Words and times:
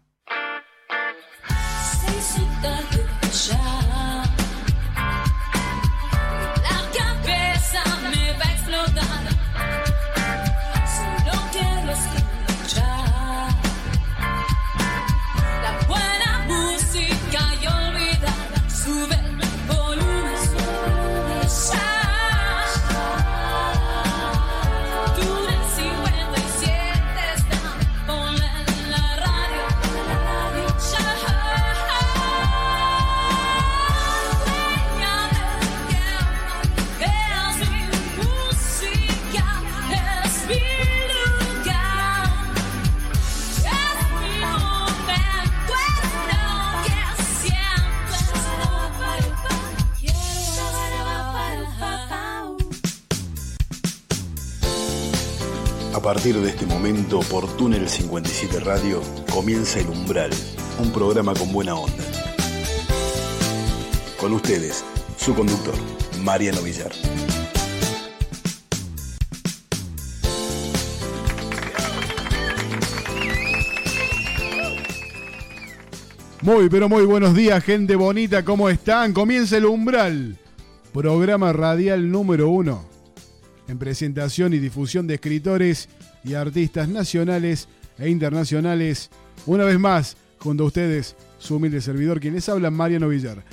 A 56.01 56.03
partir 56.03 56.35
de 56.35 56.49
este 56.49 56.65
momento, 56.65 57.19
por 57.29 57.47
Túnel 57.57 57.87
57 57.87 58.61
Radio, 58.61 59.03
comienza 59.31 59.79
El 59.79 59.89
Umbral, 59.89 60.31
un 60.79 60.91
programa 60.91 61.35
con 61.35 61.53
buena 61.53 61.75
onda. 61.75 62.03
Con 64.19 64.33
ustedes, 64.33 64.83
su 65.15 65.35
conductor, 65.35 65.75
Mariano 66.23 66.59
Villar. 66.63 66.91
Muy, 76.41 76.67
pero 76.67 76.89
muy 76.89 77.05
buenos 77.05 77.35
días, 77.35 77.63
gente 77.63 77.95
bonita, 77.95 78.43
¿cómo 78.43 78.69
están? 78.69 79.13
Comienza 79.13 79.57
el 79.57 79.67
Umbral, 79.67 80.39
programa 80.93 81.53
radial 81.53 82.09
número 82.09 82.49
uno, 82.49 82.90
en 83.71 83.79
presentación 83.79 84.53
y 84.53 84.59
difusión 84.59 85.07
de 85.07 85.15
escritores 85.15 85.87
y 86.23 86.33
artistas 86.33 86.89
nacionales 86.89 87.69
e 87.97 88.09
internacionales. 88.09 89.09
Una 89.45 89.63
vez 89.63 89.79
más, 89.79 90.17
junto 90.39 90.63
a 90.63 90.67
ustedes, 90.67 91.15
su 91.39 91.55
humilde 91.55 91.79
servidor, 91.81 92.19
quien 92.19 92.33
les 92.33 92.49
habla, 92.49 92.69
Mariano 92.69 93.07
Villar. 93.07 93.43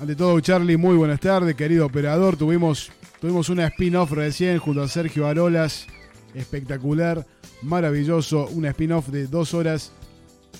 Ante 0.00 0.16
todo, 0.16 0.40
Charlie, 0.40 0.78
muy 0.78 0.96
buenas 0.96 1.20
tardes, 1.20 1.54
querido 1.54 1.86
operador. 1.86 2.36
Tuvimos, 2.36 2.90
tuvimos 3.20 3.50
una 3.50 3.66
spin-off 3.66 4.10
recién 4.12 4.58
junto 4.58 4.82
a 4.82 4.88
Sergio 4.88 5.26
Arolas, 5.28 5.86
espectacular, 6.34 7.26
maravilloso, 7.60 8.48
una 8.48 8.70
spin-off 8.70 9.08
de 9.08 9.26
dos 9.26 9.52
horas 9.52 9.92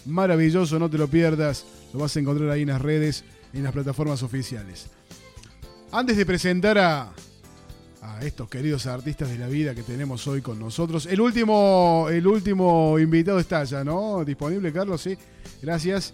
maravilloso, 0.05 0.79
no 0.79 0.91
te 0.91 0.99
lo 0.99 1.09
pierdas. 1.09 1.65
Lo 1.95 2.01
vas 2.01 2.15
a 2.17 2.21
encontrar 2.21 2.51
ahí 2.51 2.63
en 2.63 2.69
las 2.69 2.83
redes, 2.83 3.25
en 3.55 3.65
las 3.65 3.73
plataformas 3.73 4.23
oficiales. 4.23 4.91
Antes 5.91 6.17
de 6.17 6.25
presentar 6.25 6.79
a, 6.79 7.13
a 8.03 8.21
estos 8.25 8.49
queridos 8.49 8.87
artistas 8.87 9.31
de 9.31 9.39
la 9.39 9.47
vida 9.47 9.75
que 9.75 9.83
tenemos 9.83 10.27
hoy 10.27 10.43
con 10.43 10.59
nosotros, 10.59 11.07
el 11.07 11.21
último, 11.21 12.09
el 12.11 12.27
último 12.27 12.99
invitado 12.99 13.39
está 13.39 13.63
ya, 13.65 13.85
¿no? 13.85 14.25
Disponible, 14.25 14.73
Carlos, 14.73 15.01
sí. 15.01 15.17
Gracias. 15.63 16.13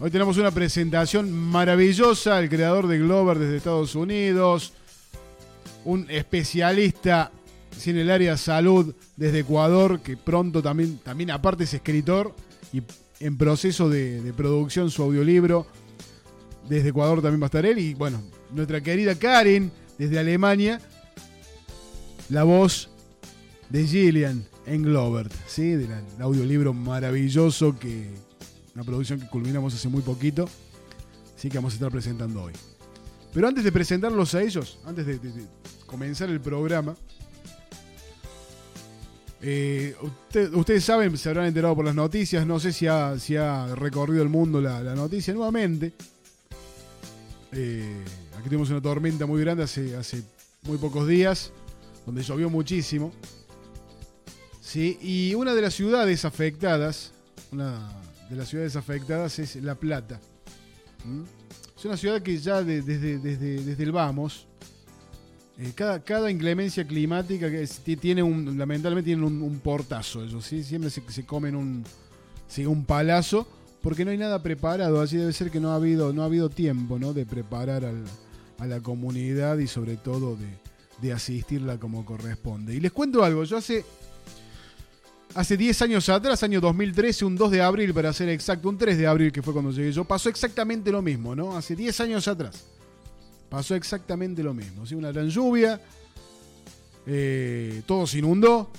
Hoy 0.00 0.10
tenemos 0.10 0.36
una 0.36 0.50
presentación 0.50 1.32
maravillosa, 1.32 2.38
el 2.40 2.48
creador 2.48 2.88
de 2.88 2.98
Glover 2.98 3.38
desde 3.38 3.56
Estados 3.56 3.94
Unidos, 3.94 4.72
un 5.84 6.10
especialista 6.10 7.30
en 7.86 7.96
el 7.96 8.10
área 8.10 8.36
salud 8.36 8.94
desde 9.16 9.40
Ecuador, 9.40 10.00
que 10.00 10.16
pronto 10.16 10.62
también, 10.62 10.98
también 10.98 11.30
aparte 11.30 11.64
es 11.64 11.74
escritor 11.74 12.34
y 12.72 12.82
en 13.20 13.38
proceso 13.38 13.88
de, 13.88 14.20
de 14.20 14.32
producción 14.32 14.90
su 14.90 15.02
audiolibro. 15.02 15.66
Desde 16.68 16.90
Ecuador 16.90 17.22
también 17.22 17.40
va 17.40 17.46
a 17.46 17.46
estar 17.46 17.64
él. 17.64 17.78
Y 17.78 17.94
bueno, 17.94 18.20
nuestra 18.52 18.80
querida 18.80 19.14
Karen, 19.14 19.70
desde 19.98 20.18
Alemania, 20.18 20.80
la 22.28 22.44
voz 22.44 22.88
de 23.70 23.86
Gillian 23.86 24.44
en 24.66 24.82
Glovert, 24.82 25.32
¿sí? 25.46 25.70
del 25.70 25.90
audiolibro 26.20 26.72
maravilloso 26.72 27.78
que. 27.78 28.08
Una 28.74 28.84
producción 28.84 29.18
que 29.18 29.26
culminamos 29.26 29.74
hace 29.74 29.88
muy 29.88 30.02
poquito. 30.02 30.48
Sí, 31.36 31.48
que 31.48 31.58
vamos 31.58 31.72
a 31.72 31.76
estar 31.76 31.90
presentando 31.90 32.44
hoy. 32.44 32.52
Pero 33.34 33.48
antes 33.48 33.64
de 33.64 33.72
presentarlos 33.72 34.34
a 34.34 34.42
ellos, 34.42 34.78
antes 34.84 35.04
de, 35.06 35.18
comenzar 35.86 36.28
el 36.30 36.40
programa, 36.40 36.94
eh, 39.40 39.94
usted- 40.00 40.52
ustedes 40.54 40.84
saben, 40.84 41.16
se 41.16 41.28
habrán 41.28 41.46
enterado 41.46 41.74
por 41.76 41.84
las 41.84 41.94
noticias, 41.94 42.46
no 42.46 42.58
sé 42.58 42.72
si 42.72 42.86
ha, 42.86 43.10
ha 43.12 43.74
recorrido 43.74 44.22
el 44.22 44.28
mundo 44.28 44.60
la, 44.60 44.82
la 44.82 44.94
noticia 44.94 45.32
nuevamente. 45.34 45.92
Eh, 47.52 48.04
aquí 48.38 48.48
tuvimos 48.48 48.70
una 48.70 48.80
tormenta 48.80 49.26
muy 49.26 49.40
grande 49.40 49.62
hace, 49.64 49.96
hace 49.96 50.22
muy 50.62 50.78
pocos 50.78 51.06
días, 51.08 51.52
donde 52.06 52.22
llovió 52.22 52.48
muchísimo. 52.50 53.12
Sí, 54.60 54.98
y 55.00 55.34
una 55.34 55.54
de 55.54 55.62
las 55.62 55.74
ciudades 55.74 56.24
afectadas, 56.24 57.12
una 57.52 57.88
de 58.28 58.36
las 58.36 58.48
ciudades 58.48 58.76
afectadas 58.76 59.38
es 59.38 59.56
La 59.56 59.74
Plata. 59.74 60.20
¿Mm? 61.04 61.22
Es 61.78 61.84
una 61.84 61.96
ciudad 61.96 62.20
que 62.22 62.36
ya 62.38 62.62
de- 62.62 62.82
desde, 62.82 63.18
desde, 63.18 63.62
desde 63.64 63.82
el 63.84 63.92
vamos, 63.92 64.46
eh, 65.58 65.72
cada, 65.74 66.02
cada 66.02 66.30
inclemencia 66.30 66.86
climática 66.86 67.50
que 67.50 67.66
tiene 67.96 68.22
un, 68.22 68.58
lamentablemente 68.58 69.06
tienen 69.08 69.24
un, 69.24 69.40
un 69.42 69.58
portazo 69.60 70.22
ellos, 70.22 70.44
¿sí? 70.44 70.62
Siempre 70.62 70.90
se, 70.90 71.02
se 71.08 71.24
comen 71.24 71.56
un, 71.56 71.84
sí, 72.46 72.66
un 72.66 72.84
palazo 72.84 73.46
porque 73.80 74.04
no 74.04 74.10
hay 74.10 74.18
nada 74.18 74.42
preparado. 74.42 75.00
Así 75.00 75.16
debe 75.16 75.32
ser 75.32 75.50
que 75.50 75.60
no 75.60 75.70
ha 75.70 75.76
habido, 75.76 76.12
no 76.12 76.22
ha 76.22 76.26
habido 76.26 76.50
tiempo 76.50 76.98
¿no? 76.98 77.12
de 77.14 77.24
preparar 77.26 77.84
al- 77.84 78.04
a 78.58 78.66
la 78.66 78.80
comunidad 78.80 79.58
y 79.58 79.66
sobre 79.66 79.96
todo 79.96 80.36
de, 80.36 80.46
de 81.00 81.12
asistirla 81.12 81.78
como 81.78 82.04
corresponde. 82.04 82.74
Y 82.74 82.80
les 82.80 82.92
cuento 82.92 83.24
algo, 83.24 83.44
yo 83.44 83.56
hace, 83.56 83.84
hace 85.34 85.56
10 85.56 85.82
años 85.82 86.08
atrás, 86.08 86.42
año 86.42 86.60
2013, 86.60 87.24
un 87.24 87.36
2 87.36 87.50
de 87.50 87.62
abril 87.62 87.94
para 87.94 88.12
ser 88.12 88.28
exacto, 88.28 88.68
un 88.68 88.78
3 88.78 88.98
de 88.98 89.06
abril 89.06 89.32
que 89.32 89.42
fue 89.42 89.52
cuando 89.52 89.70
llegué 89.70 89.92
yo, 89.92 90.04
pasó 90.04 90.28
exactamente 90.28 90.90
lo 90.90 91.02
mismo, 91.02 91.34
¿no? 91.34 91.56
Hace 91.56 91.76
10 91.76 92.00
años 92.00 92.28
atrás 92.28 92.64
pasó 93.48 93.74
exactamente 93.74 94.42
lo 94.42 94.54
mismo. 94.54 94.86
¿sí? 94.86 94.94
Una 94.94 95.12
gran 95.12 95.28
lluvia, 95.28 95.80
eh, 97.06 97.82
todo 97.86 98.06
se 98.06 98.18
inundó, 98.18 98.70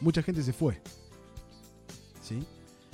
mucha 0.00 0.22
gente 0.22 0.42
se 0.42 0.52
fue. 0.52 0.80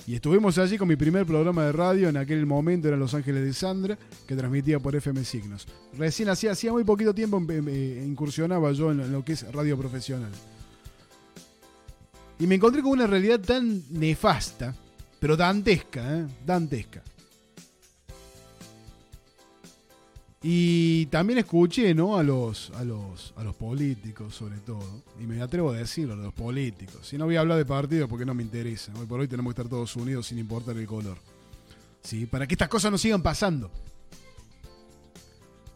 Y 0.08 0.14
estuvimos 0.14 0.56
allí 0.56 0.78
con 0.78 0.88
mi 0.88 0.96
primer 0.96 1.26
programa 1.26 1.66
de 1.66 1.72
radio, 1.72 2.08
en 2.08 2.16
aquel 2.16 2.46
momento 2.46 2.88
era 2.88 2.96
Los 2.96 3.12
Ángeles 3.12 3.44
de 3.44 3.52
Sandra, 3.52 3.98
que 4.26 4.34
transmitía 4.34 4.80
por 4.80 4.96
FM 4.96 5.22
Signos. 5.22 5.68
Recién 5.98 6.30
hacía, 6.30 6.52
hacía 6.52 6.72
muy 6.72 6.82
poquito 6.82 7.14
tiempo 7.14 7.36
em- 7.36 7.50
em- 7.50 7.68
eh, 7.68 8.04
incursionaba 8.06 8.72
yo 8.72 8.90
en 8.90 9.12
lo 9.12 9.22
que 9.22 9.34
es 9.34 9.52
radio 9.52 9.76
profesional. 9.76 10.30
Y 12.38 12.46
me 12.46 12.54
encontré 12.54 12.80
con 12.80 12.92
una 12.92 13.06
realidad 13.06 13.38
tan 13.38 13.82
nefasta, 13.90 14.74
pero 15.20 15.36
dantesca, 15.36 16.16
¿eh? 16.16 16.26
dantesca. 16.46 17.02
Y 20.50 21.04
también 21.06 21.40
escuché, 21.40 21.92
¿no? 21.94 22.16
A 22.16 22.22
los, 22.22 22.70
a 22.70 22.82
los, 22.82 23.34
a 23.36 23.44
los 23.44 23.54
políticos, 23.54 24.34
sobre 24.34 24.56
todo. 24.60 25.02
Y 25.20 25.24
me 25.24 25.42
atrevo 25.42 25.72
a 25.72 25.76
decirlo, 25.76 26.14
a 26.14 26.16
los 26.16 26.32
políticos. 26.32 27.06
Si 27.06 27.18
no 27.18 27.26
voy 27.26 27.36
a 27.36 27.40
hablar 27.40 27.58
de 27.58 27.66
partidos 27.66 28.08
porque 28.08 28.24
no 28.24 28.32
me 28.32 28.42
interesa. 28.44 28.90
Hoy 28.98 29.04
por 29.04 29.20
hoy 29.20 29.28
tenemos 29.28 29.52
que 29.54 29.60
estar 29.60 29.68
todos 29.70 29.94
unidos 29.96 30.26
sin 30.26 30.38
importar 30.38 30.74
el 30.78 30.86
color. 30.86 31.18
¿Sí? 32.02 32.24
Para 32.24 32.46
que 32.46 32.54
estas 32.54 32.68
cosas 32.70 32.90
no 32.90 32.96
sigan 32.96 33.22
pasando. 33.22 33.70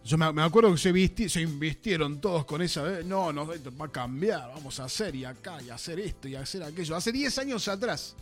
Yo 0.06 0.16
me, 0.16 0.40
acuerdo 0.42 0.72
que 0.72 0.78
se, 0.78 0.90
visti- 0.90 1.42
invistieron 1.42 2.18
todos 2.18 2.46
con 2.46 2.62
esa. 2.62 3.00
eh, 3.00 3.04
No, 3.04 3.30
no, 3.30 3.46
va 3.46 3.84
a 3.84 3.88
cambiar, 3.92 4.48
vamos 4.54 4.80
a 4.80 4.84
hacer 4.84 5.14
y 5.14 5.26
acá, 5.26 5.60
y 5.60 5.68
hacer 5.68 6.00
esto 6.00 6.28
y 6.28 6.34
hacer 6.34 6.62
aquello. 6.62 6.96
Hace 6.96 7.12
10 7.12 7.36
años 7.38 7.68
atrás, 7.68 8.16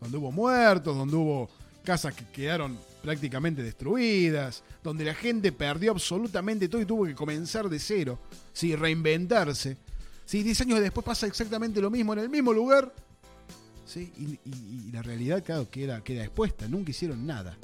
donde 0.00 0.16
hubo 0.18 0.30
muertos, 0.30 0.96
donde 0.96 1.16
hubo 1.16 1.50
casas 1.82 2.14
que 2.14 2.24
quedaron 2.26 2.78
prácticamente 3.06 3.62
destruidas, 3.62 4.64
donde 4.82 5.04
la 5.04 5.14
gente 5.14 5.52
perdió 5.52 5.92
absolutamente 5.92 6.68
todo 6.68 6.82
y 6.82 6.86
tuvo 6.86 7.04
que 7.06 7.14
comenzar 7.14 7.68
de 7.68 7.78
cero, 7.78 8.18
¿sí? 8.52 8.74
reinventarse. 8.74 9.76
¿sí? 10.24 10.42
10 10.42 10.60
años 10.62 10.80
después 10.80 11.06
pasa 11.06 11.28
exactamente 11.28 11.80
lo 11.80 11.88
mismo 11.88 12.12
en 12.14 12.18
el 12.18 12.28
mismo 12.28 12.52
lugar. 12.52 12.92
¿sí? 13.86 14.12
Y 14.44 14.90
la 14.90 15.02
realidad, 15.02 15.44
claro, 15.44 15.70
queda, 15.70 16.02
queda 16.02 16.24
expuesta. 16.24 16.66
Nunca 16.66 16.90
hicieron 16.90 17.24
nada. 17.24 17.56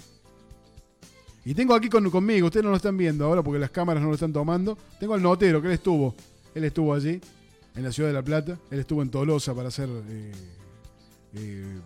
Y 1.45 1.55
tengo 1.55 1.75
aquí 1.75 1.89
con- 1.89 2.09
conmigo, 2.09 2.47
ustedes 2.47 2.63
no 2.63 2.71
lo 2.71 2.77
están 2.77 2.97
viendo 2.97 3.25
ahora 3.25 3.43
porque 3.43 3.59
las 3.59 3.71
cámaras 3.71 4.01
no 4.01 4.11
lo 4.11 4.15
están 4.15 4.33
tomando. 4.33 4.79
Tengo 5.01 5.15
al 5.15 5.23
notero 5.23 5.61
que 5.61 5.67
él 5.67 5.75
estuvo 5.75 6.15
Él 6.55 6.63
estuvo 6.65 6.95
allí, 6.95 7.21
en 7.75 7.83
la 7.83 7.91
ciudad 7.91 8.11
de 8.11 8.15
La 8.15 8.23
Plata. 8.23 8.57
Él 8.71 8.79
estuvo 8.79 9.03
en 9.03 9.11
Tolosa 9.11 9.53
para 9.55 9.69
hacer. 9.69 9.89
eh, 10.09 10.33
eh, 11.35 11.81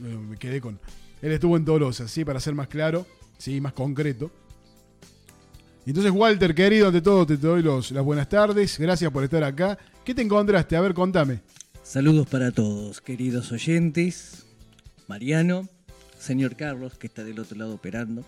me, 0.00 0.16
me 0.16 0.36
quedé 0.36 0.60
con. 0.60 0.78
Él 1.22 1.32
estuvo 1.32 1.56
en 1.56 1.64
Tolosa, 1.64 2.08
sí, 2.08 2.24
para 2.24 2.40
ser 2.40 2.54
más 2.54 2.68
claro, 2.68 3.06
sí, 3.38 3.60
más 3.60 3.72
concreto. 3.72 4.30
Entonces, 5.86 6.12
Walter, 6.12 6.54
querido, 6.54 6.88
ante 6.88 7.00
todo 7.00 7.26
te 7.26 7.36
doy 7.36 7.62
los, 7.62 7.90
las 7.90 8.04
buenas 8.04 8.28
tardes. 8.28 8.78
Gracias 8.78 9.10
por 9.10 9.24
estar 9.24 9.42
acá. 9.42 9.78
¿Qué 10.04 10.14
te 10.14 10.22
encontraste? 10.22 10.76
A 10.76 10.80
ver, 10.80 10.94
contame. 10.94 11.40
Saludos 11.82 12.28
para 12.28 12.52
todos, 12.52 13.00
queridos 13.00 13.50
oyentes. 13.50 14.46
Mariano, 15.08 15.68
señor 16.18 16.54
Carlos, 16.54 16.96
que 16.96 17.08
está 17.08 17.24
del 17.24 17.40
otro 17.40 17.58
lado 17.58 17.74
operando. 17.74 18.24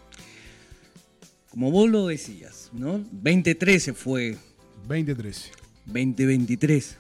Como 1.50 1.70
vos 1.70 1.88
lo 1.88 2.06
decías, 2.08 2.70
¿no? 2.72 3.04
2013 3.12 3.92
fue 3.92 4.36
2013. 4.88 5.50
2023. 5.86 6.96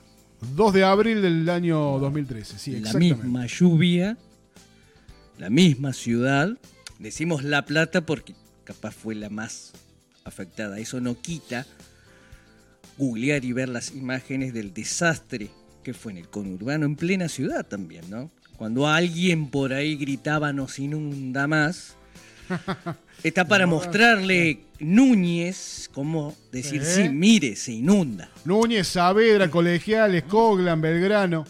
2 0.54 0.72
de 0.74 0.84
abril 0.84 1.22
del 1.22 1.48
año 1.48 1.98
2013, 1.98 2.58
sí, 2.58 2.70
la 2.72 2.78
exactamente. 2.78 3.22
misma 3.22 3.46
lluvia, 3.46 4.18
la 5.42 5.50
misma 5.50 5.92
ciudad. 5.92 6.56
Decimos 7.00 7.42
La 7.42 7.64
Plata 7.64 8.06
porque 8.06 8.32
capaz 8.62 8.92
fue 8.92 9.16
la 9.16 9.28
más 9.28 9.72
afectada. 10.22 10.78
Eso 10.78 11.00
no 11.00 11.20
quita 11.20 11.66
googlear 12.96 13.44
y 13.44 13.52
ver 13.52 13.68
las 13.68 13.90
imágenes 13.90 14.54
del 14.54 14.72
desastre 14.72 15.50
que 15.82 15.94
fue 15.94 16.12
en 16.12 16.18
el 16.18 16.28
conurbano, 16.28 16.86
en 16.86 16.94
plena 16.94 17.28
ciudad 17.28 17.66
también, 17.66 18.08
¿no? 18.08 18.30
Cuando 18.56 18.86
alguien 18.86 19.50
por 19.50 19.72
ahí 19.72 19.96
gritaba 19.96 20.52
nos 20.52 20.78
inunda 20.78 21.48
más, 21.48 21.96
está 23.24 23.48
para 23.48 23.66
mostrarle 23.66 24.60
Núñez 24.78 25.90
cómo 25.92 26.36
decir, 26.52 26.82
¿Eh? 26.82 26.84
sí, 26.84 27.08
mire, 27.08 27.56
se 27.56 27.72
inunda. 27.72 28.30
Núñez, 28.44 28.86
Saavedra, 28.86 29.50
Colegiales, 29.50 30.22
Coglan, 30.22 30.80
Belgrano. 30.80 31.44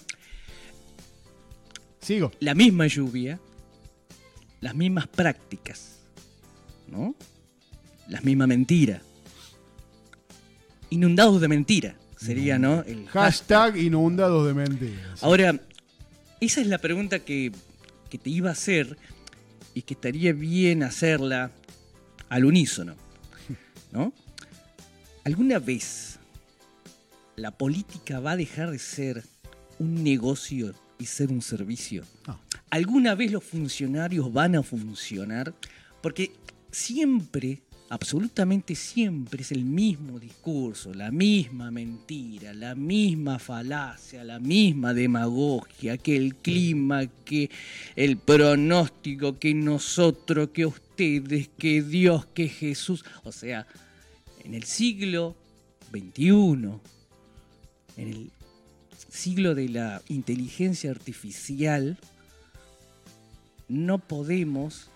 Sigo. 2.00 2.32
la 2.40 2.54
misma 2.54 2.86
lluvia, 2.86 3.38
las 4.62 4.74
mismas 4.74 5.06
prácticas, 5.08 5.98
¿no? 6.88 7.14
La 8.08 8.22
misma 8.22 8.46
mentira. 8.46 9.02
Inundados 10.88 11.40
de 11.40 11.48
mentira 11.48 11.96
sería, 12.16 12.58
¿no? 12.58 12.82
El 12.84 13.06
Hashtag 13.08 13.76
inundados 13.76 14.46
de 14.46 14.54
mentiras. 14.54 15.22
Ahora, 15.22 15.60
esa 16.40 16.60
es 16.60 16.68
la 16.68 16.78
pregunta 16.78 17.18
que, 17.18 17.52
que 18.08 18.18
te 18.18 18.30
iba 18.30 18.50
a 18.50 18.52
hacer 18.52 18.96
y 19.74 19.82
que 19.82 19.94
estaría 19.94 20.32
bien 20.32 20.84
hacerla 20.84 21.50
al 22.28 22.44
unísono, 22.44 22.94
¿no? 23.90 24.12
¿Alguna 25.24 25.58
vez 25.58 26.18
la 27.34 27.50
política 27.50 28.20
va 28.20 28.32
a 28.32 28.36
dejar 28.36 28.70
de 28.70 28.78
ser 28.78 29.24
un 29.78 30.04
negocio 30.04 30.74
y 30.98 31.06
ser 31.06 31.30
un 31.30 31.42
servicio? 31.42 32.04
No. 32.26 32.38
¿Alguna 32.70 33.14
vez 33.14 33.30
los 33.30 33.44
funcionarios 33.44 34.32
van 34.32 34.56
a 34.56 34.62
funcionar? 34.62 35.54
Porque 36.00 36.32
siempre, 36.70 37.62
absolutamente 37.90 38.74
siempre, 38.74 39.42
es 39.42 39.52
el 39.52 39.64
mismo 39.64 40.18
discurso, 40.18 40.94
la 40.94 41.10
misma 41.10 41.70
mentira, 41.70 42.54
la 42.54 42.74
misma 42.74 43.38
falacia, 43.38 44.24
la 44.24 44.38
misma 44.38 44.94
demagogia, 44.94 45.98
que 45.98 46.16
el 46.16 46.34
clima, 46.36 47.06
que 47.06 47.50
el 47.94 48.16
pronóstico, 48.16 49.38
que 49.38 49.52
nosotros, 49.52 50.48
que 50.54 50.66
ustedes, 50.66 51.50
que 51.58 51.82
Dios, 51.82 52.26
que 52.26 52.48
Jesús. 52.48 53.04
O 53.24 53.32
sea, 53.32 53.66
en 54.44 54.54
el 54.54 54.64
siglo 54.64 55.36
XXI, 55.92 56.32
en 57.96 58.08
el 58.08 58.30
siglo 59.12 59.54
de 59.54 59.68
la 59.68 60.02
inteligencia 60.08 60.90
artificial, 60.90 61.98
no 63.68 63.98
podemos, 63.98 64.88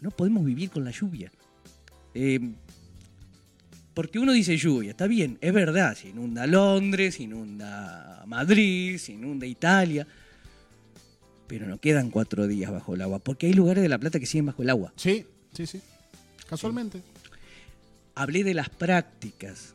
no 0.00 0.10
podemos 0.10 0.44
vivir 0.44 0.70
con 0.70 0.84
la 0.84 0.92
lluvia. 0.92 1.32
Eh, 2.14 2.40
porque 3.92 4.18
uno 4.18 4.32
dice 4.32 4.56
lluvia, 4.56 4.90
está 4.90 5.06
bien, 5.06 5.38
es 5.40 5.52
verdad, 5.52 5.96
se 5.96 6.08
inunda 6.08 6.46
Londres, 6.46 7.16
se 7.16 7.24
inunda 7.24 8.22
Madrid, 8.26 8.98
se 8.98 9.12
inunda 9.12 9.46
Italia, 9.46 10.06
pero 11.46 11.66
no 11.66 11.78
quedan 11.78 12.10
cuatro 12.10 12.46
días 12.46 12.70
bajo 12.70 12.94
el 12.94 13.02
agua, 13.02 13.18
porque 13.18 13.46
hay 13.46 13.52
lugares 13.52 13.82
de 13.82 13.88
La 13.88 13.98
Plata 13.98 14.18
que 14.20 14.26
siguen 14.26 14.46
bajo 14.46 14.62
el 14.62 14.70
agua. 14.70 14.92
Sí, 14.96 15.26
sí, 15.52 15.66
sí. 15.66 15.80
Casualmente. 16.48 17.02
Hablé 18.14 18.44
de 18.44 18.54
las 18.54 18.68
prácticas. 18.68 19.74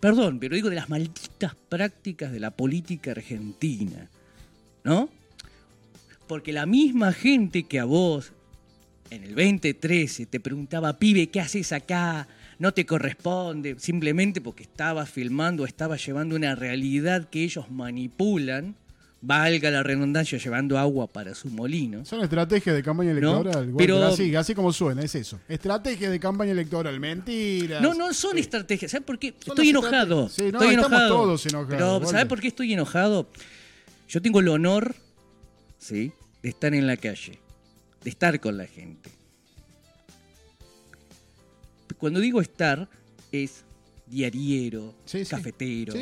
Perdón, 0.00 0.38
pero 0.38 0.54
digo 0.54 0.70
de 0.70 0.76
las 0.76 0.88
malditas 0.88 1.54
prácticas 1.68 2.30
de 2.32 2.40
la 2.40 2.50
política 2.52 3.10
argentina. 3.10 4.08
¿No? 4.84 5.08
Porque 6.26 6.52
la 6.52 6.66
misma 6.66 7.12
gente 7.12 7.64
que 7.64 7.80
a 7.80 7.84
vos 7.84 8.32
en 9.10 9.24
el 9.24 9.34
2013 9.34 10.26
te 10.26 10.40
preguntaba, 10.40 10.98
pibe, 10.98 11.28
¿qué 11.28 11.40
haces 11.40 11.72
acá? 11.72 12.28
No 12.58 12.72
te 12.74 12.86
corresponde, 12.86 13.76
simplemente 13.78 14.40
porque 14.40 14.64
estabas 14.64 15.10
filmando 15.10 15.62
o 15.62 15.66
estabas 15.66 16.04
llevando 16.04 16.36
una 16.36 16.54
realidad 16.54 17.28
que 17.28 17.44
ellos 17.44 17.70
manipulan, 17.70 18.76
valga 19.20 19.70
la 19.70 19.82
redundancia, 19.82 20.38
llevando 20.38 20.78
agua 20.78 21.06
para 21.08 21.34
su 21.34 21.48
molino. 21.48 22.04
Son 22.04 22.20
estrategias 22.22 22.76
de 22.76 22.82
campaña 22.82 23.12
No, 23.12 23.18
electoral. 23.18 23.56
Walter, 23.70 23.74
pero- 23.76 24.04
así, 24.06 24.34
así 24.36 24.54
como 24.54 24.72
suena, 24.72 25.02
es 25.02 25.14
eso. 25.14 25.40
Estrategias 25.48 26.10
de 26.12 26.20
campaña 26.20 26.52
electoral, 26.52 26.98
mentiras. 27.00 27.82
No, 27.82 27.94
no 27.94 28.12
son 28.14 28.38
estrategias. 28.38 28.90
¿Sabes 28.92 29.06
por 29.06 29.18
qué? 29.18 29.30
Son 29.40 29.52
estoy 29.52 29.70
enojado. 29.70 30.28
Sí, 30.28 30.42
no, 30.42 30.46
estoy 30.60 30.68
estamos 30.68 30.86
enojado. 30.88 31.08
todos 31.08 31.46
enojados, 31.46 31.70
Pero, 31.74 31.92
Walter. 31.94 32.08
¿sabes 32.10 32.26
por 32.26 32.40
qué 32.40 32.48
estoy 32.48 32.72
enojado? 32.72 33.28
Yo 34.08 34.22
tengo 34.22 34.40
el 34.40 34.48
honor, 34.48 34.94
¿sí? 35.78 36.12
De 36.42 36.48
estar 36.50 36.72
en 36.74 36.86
la 36.86 36.96
calle, 36.96 37.38
de 38.04 38.10
estar 38.10 38.38
con 38.40 38.56
la 38.56 38.66
gente. 38.66 39.10
Cuando 41.98 42.20
digo 42.20 42.40
estar, 42.40 42.88
es 43.32 43.64
diariero, 44.06 44.94
Sí, 45.04 45.24
cafetero, 45.24 45.92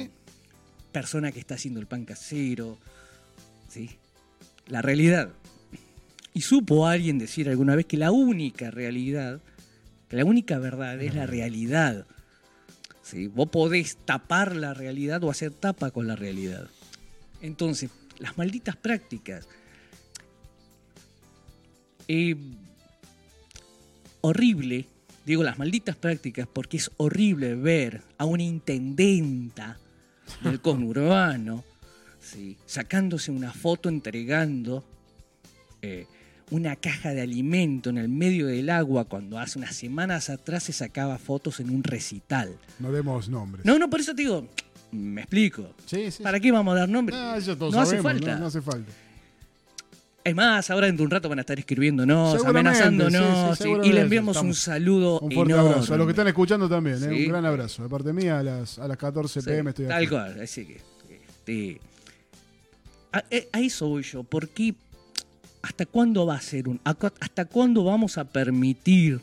persona 0.92 1.32
que 1.32 1.40
está 1.40 1.54
haciendo 1.54 1.80
el 1.80 1.86
pan 1.86 2.04
casero, 2.04 2.76
¿sí? 3.76 3.90
La 4.66 4.80
realidad. 4.80 5.30
Y 6.32 6.40
supo 6.40 6.86
alguien 6.86 7.18
decir 7.18 7.48
alguna 7.48 7.76
vez 7.76 7.86
que 7.86 7.96
la 7.96 8.10
única 8.10 8.70
realidad, 8.70 9.40
que 10.08 10.16
la 10.16 10.24
única 10.24 10.58
verdad 10.58 11.00
es 11.02 11.14
la 11.14 11.26
realidad. 11.26 12.06
¿sí? 13.02 13.26
Vos 13.26 13.48
podés 13.50 13.98
tapar 14.04 14.56
la 14.56 14.72
realidad 14.72 15.22
o 15.24 15.30
hacer 15.30 15.52
tapa 15.52 15.90
con 15.90 16.06
la 16.06 16.16
realidad. 16.16 16.68
Entonces, 17.42 17.90
las 18.18 18.38
malditas 18.38 18.76
prácticas. 18.76 19.46
Eh, 22.08 22.36
horrible, 24.22 24.86
digo 25.26 25.42
las 25.42 25.58
malditas 25.58 25.96
prácticas, 25.96 26.48
porque 26.50 26.78
es 26.78 26.90
horrible 26.96 27.54
ver 27.54 28.02
a 28.16 28.24
una 28.24 28.42
intendenta 28.42 29.78
del 30.42 30.60
conurbano 30.62 31.64
¿sí? 32.26 32.56
sacándose 32.66 33.30
una 33.30 33.52
foto 33.52 33.88
entregando 33.88 34.84
eh, 35.82 36.06
una 36.50 36.76
caja 36.76 37.10
de 37.14 37.22
alimento 37.22 37.90
en 37.90 37.98
el 37.98 38.08
medio 38.08 38.46
del 38.46 38.70
agua 38.70 39.04
cuando 39.06 39.38
hace 39.38 39.58
unas 39.58 39.74
semanas 39.74 40.30
atrás 40.30 40.62
se 40.64 40.72
sacaba 40.72 41.18
fotos 41.18 41.60
en 41.60 41.70
un 41.70 41.82
recital. 41.82 42.56
No 42.78 42.92
demos 42.92 43.28
nombres. 43.28 43.64
No, 43.64 43.78
no, 43.78 43.90
por 43.90 44.00
eso 44.00 44.14
te 44.14 44.22
digo, 44.22 44.46
me 44.92 45.22
explico. 45.22 45.74
Sí, 45.86 46.10
sí. 46.10 46.22
¿Para 46.22 46.38
qué 46.38 46.52
vamos 46.52 46.74
a 46.76 46.80
dar 46.80 46.88
nombres? 46.88 47.18
Eso 47.36 47.56
todos 47.56 47.74
no 47.74 47.80
hace 47.80 48.00
falta. 48.00 48.34
No, 48.34 48.40
no 48.40 48.46
hace 48.46 48.62
falta. 48.62 48.90
Es 50.22 50.34
más, 50.34 50.70
ahora 50.70 50.86
dentro 50.86 51.02
de 51.02 51.06
un 51.06 51.10
rato 51.12 51.28
van 51.28 51.38
a 51.38 51.42
estar 51.42 51.56
escribiéndonos, 51.56 52.44
amenazándonos, 52.44 53.58
sí, 53.58 53.68
y- 53.84 53.92
le 53.92 54.00
enviamos 54.00 54.36
un 54.42 54.54
saludo 54.54 55.20
Un 55.20 55.30
fuerte 55.30 55.52
enorme. 55.52 55.70
abrazo. 55.74 55.94
A 55.94 55.96
los 55.96 56.06
que 56.06 56.10
están 56.10 56.26
escuchando 56.26 56.68
también, 56.68 57.00
¿eh? 57.04 57.26
Un 57.26 57.28
gran 57.28 57.44
abrazo. 57.46 57.84
De 57.84 57.88
parte 57.88 58.12
mía, 58.12 58.40
a 58.40 58.42
las, 58.42 58.78
a 58.80 58.88
las 58.88 58.96
14 58.96 59.40
Sí, 59.40 59.46
pm 59.48 59.70
estoy 59.70 59.86
Tal 59.86 59.98
aquí. 59.98 60.06
cual, 60.08 60.40
así 60.40 60.64
que. 60.66 60.80
A, 63.16 63.24
eh, 63.30 63.48
a 63.52 63.60
eso 63.60 63.88
voy 63.88 64.02
yo, 64.02 64.22
porque 64.24 64.74
¿hasta 65.62 65.86
cuándo 65.86 66.26
va 66.26 66.36
a 66.36 66.40
ser 66.40 66.68
un. 66.68 66.80
¿Hasta 66.84 67.44
cuándo 67.46 67.84
vamos 67.84 68.18
a 68.18 68.24
permitir 68.24 69.20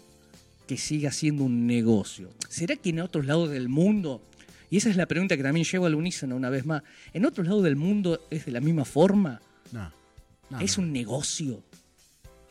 que 0.68 0.78
siga 0.78 1.12
siendo 1.12 1.44
un 1.44 1.68
negocio? 1.68 2.30
¿Será 2.50 2.76
que 2.76 2.90
en 2.90 3.00
otros 3.00 3.26
lados 3.26 3.50
del 3.50 3.70
mundo, 3.70 4.22
y 4.70 4.78
esa 4.78 4.90
es 4.90 4.96
la 4.96 5.06
pregunta 5.06 5.38
que 5.38 5.44
también 5.44 5.66
llevo 5.66 5.86
al 5.86 5.96
unísono 5.96 6.36
una 6.36 6.50
vez 6.50 6.66
más, 6.66 6.84
¿en 7.14 7.26
otros 7.26 7.48
lados 7.48 7.64
del 7.64 7.76
mundo 7.76 8.20
es 8.30 8.46
de 8.46 8.52
la 8.52 8.60
misma 8.62 8.86
forma? 8.86 9.42
No, 9.72 9.92
no, 10.50 10.60
¿Es 10.60 10.78
no. 10.78 10.84
un 10.84 10.92
negocio? 10.94 11.64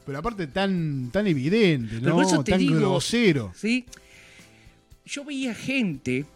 Pero 0.05 0.19
aparte 0.19 0.49
tan, 0.49 1.11
tan 1.13 1.27
evidente, 1.27 1.97
Pero 2.01 2.09
¿no? 2.11 2.15
por 2.17 2.25
eso 2.25 2.43
te 2.43 2.53
tan 2.53 2.61
digo, 2.61 2.77
grosero. 2.77 3.53
¿sí? 3.55 3.85
Yo 5.05 5.25
veía 5.25 5.55
gente 5.55 6.27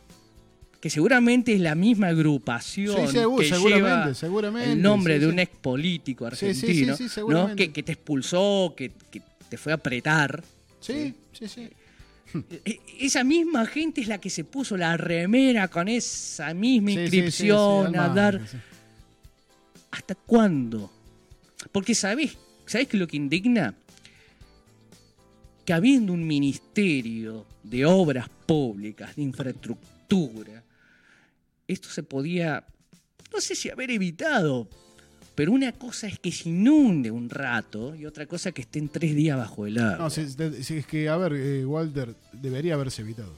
que 0.80 0.90
seguramente 0.90 1.54
es 1.54 1.61
la 1.61 1.75
misma 1.75 2.09
agrupación 2.09 3.09
Sí, 3.09 3.16
segu- 3.18 3.38
que 3.38 3.49
seguramente, 3.49 3.88
lleva 4.04 4.14
seguramente, 4.14 4.73
el 4.73 4.83
nombre 4.83 5.14
sí, 5.14 5.21
de 5.21 5.26
sí. 5.26 5.33
un 5.33 5.38
ex 5.38 5.56
político 5.56 6.30
Sí, 6.30 6.54
sí, 6.54 6.54
sí, 6.54 6.88
argentino, 6.90 7.28
¿no? 7.49 7.56
que, 7.56 7.73
que 7.73 7.83
te 7.83 7.92
expulsó, 7.92 8.75
que, 8.76 8.92
que 9.11 9.23
te 9.49 9.56
fue 9.56 9.73
a 9.73 9.76
apretar. 9.76 10.42
Sí, 10.80 11.14
sí, 11.33 11.49
sí. 11.49 11.68
E- 12.64 12.80
Esa 13.00 13.25
misma 13.25 13.64
gente 13.66 14.00
es 14.02 14.09
la 14.09 14.18
que 14.18 14.28
se 14.30 14.45
puso 14.45 14.76
la 14.76 14.97
remera 14.97 15.68
con 15.68 15.88
esa 15.88 16.52
misma 16.54 16.92
inscripción 16.92 17.97
a 17.97 18.09
dar. 18.11 18.40
¿Hasta 19.90 20.14
cuándo? 20.14 20.92
Porque 21.73 21.95
¿sabés, 21.95 22.37
¿sabés 22.66 22.88
qué 22.88 22.97
es 22.97 23.00
lo 23.00 23.06
que 23.09 23.16
indigna? 23.16 23.75
Que 25.64 25.73
habiendo 25.73 26.12
un 26.12 26.26
ministerio 26.26 27.47
de 27.62 27.85
obras 27.87 28.28
públicas, 28.47 29.16
de 29.16 29.23
infraestructura, 29.23 30.62
esto 31.68 31.88
se 31.88 32.02
podía, 32.02 32.64
no 33.32 33.40
sé 33.40 33.54
si 33.54 33.70
haber 33.70 33.90
evitado, 33.90 34.68
pero 35.35 35.52
una 35.52 35.73
cosa 35.73 36.06
es 36.06 36.18
que 36.18 36.32
se 36.32 36.49
inunde 36.49 37.11
un 37.11 37.28
rato 37.28 37.94
y 37.94 38.06
otra 38.06 38.26
cosa 38.26 38.52
que 38.52 38.62
estén 38.62 38.88
tres 38.88 39.14
días 39.14 39.37
bajo 39.37 39.66
el 39.66 39.78
agua. 39.78 39.99
No, 39.99 40.11
si- 40.11 40.28
si 40.62 40.76
es 40.78 40.87
que, 40.87 41.08
a 41.08 41.16
ver, 41.16 41.32
eh, 41.35 41.64
Walter, 41.66 42.14
debería 42.32 42.75
haberse 42.75 43.02
evitado. 43.02 43.35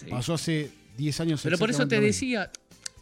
Sí. 0.00 0.06
Pasó 0.10 0.34
hace 0.34 0.70
10 0.96 1.20
años. 1.20 1.40
Pero 1.42 1.56
por 1.58 1.70
eso 1.70 1.86
te 1.86 2.00
decía, 2.00 2.50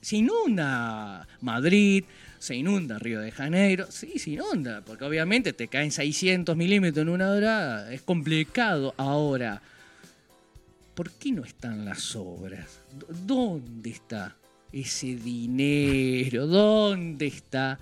se 0.02 0.16
inunda 0.16 1.26
Madrid, 1.40 2.04
se 2.38 2.54
inunda 2.54 2.99
Río 2.99 3.21
de 3.21 3.31
Janeiro, 3.33 3.87
sí, 3.90 4.19
se 4.19 4.31
inunda, 4.33 4.83
porque 4.85 5.04
obviamente 5.04 5.54
te 5.54 5.69
caen 5.69 5.90
600 5.90 6.54
milímetros 6.57 7.02
en 7.02 7.09
una 7.09 7.31
hora, 7.31 7.90
es 7.93 8.02
complicado. 8.02 8.93
Ahora, 8.99 9.62
¿por 10.95 11.11
qué 11.12 11.33
no 11.33 11.45
están 11.45 11.85
las 11.87 12.14
obras? 12.14 12.81
¿Dónde 13.26 13.88
está 13.90 14.37
ese 14.81 15.14
dinero? 15.16 16.47
¿Dónde 16.47 17.26
está? 17.26 17.78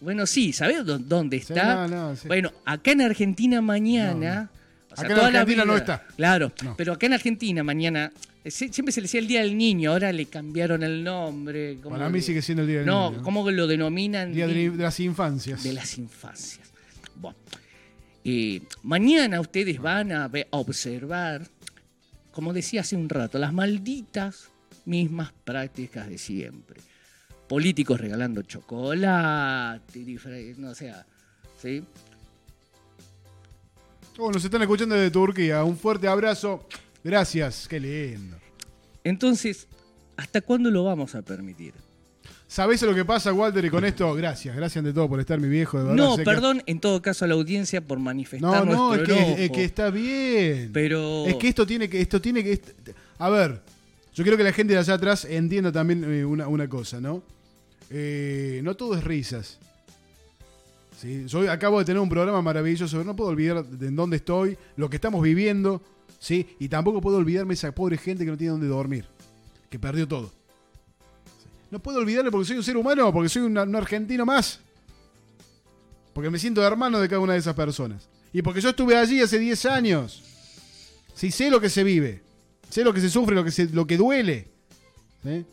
Bueno, 0.00 0.26
sí, 0.26 0.52
¿sabes 0.52 0.84
dó- 0.84 0.98
dónde 0.98 1.38
Sí, 1.40 1.52
está? 1.52 1.86
no, 1.86 1.88
no, 2.10 2.16
sí. 2.16 2.26
Bueno, 2.28 2.50
acá 2.64 2.92
en 2.92 3.02
Argentina 3.02 3.60
mañana... 3.60 4.50
o 4.90 4.96
sea, 4.96 5.04
Acá 5.04 5.12
en 5.12 5.18
toda 5.18 5.30
la 5.30 5.40
Argentina 5.40 5.64
no 5.64 5.76
está. 5.76 6.06
Claro, 6.16 6.52
No. 6.64 6.74
pero 6.76 6.92
acá 6.94 7.06
en 7.06 7.12
Argentina 7.12 7.62
mañana 7.62 8.10
eh, 8.44 8.48
sie- 8.50 8.72
siempre 8.72 8.92
se 8.92 9.00
le 9.00 9.04
decía 9.04 9.20
el 9.20 9.28
Día 9.28 9.40
del 9.42 9.56
Niño, 9.56 9.92
ahora 9.92 10.10
le 10.12 10.26
cambiaron 10.26 10.82
el 10.82 11.04
nombre. 11.04 11.78
¿cómo 11.82 11.96
Para 11.96 12.08
mí 12.10 12.20
sigue 12.20 12.42
siendo 12.42 12.62
el 12.62 12.68
Día 12.68 12.78
del 12.78 12.86
Niño, 12.86 13.10
¿no? 13.12 13.22
¿cómo 13.22 13.48
lo 13.50 13.66
denominan? 13.68 14.32
Día 14.32 14.48
de, 14.48 14.70
las 14.76 14.98
infancias. 15.00 15.62
de 15.62 15.72
las 15.72 15.96
infancias. 15.98 16.68
Bueno, 17.14 17.36
eh, 18.24 18.60
mañana 18.82 19.40
ustedes 19.40 19.80
van 19.80 20.10
a 20.10 20.28
observar, 20.50 21.46
como 22.32 22.52
decía 22.52 22.80
hace 22.80 22.96
un 22.96 23.08
rato, 23.08 23.38
las 23.38 23.52
malditas 23.52 24.48
mismas 24.84 25.32
prácticas 25.44 26.08
de 26.08 26.18
siempre. 26.18 26.80
Políticos 27.48 28.00
regalando 28.00 28.42
chocolate, 28.42 29.82
no 30.58 30.74
sea, 30.74 31.06
¿sí? 31.60 31.84
Oh, 34.18 34.30
nos 34.30 34.44
están 34.44 34.62
escuchando 34.62 34.94
desde 34.94 35.10
Turquía. 35.10 35.64
Un 35.64 35.76
fuerte 35.76 36.06
abrazo. 36.06 36.66
Gracias. 37.02 37.66
Qué 37.68 37.80
lindo. 37.80 38.36
Entonces, 39.04 39.66
¿hasta 40.16 40.40
cuándo 40.42 40.70
lo 40.70 40.84
vamos 40.84 41.14
a 41.14 41.22
permitir? 41.22 41.74
¿Sabés 42.46 42.82
lo 42.82 42.94
que 42.94 43.06
pasa, 43.06 43.32
Walter? 43.32 43.64
Y 43.64 43.70
con 43.70 43.84
esto, 43.86 44.12
gracias. 44.14 44.54
Gracias 44.54 44.76
ante 44.84 44.92
todo 44.92 45.08
por 45.08 45.18
estar, 45.18 45.40
mi 45.40 45.48
viejo. 45.48 45.78
De 45.78 45.84
verdad, 45.84 45.96
No, 45.96 46.16
que- 46.18 46.22
perdón, 46.24 46.62
en 46.66 46.78
todo 46.80 47.00
caso 47.00 47.24
a 47.24 47.28
la 47.28 47.34
audiencia 47.34 47.80
por 47.80 47.98
manifestar 47.98 48.66
No, 48.66 48.90
no, 48.90 48.94
es 48.94 49.02
que, 49.08 49.12
enojo. 49.14 49.34
es 49.38 49.50
que 49.50 49.64
está 49.64 49.88
bien. 49.90 50.70
Pero 50.72 51.26
Es 51.26 51.36
que 51.36 51.48
esto 51.48 51.66
tiene 51.66 51.88
que. 51.88 52.00
Esto 52.02 52.20
tiene 52.20 52.44
que. 52.44 52.60
A 53.18 53.30
ver, 53.30 53.62
yo 54.14 54.24
quiero 54.24 54.36
que 54.36 54.44
la 54.44 54.52
gente 54.52 54.74
de 54.74 54.78
allá 54.78 54.94
atrás 54.94 55.24
entienda 55.24 55.72
también 55.72 56.04
eh, 56.04 56.24
una, 56.24 56.46
una 56.46 56.68
cosa, 56.68 57.00
¿no? 57.00 57.22
Eh, 57.90 58.60
no 58.62 58.74
todo 58.74 58.94
es 58.94 59.04
risas. 59.04 59.58
¿sí? 61.00 61.24
Yo 61.26 61.50
acabo 61.50 61.78
de 61.78 61.84
tener 61.84 62.00
un 62.00 62.08
programa 62.08 62.42
maravilloso, 62.42 62.96
pero 62.96 63.04
no 63.04 63.16
puedo 63.16 63.30
olvidar 63.30 63.64
de 63.64 63.88
en 63.88 63.96
dónde 63.96 64.16
estoy, 64.16 64.58
lo 64.76 64.90
que 64.90 64.96
estamos 64.96 65.22
viviendo, 65.22 65.82
¿sí? 66.18 66.46
Y 66.58 66.68
tampoco 66.68 67.00
puedo 67.00 67.16
olvidarme 67.16 67.54
esa 67.54 67.72
pobre 67.72 67.96
gente 67.96 68.24
que 68.24 68.30
no 68.30 68.36
tiene 68.36 68.52
dónde 68.52 68.66
dormir, 68.66 69.06
que 69.70 69.78
perdió 69.78 70.06
todo. 70.06 70.30
No 71.70 71.78
puedo 71.78 71.98
olvidarle 71.98 72.30
porque 72.30 72.46
soy 72.46 72.58
un 72.58 72.64
ser 72.64 72.76
humano, 72.76 73.10
porque 73.12 73.30
soy 73.30 73.42
un, 73.42 73.56
un 73.56 73.76
argentino 73.76 74.26
más. 74.26 74.60
Porque 76.12 76.28
me 76.28 76.38
siento 76.38 76.62
hermano 76.62 77.00
de 77.00 77.08
cada 77.08 77.20
una 77.20 77.32
de 77.32 77.38
esas 77.38 77.54
personas. 77.54 78.08
Y 78.30 78.42
porque 78.42 78.60
yo 78.60 78.70
estuve 78.70 78.96
allí 78.96 79.20
hace 79.22 79.38
10 79.38 79.66
años. 79.66 80.22
Sí, 81.14 81.30
sé 81.30 81.50
lo 81.50 81.60
que 81.60 81.70
se 81.70 81.82
vive. 81.82 82.22
Sé 82.72 82.82
lo 82.84 82.94
que 82.94 83.02
se 83.02 83.10
sufre, 83.10 83.34
lo 83.34 83.44
que, 83.44 83.50
se- 83.50 83.68
lo 83.68 83.86
que 83.86 83.98
duele. 83.98 84.48
¿sí? 85.22 85.44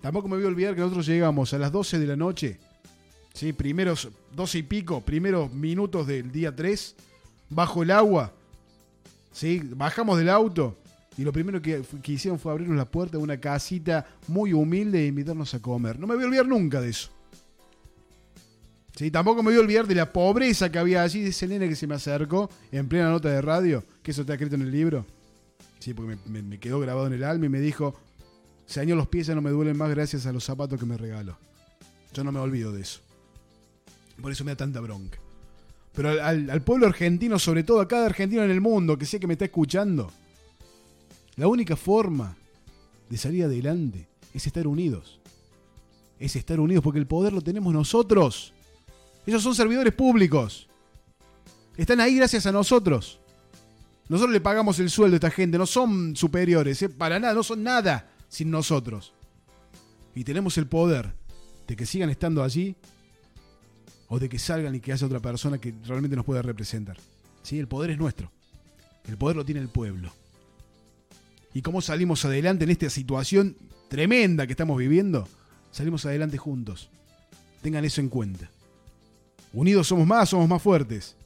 Tampoco 0.00 0.26
me 0.26 0.36
voy 0.36 0.44
a 0.46 0.48
olvidar 0.48 0.74
que 0.74 0.80
nosotros 0.80 1.04
llegamos 1.06 1.52
a 1.52 1.58
las 1.58 1.70
12 1.70 1.98
de 1.98 2.06
la 2.06 2.16
noche. 2.16 2.58
¿sí? 3.34 3.52
Primeros 3.52 4.08
12 4.34 4.58
y 4.58 4.62
pico, 4.62 5.02
primeros 5.02 5.52
minutos 5.52 6.06
del 6.06 6.32
día 6.32 6.56
3. 6.56 6.96
Bajo 7.50 7.82
el 7.82 7.90
agua. 7.90 8.32
¿sí? 9.32 9.60
Bajamos 9.76 10.16
del 10.16 10.30
auto. 10.30 10.78
Y 11.18 11.24
lo 11.24 11.32
primero 11.32 11.60
que, 11.60 11.82
que 12.02 12.12
hicieron 12.12 12.38
fue 12.40 12.52
abrirnos 12.52 12.78
la 12.78 12.86
puerta 12.90 13.18
de 13.18 13.22
una 13.22 13.36
casita 13.38 14.06
muy 14.28 14.54
humilde 14.54 15.02
e 15.02 15.08
invitarnos 15.08 15.52
a 15.52 15.60
comer. 15.60 15.98
No 15.98 16.06
me 16.06 16.14
voy 16.14 16.24
a 16.24 16.26
olvidar 16.28 16.46
nunca 16.48 16.80
de 16.80 16.88
eso. 16.88 17.10
Sí, 18.96 19.10
tampoco 19.10 19.42
me 19.42 19.50
voy 19.50 19.58
a 19.58 19.60
olvidar 19.60 19.86
de 19.86 19.94
la 19.94 20.10
pobreza 20.10 20.72
que 20.72 20.78
había 20.78 21.02
allí, 21.02 21.20
de 21.22 21.28
ese 21.28 21.46
nene 21.48 21.68
que 21.68 21.76
se 21.76 21.86
me 21.86 21.94
acercó 21.96 22.48
en 22.70 22.88
plena 22.88 23.10
nota 23.10 23.28
de 23.28 23.42
radio, 23.42 23.84
que 24.02 24.10
eso 24.10 24.22
está 24.22 24.32
escrito 24.34 24.54
en 24.54 24.62
el 24.62 24.70
libro. 24.70 25.04
Sí, 25.82 25.94
porque 25.94 26.16
me, 26.26 26.60
quedó 26.60 26.78
grabado 26.78 27.08
en 27.08 27.14
el 27.14 27.24
alma 27.24 27.46
y 27.46 27.48
me 27.48 27.58
dijo, 27.58 27.92
Señor, 28.66 28.96
los 28.98 29.08
pies 29.08 29.26
ya 29.26 29.34
no 29.34 29.42
me 29.42 29.50
duelen 29.50 29.76
más 29.76 29.90
gracias 29.90 30.26
a 30.26 30.32
los 30.32 30.44
zapatos 30.44 30.78
que 30.78 30.86
me 30.86 30.96
regaló. 30.96 31.36
Yo 32.14 32.22
no 32.22 32.30
me 32.30 32.38
olvido 32.38 32.70
de 32.70 32.82
eso. 32.82 33.00
Por 34.20 34.30
eso 34.30 34.44
me 34.44 34.52
da 34.52 34.56
tanta 34.58 34.78
bronca. 34.78 35.18
Pero 35.92 36.10
al- 36.22 36.48
al 36.50 36.62
pueblo 36.62 36.86
argentino, 36.86 37.36
sobre 37.36 37.64
todo 37.64 37.80
a 37.80 37.88
cada 37.88 38.06
argentino 38.06 38.44
en 38.44 38.52
el 38.52 38.60
mundo 38.60 38.96
que 38.96 39.06
sé 39.06 39.18
que 39.18 39.26
me 39.26 39.32
está 39.32 39.46
escuchando, 39.46 40.12
la 41.34 41.48
única 41.48 41.74
forma 41.74 42.36
de 43.10 43.16
salir 43.16 43.42
adelante 43.42 44.06
es 44.32 44.46
estar 44.46 44.68
unidos. 44.68 45.18
Es 46.20 46.36
estar 46.36 46.60
unidos 46.60 46.84
porque 46.84 47.00
el 47.00 47.08
poder 47.08 47.32
lo 47.32 47.40
tenemos 47.40 47.74
nosotros. 47.74 48.52
Ellos 49.26 49.42
son 49.42 49.56
servidores 49.56 49.92
públicos. 49.94 50.68
Están 51.76 51.98
ahí 52.00 52.14
gracias 52.14 52.46
a 52.46 52.52
nosotros. 52.52 53.18
Nosotros 54.12 54.34
le 54.34 54.42
pagamos 54.42 54.78
el 54.78 54.90
sueldo 54.90 55.14
a 55.14 55.16
esta 55.16 55.30
gente, 55.30 55.56
no 55.56 55.64
son 55.64 56.14
superiores, 56.16 56.82
¿eh? 56.82 56.90
para 56.90 57.18
nada, 57.18 57.32
no 57.32 57.42
son 57.42 57.62
nada 57.62 58.10
sin 58.28 58.50
nosotros. 58.50 59.14
Y 60.14 60.22
tenemos 60.22 60.58
el 60.58 60.66
poder 60.66 61.14
de 61.66 61.74
que 61.76 61.86
sigan 61.86 62.10
estando 62.10 62.44
allí 62.44 62.76
o 64.08 64.18
de 64.18 64.28
que 64.28 64.38
salgan 64.38 64.74
y 64.74 64.80
que 64.80 64.92
haya 64.92 65.06
otra 65.06 65.20
persona 65.20 65.56
que 65.56 65.72
realmente 65.86 66.14
nos 66.14 66.26
pueda 66.26 66.42
representar. 66.42 66.98
¿Sí? 67.42 67.58
El 67.58 67.68
poder 67.68 67.92
es 67.92 67.96
nuestro. 67.96 68.30
El 69.08 69.16
poder 69.16 69.34
lo 69.34 69.46
tiene 69.46 69.62
el 69.62 69.70
pueblo. 69.70 70.12
¿Y 71.54 71.62
cómo 71.62 71.80
salimos 71.80 72.22
adelante 72.26 72.64
en 72.64 72.70
esta 72.70 72.90
situación 72.90 73.56
tremenda 73.88 74.46
que 74.46 74.52
estamos 74.52 74.76
viviendo? 74.76 75.26
Salimos 75.70 76.04
adelante 76.04 76.36
juntos. 76.36 76.90
Tengan 77.62 77.86
eso 77.86 78.02
en 78.02 78.10
cuenta. 78.10 78.50
Unidos 79.54 79.86
somos 79.86 80.06
más, 80.06 80.28
somos 80.28 80.50
más 80.50 80.60
fuertes. 80.60 81.16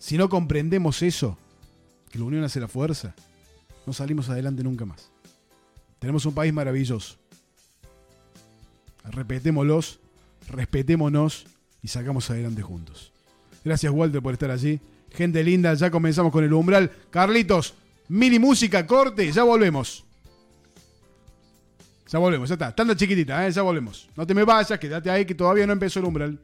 Si 0.00 0.18
no 0.18 0.28
comprendemos 0.28 1.00
eso, 1.02 1.38
que 2.10 2.18
la 2.18 2.24
unión 2.24 2.44
hace 2.44 2.60
la 2.60 2.68
fuerza, 2.68 3.14
no 3.86 3.92
salimos 3.92 4.28
adelante 4.28 4.62
nunca 4.62 4.84
más. 4.84 5.10
Tenemos 5.98 6.26
un 6.26 6.34
país 6.34 6.52
maravilloso. 6.52 7.16
Respetémoslos, 9.04 10.00
respetémonos 10.48 11.46
y 11.82 11.88
sacamos 11.88 12.28
adelante 12.30 12.62
juntos. 12.62 13.12
Gracias 13.64 13.92
Walter 13.92 14.22
por 14.22 14.32
estar 14.32 14.50
allí. 14.50 14.80
Gente 15.12 15.42
linda, 15.42 15.74
ya 15.74 15.90
comenzamos 15.90 16.32
con 16.32 16.44
el 16.44 16.52
umbral. 16.52 16.90
Carlitos, 17.10 17.74
mini 18.08 18.38
música, 18.38 18.86
corte, 18.86 19.30
ya 19.32 19.42
volvemos. 19.42 20.04
Ya 22.08 22.18
volvemos, 22.18 22.48
ya 22.48 22.54
está. 22.54 22.74
Tanda 22.74 22.96
chiquitita, 22.96 23.46
¿eh? 23.46 23.52
ya 23.52 23.62
volvemos. 23.62 24.08
No 24.16 24.26
te 24.26 24.34
me 24.34 24.44
vayas, 24.44 24.78
quédate 24.78 25.10
ahí 25.10 25.24
que 25.24 25.34
todavía 25.34 25.66
no 25.66 25.72
empezó 25.72 26.00
el 26.00 26.06
umbral. 26.06 26.38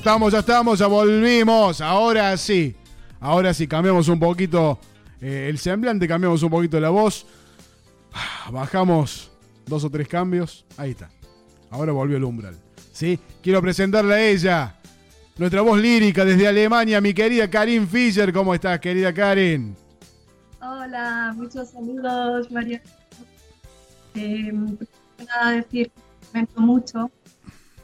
Estamos, 0.00 0.32
ya 0.32 0.38
estamos, 0.38 0.78
ya 0.78 0.86
volvimos. 0.86 1.82
Ahora 1.82 2.34
sí. 2.38 2.74
Ahora 3.20 3.52
sí, 3.52 3.66
cambiamos 3.66 4.08
un 4.08 4.18
poquito 4.18 4.78
eh, 5.20 5.48
el 5.50 5.58
semblante, 5.58 6.08
cambiamos 6.08 6.42
un 6.42 6.48
poquito 6.48 6.80
la 6.80 6.88
voz. 6.88 7.26
Ah, 8.14 8.50
Bajamos 8.50 9.30
dos 9.66 9.84
o 9.84 9.90
tres 9.90 10.08
cambios. 10.08 10.64
Ahí 10.78 10.92
está. 10.92 11.10
Ahora 11.70 11.92
volvió 11.92 12.16
el 12.16 12.24
umbral. 12.24 12.56
¿Sí? 12.92 13.18
Quiero 13.42 13.60
presentarle 13.60 14.14
a 14.14 14.26
ella. 14.26 14.74
Nuestra 15.36 15.60
voz 15.60 15.78
lírica 15.78 16.24
desde 16.24 16.48
Alemania, 16.48 16.98
mi 17.02 17.12
querida 17.12 17.50
Karin 17.50 17.86
Fischer. 17.86 18.32
¿Cómo 18.32 18.54
estás, 18.54 18.80
querida 18.80 19.12
Karin? 19.12 19.76
Hola, 20.62 21.34
muchos 21.36 21.68
saludos, 21.70 22.50
María. 22.50 22.80
Eh, 24.14 24.50
nada 25.26 25.50
decir, 25.52 25.92
lamento 26.32 26.60
mucho 26.60 27.10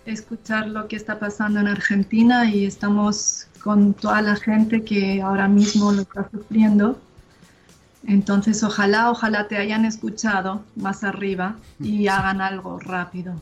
escuchar 0.07 0.69
lo 0.69 0.89
que 0.89 0.97
está 0.97 1.19
pasando 1.19 1.61
en 1.61 1.69
Argentina 1.69 2.51
y 2.51 2.65
estamos 2.65 3.47
con 3.63 3.95
toda 3.95 4.23
la 4.23 4.37
gente 4.37 4.85
que 4.85 5.21
ahora 5.21 5.49
mismo 5.49 5.93
lo 5.93 6.03
está 6.03 6.29
sufriendo. 6.31 6.99
Entonces, 8.07 8.63
ojalá, 8.63 9.11
ojalá 9.11 9.49
te 9.49 9.57
hayan 9.57 9.85
escuchado 9.85 10.65
más 10.77 11.03
arriba 11.03 11.57
y 11.81 12.07
hagan 12.09 12.41
algo 12.41 12.79
rápido, 12.79 13.35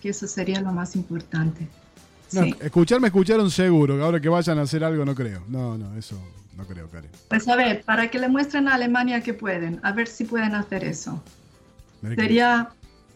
que 0.00 0.10
eso 0.10 0.26
sería 0.28 0.60
lo 0.60 0.72
más 0.72 0.94
importante. 0.96 1.66
No, 2.32 2.42
Sí. 2.42 2.54
escuchar 2.60 3.00
me 3.00 3.08
escucharon 3.08 3.50
seguro. 3.50 3.96
que 3.96 4.02
Ahora 4.02 4.20
que 4.20 4.28
vayan 4.28 4.58
a 4.58 4.62
hacer 4.62 4.82
algo, 4.84 5.04
no 5.04 5.14
creo. 5.14 5.42
No, 5.48 5.76
no, 5.78 5.96
eso 5.96 6.20
no 6.56 6.64
creo, 6.64 6.88
Karin. 6.88 7.10
Pues 7.28 7.46
a 7.48 7.56
ver, 7.56 7.82
para 7.84 8.08
que 8.10 8.18
le 8.18 8.28
muestren 8.28 8.68
a 8.68 8.74
Alemania 8.74 9.20
que 9.20 9.34
pueden, 9.34 9.80
a 9.82 9.92
ver 9.92 10.08
si 10.08 10.24
pueden 10.24 10.54
hacer 10.54 10.84
eso. 10.84 11.22
Sería, 12.14 12.68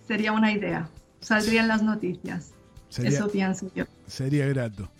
sería 0.08 0.32
una 0.32 0.52
idea, 0.52 0.88
saldrían 1.20 1.68
las 1.68 1.82
noticias. 1.82 2.50
Sería, 2.90 3.10
Eso 3.18 3.28
pienso 3.30 3.70
yo. 3.74 3.84
sería 4.06 4.46
grato. 4.46 4.90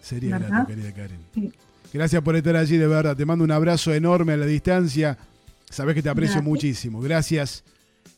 Sería 0.00 0.38
¿Verdad? 0.38 0.48
grato, 0.50 0.66
querida 0.68 0.92
Karin. 0.92 1.18
Sí. 1.34 1.52
Gracias 1.92 2.22
por 2.22 2.36
estar 2.36 2.56
allí, 2.56 2.76
de 2.76 2.86
verdad. 2.86 3.16
Te 3.16 3.24
mando 3.26 3.44
un 3.44 3.50
abrazo 3.50 3.92
enorme 3.92 4.32
a 4.34 4.36
la 4.36 4.46
distancia. 4.46 5.18
Sabes 5.68 5.94
que 5.94 6.02
te 6.02 6.08
aprecio 6.08 6.34
Gracias. 6.36 6.48
muchísimo. 6.48 7.00
Gracias. 7.00 7.64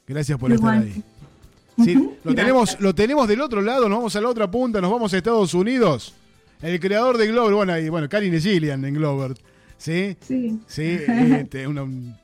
Gracias 0.07 0.39
por 0.39 0.53
Igual. 0.53 0.87
estar 0.89 0.95
ahí. 0.97 1.85
Sí, 1.85 2.09
lo, 2.23 2.35
tenemos, 2.35 2.81
lo 2.81 2.95
tenemos 2.95 3.27
del 3.27 3.41
otro 3.41 3.61
lado, 3.61 3.89
nos 3.89 3.99
vamos 3.99 4.15
a 4.15 4.21
la 4.21 4.29
otra 4.29 4.49
punta, 4.49 4.81
nos 4.81 4.93
vamos 4.93 5.13
a 5.13 5.17
Estados 5.17 5.55
Unidos. 5.55 6.15
El 6.63 6.79
creador 6.79 7.19
de 7.19 7.27
Glover, 7.27 7.53
bueno, 7.55 7.77
y, 7.79 7.89
bueno, 7.89 8.09
Karin 8.09 8.39
Gillian 8.41 8.85
en 8.85 8.95
Glover. 8.95 9.35
¿Sí? 9.77 10.17
Sí, 10.27 10.61
Sí, 10.69 10.99
este, 11.09 11.67
una- 11.67 11.83
un- 11.83 12.15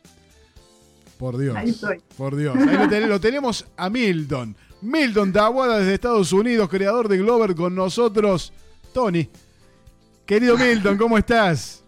por 1.18 1.36
Dios. 1.36 1.54
Ahí 1.56 1.70
estoy. 1.70 1.98
Por 2.16 2.36
Dios. 2.36 2.56
Ahí 2.56 2.76
lo, 2.78 2.88
ten- 2.88 3.08
lo 3.08 3.20
tenemos 3.20 3.66
a 3.76 3.90
Milton. 3.90 4.54
Milton 4.82 5.32
Tabuada 5.32 5.78
desde 5.78 5.94
Estados 5.94 6.32
Unidos, 6.32 6.68
creador 6.68 7.08
de 7.08 7.18
Glover 7.18 7.54
con 7.54 7.74
nosotros. 7.74 8.52
Tony. 8.94 9.28
Querido 10.24 10.56
Milton, 10.56 10.96
¿cómo 10.96 11.18
estás? 11.18 11.84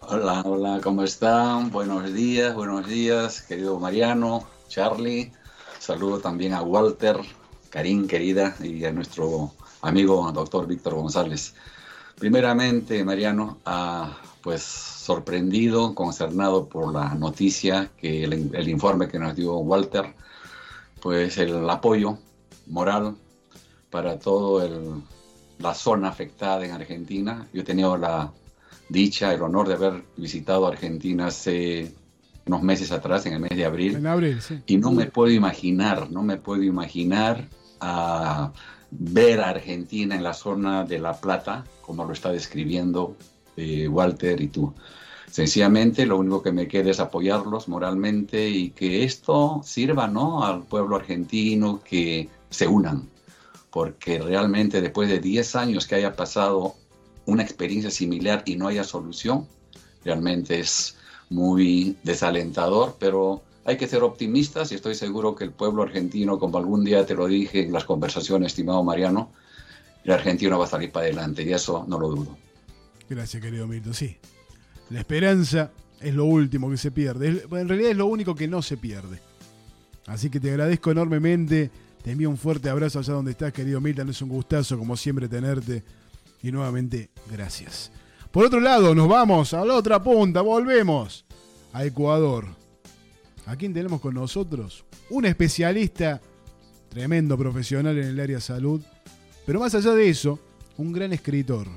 Hola, 0.00 0.42
hola, 0.44 0.80
¿cómo 0.82 1.04
están? 1.04 1.70
Buenos 1.70 2.12
días, 2.12 2.54
buenos 2.54 2.86
días, 2.88 3.42
querido 3.42 3.78
Mariano, 3.78 4.44
Charlie. 4.68 5.30
Saludo 5.78 6.18
también 6.18 6.52
a 6.52 6.62
Walter, 6.62 7.16
Karim, 7.68 8.08
querida, 8.08 8.56
y 8.60 8.84
a 8.84 8.92
nuestro 8.92 9.52
amigo 9.82 10.32
doctor 10.32 10.66
Víctor 10.66 10.94
González. 10.94 11.54
Primeramente, 12.18 13.04
Mariano, 13.04 13.58
ah, 13.64 14.18
pues 14.42 14.62
sorprendido, 14.62 15.94
concernado 15.94 16.66
por 16.68 16.92
la 16.92 17.14
noticia, 17.14 17.90
que 17.96 18.24
el 18.24 18.68
informe 18.68 19.06
que 19.06 19.18
nos 19.18 19.36
dio 19.36 19.54
Walter, 19.58 20.14
pues 21.00 21.38
el 21.38 21.68
apoyo 21.68 22.18
moral 22.66 23.16
para 23.90 24.18
toda 24.18 24.68
la 25.58 25.74
zona 25.74 26.08
afectada 26.08 26.64
en 26.64 26.72
Argentina. 26.72 27.46
Yo 27.52 27.62
he 27.62 27.64
tenido 27.64 27.96
la 27.96 28.32
dicha, 28.88 29.32
el 29.32 29.42
honor 29.42 29.68
de 29.68 29.74
haber 29.74 30.04
visitado 30.16 30.66
Argentina 30.66 31.26
hace 31.26 31.94
unos 32.46 32.62
meses 32.62 32.90
atrás, 32.90 33.26
en 33.26 33.34
el 33.34 33.40
mes 33.40 33.56
de 33.56 33.64
abril, 33.64 33.96
En 33.96 34.06
abril, 34.06 34.40
sí. 34.40 34.60
y 34.66 34.76
no 34.76 34.90
me 34.90 35.06
puedo 35.06 35.32
imaginar, 35.32 36.10
no 36.10 36.22
me 36.22 36.36
puedo 36.36 36.62
imaginar 36.62 37.48
a 37.80 38.52
ver 38.90 39.40
a 39.40 39.50
Argentina 39.50 40.16
en 40.16 40.22
la 40.22 40.34
zona 40.34 40.84
de 40.84 40.98
La 40.98 41.20
Plata, 41.20 41.64
como 41.82 42.04
lo 42.04 42.12
está 42.12 42.32
describiendo 42.32 43.16
eh, 43.56 43.86
Walter 43.88 44.40
y 44.40 44.48
tú. 44.48 44.74
Sencillamente 45.30 46.06
lo 46.06 46.18
único 46.18 46.42
que 46.42 46.50
me 46.50 46.66
queda 46.66 46.90
es 46.90 46.98
apoyarlos 46.98 47.68
moralmente 47.68 48.48
y 48.48 48.70
que 48.70 49.04
esto 49.04 49.60
sirva 49.64 50.08
¿no? 50.08 50.44
al 50.44 50.64
pueblo 50.64 50.96
argentino 50.96 51.80
que 51.84 52.28
se 52.50 52.66
unan, 52.66 53.08
porque 53.70 54.18
realmente 54.18 54.80
después 54.80 55.08
de 55.08 55.20
10 55.20 55.56
años 55.56 55.86
que 55.86 55.94
haya 55.94 56.16
pasado 56.16 56.74
una 57.26 57.44
experiencia 57.44 57.92
similar 57.92 58.42
y 58.44 58.56
no 58.56 58.66
haya 58.66 58.82
solución, 58.82 59.46
realmente 60.04 60.58
es 60.58 60.96
muy 61.28 61.96
desalentador, 62.02 62.96
pero 62.98 63.42
hay 63.64 63.76
que 63.76 63.86
ser 63.86 64.02
optimistas 64.02 64.72
y 64.72 64.74
estoy 64.74 64.96
seguro 64.96 65.36
que 65.36 65.44
el 65.44 65.52
pueblo 65.52 65.84
argentino, 65.84 66.40
como 66.40 66.58
algún 66.58 66.84
día 66.84 67.06
te 67.06 67.14
lo 67.14 67.28
dije 67.28 67.62
en 67.62 67.72
las 67.72 67.84
conversaciones, 67.84 68.48
estimado 68.48 68.82
Mariano, 68.82 69.30
el 70.02 70.10
argentino 70.10 70.58
va 70.58 70.64
a 70.64 70.68
salir 70.68 70.90
para 70.90 71.06
adelante 71.06 71.44
y 71.44 71.52
eso 71.52 71.84
no 71.86 72.00
lo 72.00 72.08
dudo. 72.08 72.36
Gracias, 73.08 73.40
querido 73.40 73.68
Milton. 73.68 73.94
Sí. 73.94 74.16
La 74.90 74.98
esperanza 74.98 75.70
es 76.00 76.14
lo 76.14 76.24
último 76.24 76.68
que 76.68 76.76
se 76.76 76.90
pierde. 76.90 77.44
En 77.50 77.68
realidad 77.68 77.92
es 77.92 77.96
lo 77.96 78.06
único 78.06 78.34
que 78.34 78.48
no 78.48 78.60
se 78.60 78.76
pierde. 78.76 79.20
Así 80.06 80.30
que 80.30 80.40
te 80.40 80.50
agradezco 80.50 80.90
enormemente. 80.90 81.70
Te 82.02 82.12
envío 82.12 82.28
un 82.28 82.36
fuerte 82.36 82.70
abrazo 82.70 82.98
allá 82.98 83.14
donde 83.14 83.30
estás, 83.30 83.52
querido 83.52 83.80
Milton. 83.80 84.08
Es 84.08 84.20
un 84.22 84.30
gustazo, 84.30 84.76
como 84.76 84.96
siempre, 84.96 85.28
tenerte. 85.28 85.84
Y 86.42 86.50
nuevamente, 86.50 87.10
gracias. 87.30 87.92
Por 88.32 88.46
otro 88.46 88.58
lado, 88.58 88.94
nos 88.94 89.08
vamos 89.08 89.54
a 89.54 89.64
la 89.64 89.74
otra 89.74 90.02
punta. 90.02 90.40
Volvemos 90.40 91.24
a 91.72 91.84
Ecuador. 91.84 92.46
¿A 93.46 93.56
quién 93.56 93.72
tenemos 93.72 94.00
con 94.00 94.14
nosotros? 94.14 94.84
Un 95.10 95.24
especialista, 95.24 96.20
tremendo 96.88 97.38
profesional 97.38 97.96
en 97.98 98.08
el 98.08 98.20
área 98.20 98.36
de 98.36 98.42
salud. 98.42 98.80
Pero 99.46 99.60
más 99.60 99.74
allá 99.74 99.92
de 99.92 100.08
eso, 100.08 100.40
un 100.78 100.92
gran 100.92 101.12
escritor 101.12 101.68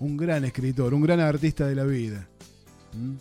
un 0.00 0.16
gran 0.16 0.44
escritor, 0.44 0.94
un 0.94 1.02
gran 1.02 1.20
artista 1.20 1.66
de 1.66 1.74
la 1.74 1.84
vida. 1.84 2.26
¿Mm? 2.92 3.14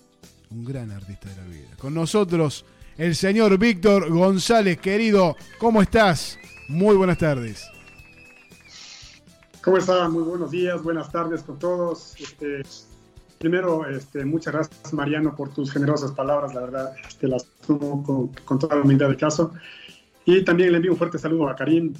Un 0.55 0.65
gran 0.65 0.91
artista 0.91 1.29
de 1.29 1.35
la 1.35 1.43
vida. 1.45 1.69
Con 1.77 1.93
nosotros 1.93 2.65
el 2.97 3.15
señor 3.15 3.57
Víctor 3.57 4.09
González, 4.09 4.77
querido, 4.79 5.35
¿cómo 5.57 5.81
estás? 5.81 6.37
Muy 6.67 6.95
buenas 6.95 7.17
tardes. 7.17 7.67
¿Cómo 9.63 9.77
están? 9.77 10.11
Muy 10.11 10.23
buenos 10.23 10.51
días, 10.51 10.83
buenas 10.83 11.11
tardes 11.11 11.41
con 11.41 11.57
todos. 11.57 12.15
Este, 12.19 12.61
primero, 13.39 13.87
este, 13.87 14.25
muchas 14.25 14.53
gracias 14.53 14.93
Mariano 14.93 15.35
por 15.35 15.53
tus 15.53 15.71
generosas 15.71 16.11
palabras, 16.11 16.53
la 16.53 16.61
verdad, 16.61 16.93
este, 17.07 17.27
las 17.27 17.45
tomo 17.65 18.03
con, 18.03 18.27
con 18.45 18.59
toda 18.59 18.75
la 18.75 18.81
humildad 18.81 19.07
del 19.07 19.17
caso. 19.17 19.53
Y 20.25 20.43
también 20.43 20.71
le 20.71 20.77
envío 20.77 20.91
un 20.91 20.97
fuerte 20.97 21.17
saludo 21.17 21.49
a 21.49 21.55
Karim, 21.55 21.93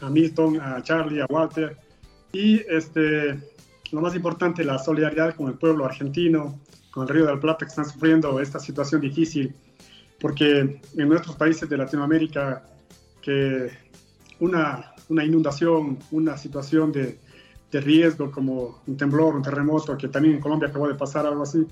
a 0.00 0.10
Milton, 0.10 0.60
a 0.60 0.82
Charlie, 0.82 1.20
a 1.20 1.26
Walter. 1.26 1.76
Y 2.32 2.62
este, 2.68 3.38
lo 3.92 4.00
más 4.00 4.14
importante, 4.14 4.64
la 4.64 4.78
solidaridad 4.78 5.36
con 5.36 5.48
el 5.48 5.54
pueblo 5.54 5.84
argentino, 5.84 6.58
con 6.90 7.04
el 7.04 7.08
Río 7.08 7.26
de 7.26 7.34
la 7.34 7.40
Plata 7.40 7.66
que 7.66 7.70
están 7.70 7.84
sufriendo 7.84 8.40
esta 8.40 8.58
situación 8.58 9.00
difícil, 9.00 9.54
porque 10.20 10.80
en 10.96 11.08
nuestros 11.08 11.36
países 11.36 11.68
de 11.68 11.76
Latinoamérica, 11.76 12.64
que 13.20 13.70
una, 14.40 14.92
una 15.08 15.24
inundación, 15.24 15.98
una 16.10 16.36
situación 16.36 16.90
de, 16.90 17.18
de 17.70 17.80
riesgo 17.80 18.30
como 18.30 18.82
un 18.86 18.96
temblor, 18.96 19.36
un 19.36 19.42
terremoto, 19.42 19.96
que 19.96 20.08
también 20.08 20.36
en 20.36 20.40
Colombia 20.40 20.68
acabó 20.68 20.88
de 20.88 20.94
pasar 20.94 21.26
algo 21.26 21.42
así, 21.42 21.66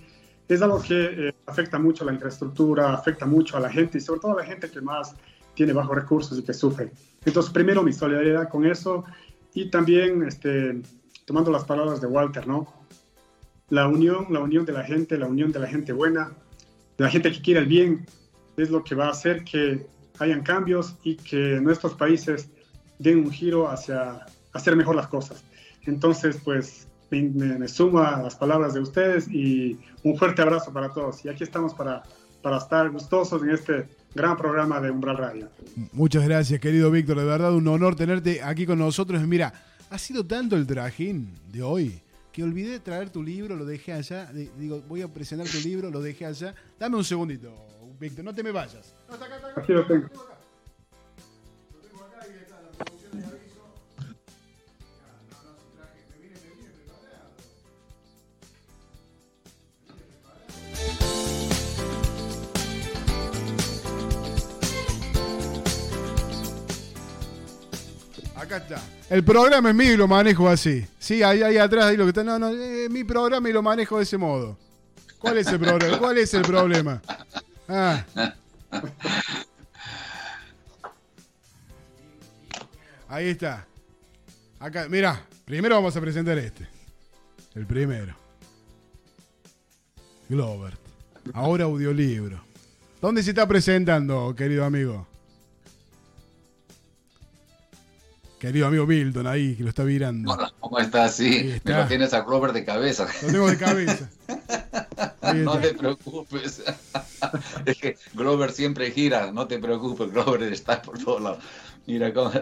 es 0.48 0.62
algo 0.62 0.82
que 0.82 1.28
eh, 1.28 1.34
afecta 1.46 1.78
mucho 1.78 2.02
a 2.02 2.06
la 2.06 2.12
infraestructura, 2.12 2.92
afecta 2.92 3.24
mucho 3.24 3.56
a 3.56 3.60
la 3.60 3.70
gente 3.70 3.98
y 3.98 4.00
sobre 4.00 4.20
todo 4.20 4.32
a 4.32 4.42
la 4.42 4.44
gente 4.44 4.70
que 4.70 4.80
más 4.80 5.14
tiene 5.54 5.72
bajos 5.72 5.94
recursos 5.94 6.38
y 6.38 6.42
que 6.42 6.52
sufre. 6.52 6.90
Entonces, 7.24 7.52
primero 7.52 7.82
mi 7.82 7.92
solidaridad 7.92 8.48
con 8.48 8.66
eso 8.66 9.04
y 9.54 9.70
también 9.70 10.22
este, 10.22 10.80
tomando 11.30 11.52
las 11.52 11.62
palabras 11.62 12.00
de 12.00 12.08
Walter, 12.08 12.48
¿no? 12.48 12.66
La 13.68 13.86
unión, 13.86 14.26
la 14.30 14.40
unión 14.40 14.64
de 14.64 14.72
la 14.72 14.82
gente, 14.82 15.16
la 15.16 15.28
unión 15.28 15.52
de 15.52 15.60
la 15.60 15.68
gente 15.68 15.92
buena, 15.92 16.32
de 16.98 17.04
la 17.04 17.08
gente 17.08 17.30
que 17.30 17.40
quiere 17.40 17.60
el 17.60 17.66
bien, 17.66 18.04
es 18.56 18.68
lo 18.68 18.82
que 18.82 18.96
va 18.96 19.06
a 19.06 19.10
hacer 19.10 19.44
que 19.44 19.86
hayan 20.18 20.42
cambios 20.42 20.96
y 21.04 21.14
que 21.14 21.60
nuestros 21.60 21.94
países 21.94 22.50
den 22.98 23.20
un 23.20 23.30
giro 23.30 23.70
hacia 23.70 24.26
hacer 24.52 24.74
mejor 24.74 24.96
las 24.96 25.06
cosas. 25.06 25.44
Entonces, 25.86 26.36
pues 26.44 26.88
me, 27.12 27.22
me, 27.22 27.68
sumo 27.68 28.00
a 28.00 28.20
las 28.20 28.34
palabras 28.34 28.74
de 28.74 28.80
ustedes 28.80 29.28
y 29.28 29.78
un 30.02 30.16
fuerte 30.18 30.42
abrazo 30.42 30.72
para 30.72 30.88
todos. 30.88 31.24
Y 31.24 31.28
aquí 31.28 31.44
estamos 31.44 31.74
para, 31.74 32.02
para 32.42 32.56
estar 32.56 32.90
gustosos 32.90 33.40
en 33.44 33.50
este 33.50 33.86
gran 34.16 34.36
programa 34.36 34.80
de 34.80 34.90
Umbral 34.90 35.16
Radio. 35.16 35.48
Muchas 35.92 36.24
gracias, 36.24 36.58
querido 36.58 36.90
Víctor. 36.90 37.18
De 37.18 37.24
verdad, 37.24 37.54
un 37.54 37.68
honor 37.68 37.94
tenerte 37.94 38.42
aquí 38.42 38.66
con 38.66 38.80
nosotros. 38.80 39.24
Mira, 39.28 39.54
ha 39.90 39.98
sido 39.98 40.24
tanto 40.24 40.56
el 40.56 40.66
trajín 40.66 41.34
de 41.52 41.62
hoy 41.62 42.00
que 42.32 42.44
olvidé 42.44 42.78
traer 42.78 43.10
tu 43.10 43.22
libro, 43.22 43.56
lo 43.56 43.64
dejé 43.64 43.92
allá. 43.92 44.30
Digo, 44.32 44.82
voy 44.88 45.02
a 45.02 45.08
presentar 45.08 45.48
tu 45.48 45.58
libro, 45.58 45.90
lo 45.90 46.00
dejé 46.00 46.26
allá. 46.26 46.54
Dame 46.78 46.96
un 46.96 47.04
segundito, 47.04 47.52
Víctor, 47.98 48.24
no 48.24 48.32
te 48.32 48.42
me 48.42 48.52
vayas. 48.52 48.94
No, 49.08 49.16
acá, 49.16 49.26
acá. 49.26 49.48
Acá 49.60 50.29
Acá 68.40 68.56
está. 68.56 68.80
El 69.10 69.22
programa 69.22 69.68
es 69.68 69.74
mío 69.74 69.92
y 69.92 69.96
lo 69.98 70.08
manejo 70.08 70.48
así. 70.48 70.86
Sí, 70.98 71.22
ahí, 71.22 71.42
ahí 71.42 71.58
atrás, 71.58 71.84
ahí 71.84 71.96
lo 71.98 72.04
que 72.04 72.08
está. 72.08 72.24
No, 72.24 72.38
no, 72.38 72.48
es 72.48 72.88
mi 72.88 73.04
programa 73.04 73.50
y 73.50 73.52
lo 73.52 73.62
manejo 73.62 73.98
de 73.98 74.04
ese 74.04 74.16
modo. 74.16 74.56
¿Cuál 75.18 75.36
es 75.36 75.46
el 75.48 75.60
problema? 75.60 75.98
¿Cuál 76.00 76.16
es 76.16 76.32
el 76.32 76.42
problema? 76.42 77.02
Ah. 77.68 78.02
Ahí 83.08 83.28
está. 83.28 83.66
Acá, 84.58 84.86
mira, 84.88 85.20
primero 85.44 85.74
vamos 85.74 85.94
a 85.94 86.00
presentar 86.00 86.38
este. 86.38 86.66
El 87.54 87.66
primero. 87.66 88.16
Glover. 90.30 90.78
Ahora 91.34 91.64
audiolibro. 91.64 92.42
¿Dónde 93.02 93.22
se 93.22 93.30
está 93.30 93.46
presentando, 93.46 94.34
querido 94.34 94.64
amigo? 94.64 95.09
Querido 98.40 98.66
amigo 98.68 98.86
Milton, 98.86 99.26
ahí, 99.26 99.54
que 99.54 99.62
lo 99.62 99.68
está 99.68 99.84
virando. 99.84 100.32
Hola, 100.32 100.50
¿cómo 100.60 100.78
estás? 100.78 101.14
Sí, 101.16 101.50
está. 101.56 101.72
me 101.76 101.82
lo 101.82 101.86
tienes 101.88 102.14
a 102.14 102.22
Glover 102.22 102.54
de 102.54 102.64
cabeza. 102.64 103.06
Lo 103.22 103.28
tengo 103.32 103.50
de 103.50 103.56
cabeza. 103.58 104.08
No 105.34 105.58
te 105.58 105.74
preocupes. 105.74 106.62
Es 107.66 107.78
que 107.78 107.96
Glover 108.14 108.50
siempre 108.50 108.90
gira, 108.90 109.30
no 109.30 109.46
te 109.46 109.58
preocupes, 109.58 110.10
Glover 110.10 110.42
está 110.44 110.80
por 110.82 110.98
todos 110.98 111.20
lados. 111.22 111.38
Mira 111.86 112.12
cómo. 112.12 112.32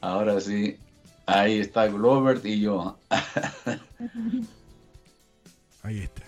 Ahora 0.00 0.40
sí, 0.40 0.76
ahí 1.26 1.60
está 1.60 1.86
Glover 1.86 2.40
y 2.42 2.60
yo. 2.62 2.98
Ahí 5.82 5.98
está. 6.00 6.22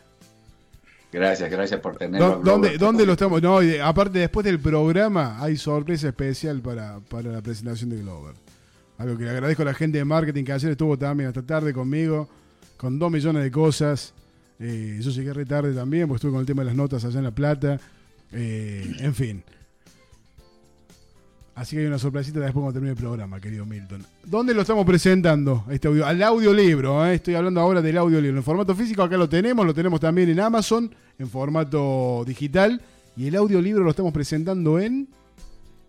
Gracias, 1.10 1.50
gracias 1.50 1.80
por 1.80 1.96
tenerlo. 1.96 2.26
a 2.26 2.30
¿Dó- 2.36 2.42
¿Dónde, 2.42 2.76
dónde 2.78 3.06
lo 3.06 3.12
estamos? 3.12 3.40
No, 3.42 3.58
aparte, 3.82 4.18
después 4.18 4.44
del 4.44 4.60
programa 4.60 5.42
hay 5.42 5.56
sorpresa 5.56 6.08
especial 6.08 6.60
para, 6.60 7.00
para 7.00 7.30
la 7.32 7.40
presentación 7.40 7.88
de 7.90 7.96
Glover. 8.02 8.34
Algo 8.98 9.16
que 9.18 9.24
le 9.24 9.30
agradezco 9.30 9.62
a 9.62 9.66
la 9.66 9.74
gente 9.74 9.98
de 9.98 10.04
marketing 10.04 10.44
que 10.44 10.52
ayer 10.52 10.70
estuvo 10.70 10.98
también 10.98 11.28
hasta 11.28 11.42
tarde 11.42 11.72
conmigo, 11.72 12.28
con 12.76 12.98
dos 12.98 13.10
millones 13.10 13.42
de 13.42 13.50
cosas. 13.50 14.14
Eh, 14.58 14.98
yo 15.02 15.10
llegué 15.10 15.32
re 15.32 15.44
tarde 15.44 15.74
también, 15.74 16.08
porque 16.08 16.16
estuve 16.16 16.32
con 16.32 16.40
el 16.40 16.46
tema 16.46 16.62
de 16.62 16.66
las 16.66 16.76
notas 16.76 17.04
allá 17.04 17.18
en 17.18 17.24
La 17.24 17.30
Plata. 17.30 17.78
Eh, 18.32 18.96
en 19.00 19.14
fin. 19.14 19.42
Así 21.54 21.74
que 21.74 21.80
hay 21.80 21.88
una 21.88 21.98
sorpresita 21.98 22.38
después 22.38 22.54
cuando 22.54 22.74
termine 22.74 22.92
el 22.92 22.98
programa, 22.98 23.40
querido 23.40 23.64
Milton. 23.64 24.04
¿Dónde 24.24 24.52
lo 24.52 24.60
estamos 24.60 24.84
presentando? 24.84 25.64
Este 25.70 25.88
audio, 25.88 26.04
al 26.04 26.22
audiolibro, 26.22 27.06
¿eh? 27.06 27.14
estoy 27.14 27.34
hablando 27.34 27.60
ahora 27.60 27.80
del 27.80 27.96
audiolibro. 27.96 28.36
En 28.36 28.44
formato 28.44 28.74
físico 28.74 29.02
acá 29.02 29.16
lo 29.16 29.26
tenemos, 29.26 29.64
lo 29.64 29.72
tenemos 29.72 29.98
también 29.98 30.28
en 30.28 30.38
Amazon, 30.40 30.94
en 31.18 31.28
formato 31.28 32.24
digital. 32.26 32.80
Y 33.16 33.28
el 33.28 33.36
audiolibro 33.36 33.84
lo 33.84 33.90
estamos 33.90 34.12
presentando 34.12 34.78
en... 34.78 35.08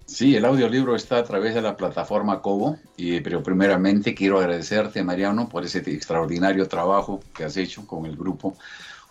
Sí, 0.08 0.38
el 0.38 0.46
audiolibro 0.46 0.96
está 0.96 1.18
a 1.18 1.24
través 1.26 1.54
de 1.54 1.62
la 1.62 1.76
plataforma 1.76 2.42
Cobo, 2.42 2.80
y, 2.96 3.20
pero 3.20 3.44
primeramente 3.44 4.16
quiero 4.16 4.40
agradecerte, 4.40 5.04
Mariano, 5.04 5.50
por 5.50 5.66
ese 5.66 5.80
extraordinario 5.80 6.66
trabajo 6.70 7.20
que 7.36 7.44
has 7.44 7.58
hecho 7.58 7.86
con 7.86 8.06
el 8.06 8.16
grupo. 8.16 8.56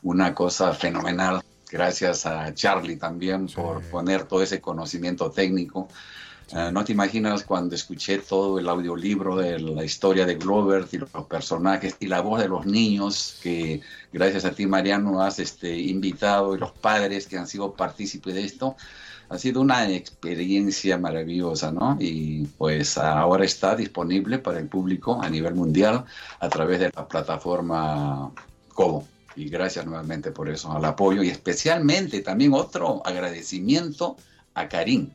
Una 0.02 0.34
cosa 0.34 0.72
fenomenal. 0.72 1.42
Gracias 1.70 2.24
a 2.24 2.54
Charlie 2.54 2.96
también 2.96 3.46
por 3.48 3.82
poner 3.82 4.24
todo 4.24 4.42
ese 4.42 4.60
conocimiento 4.60 5.30
técnico. 5.30 5.88
Eh, 6.52 6.70
no 6.72 6.82
te 6.82 6.92
imaginas 6.92 7.42
cuando 7.42 7.74
escuché 7.74 8.18
todo 8.18 8.58
el 8.58 8.68
audiolibro 8.68 9.36
de 9.36 9.58
la 9.58 9.84
historia 9.84 10.24
de 10.24 10.36
Glover 10.36 10.86
y 10.92 10.98
los 10.98 11.10
personajes 11.28 11.96
y 12.00 12.06
la 12.06 12.20
voz 12.22 12.40
de 12.40 12.48
los 12.48 12.64
niños 12.64 13.38
que 13.42 13.82
gracias 14.12 14.44
a 14.44 14.52
ti 14.52 14.64
Mariano 14.66 15.20
has 15.20 15.40
este, 15.40 15.76
invitado 15.76 16.54
y 16.54 16.58
los 16.58 16.70
padres 16.70 17.26
que 17.26 17.36
han 17.36 17.48
sido 17.48 17.74
partícipes 17.74 18.34
de 18.34 18.44
esto. 18.44 18.76
Ha 19.28 19.38
sido 19.38 19.60
una 19.60 19.90
experiencia 19.90 20.98
maravillosa, 20.98 21.72
¿no? 21.72 21.96
Y 21.98 22.46
pues 22.58 22.96
ahora 22.96 23.44
está 23.44 23.74
disponible 23.74 24.38
para 24.38 24.58
el 24.60 24.68
público 24.68 25.20
a 25.20 25.28
nivel 25.28 25.54
mundial 25.54 26.04
a 26.38 26.48
través 26.48 26.78
de 26.80 26.92
la 26.94 27.08
plataforma 27.08 28.30
Cobo. 28.72 29.06
Y 29.34 29.48
gracias 29.48 29.84
nuevamente 29.84 30.30
por 30.30 30.48
eso, 30.48 30.72
al 30.72 30.84
apoyo 30.84 31.22
y 31.22 31.28
especialmente 31.28 32.20
también 32.22 32.54
otro 32.54 33.02
agradecimiento 33.04 34.16
a 34.54 34.68
Karim, 34.68 35.10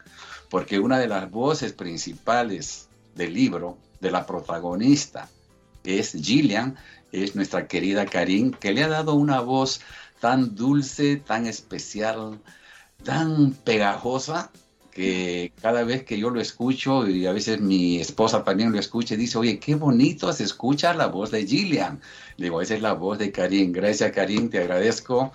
porque 0.49 0.77
una 0.79 0.99
de 0.99 1.07
las 1.07 1.31
voces 1.31 1.73
principales 1.73 2.87
del 3.15 3.33
libro, 3.33 3.77
de 3.99 4.11
la 4.11 4.25
protagonista, 4.25 5.27
es 5.83 6.11
Gillian, 6.11 6.75
es 7.11 7.35
nuestra 7.35 7.67
querida 7.67 8.05
Karim, 8.05 8.51
que 8.51 8.71
le 8.71 8.83
ha 8.83 8.87
dado 8.87 9.15
una 9.15 9.39
voz 9.41 9.81
tan 10.19 10.55
dulce, 10.55 11.17
tan 11.17 11.47
especial, 11.47 12.39
tan 13.03 13.53
pegajosa, 13.53 14.51
que 14.91 15.53
cada 15.61 15.83
vez 15.83 16.03
que 16.03 16.19
yo 16.19 16.29
lo 16.29 16.41
escucho, 16.41 17.07
y 17.07 17.25
a 17.25 17.31
veces 17.31 17.61
mi 17.61 17.99
esposa 17.99 18.43
también 18.43 18.71
lo 18.71 18.79
escucha, 18.79 19.15
dice, 19.15 19.37
oye, 19.37 19.57
qué 19.57 19.75
bonito 19.75 20.31
se 20.33 20.43
escucha 20.43 20.93
la 20.93 21.07
voz 21.07 21.31
de 21.31 21.45
Gillian. 21.45 22.01
Digo, 22.37 22.61
esa 22.61 22.75
es 22.75 22.81
la 22.81 22.93
voz 22.93 23.17
de 23.17 23.31
Karim. 23.31 23.71
Gracias, 23.71 24.11
Karim, 24.11 24.49
te 24.49 24.59
agradezco 24.59 25.31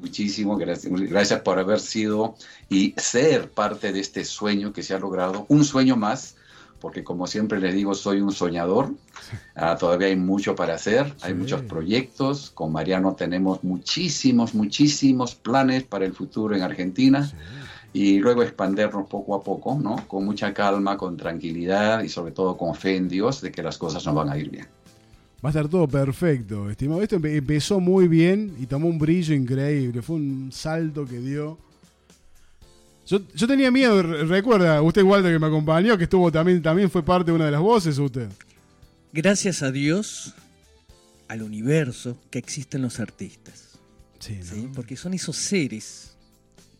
muchísimo. 0.00 0.56
Gracias, 0.56 0.92
gracias 0.92 1.40
por 1.40 1.58
haber 1.58 1.80
sido 1.80 2.36
y 2.68 2.94
ser 2.96 3.50
parte 3.50 3.92
de 3.92 4.00
este 4.00 4.24
sueño 4.24 4.72
que 4.72 4.82
se 4.82 4.94
ha 4.94 4.98
logrado. 4.98 5.46
Un 5.48 5.64
sueño 5.64 5.96
más, 5.96 6.36
porque 6.82 7.04
como 7.04 7.26
siempre 7.28 7.60
les 7.60 7.74
digo, 7.74 7.94
soy 7.94 8.20
un 8.20 8.32
soñador. 8.32 8.90
Ah, 9.54 9.76
todavía 9.78 10.08
hay 10.08 10.16
mucho 10.16 10.54
para 10.56 10.74
hacer, 10.74 11.14
hay 11.22 11.32
Sí. 11.32 11.38
muchos 11.38 11.62
proyectos. 11.62 12.50
Con 12.50 12.72
Mariano 12.72 13.14
tenemos 13.14 13.62
muchísimos, 13.62 14.52
muchísimos 14.54 15.34
planes 15.36 15.84
para 15.84 16.04
el 16.04 16.12
futuro 16.12 16.56
en 16.56 16.62
Argentina 16.62 17.30
y 17.92 18.18
luego 18.18 18.42
expandernos 18.42 19.08
poco 19.08 19.34
a 19.36 19.42
poco, 19.42 19.78
¿no? 19.80 19.96
Con 20.08 20.24
mucha 20.24 20.52
calma, 20.52 20.96
con 20.96 21.16
tranquilidad 21.16 22.02
y 22.02 22.08
sobre 22.08 22.32
todo 22.32 22.56
con 22.56 22.74
fe 22.74 22.96
en 22.96 23.08
Dios 23.08 23.40
de 23.40 23.52
que 23.52 23.62
las 23.62 23.78
cosas 23.78 24.04
nos 24.04 24.14
van 24.14 24.30
a 24.30 24.36
ir 24.36 24.50
bien. 24.50 24.66
Va 25.44 25.48
a 25.48 25.50
estar 25.50 25.68
todo 25.68 25.86
perfecto, 25.88 26.68
estimado. 26.70 27.02
Esto 27.02 27.18
empe- 27.18 27.36
empezó 27.36 27.78
muy 27.80 28.08
bien 28.08 28.54
y 28.60 28.66
tomó 28.66 28.88
un 28.88 28.98
brillo 28.98 29.34
increíble. 29.34 30.02
Fue 30.02 30.16
un 30.16 30.50
salto 30.52 31.04
que 31.06 31.18
dio. 31.18 31.58
Yo, 33.06 33.20
yo 33.34 33.46
tenía 33.46 33.70
miedo, 33.70 34.02
re- 34.02 34.24
recuerda, 34.24 34.80
usted 34.82 35.02
Walter 35.02 35.32
que 35.32 35.38
me 35.38 35.46
acompañó, 35.48 35.98
que 35.98 36.04
estuvo 36.04 36.30
también, 36.30 36.62
también 36.62 36.90
fue 36.90 37.02
parte 37.04 37.30
de 37.30 37.34
una 37.36 37.46
de 37.46 37.50
las 37.50 37.60
voces 37.60 37.98
usted. 37.98 38.28
Gracias 39.12 39.62
a 39.62 39.70
Dios, 39.72 40.34
al 41.28 41.42
universo, 41.42 42.16
que 42.30 42.38
existen 42.38 42.80
los 42.82 43.00
artistas. 43.00 43.70
Sí, 44.20 44.36
¿no? 44.38 44.44
¿sí? 44.44 44.68
Porque 44.74 44.96
son 44.96 45.14
esos 45.14 45.36
seres 45.36 46.14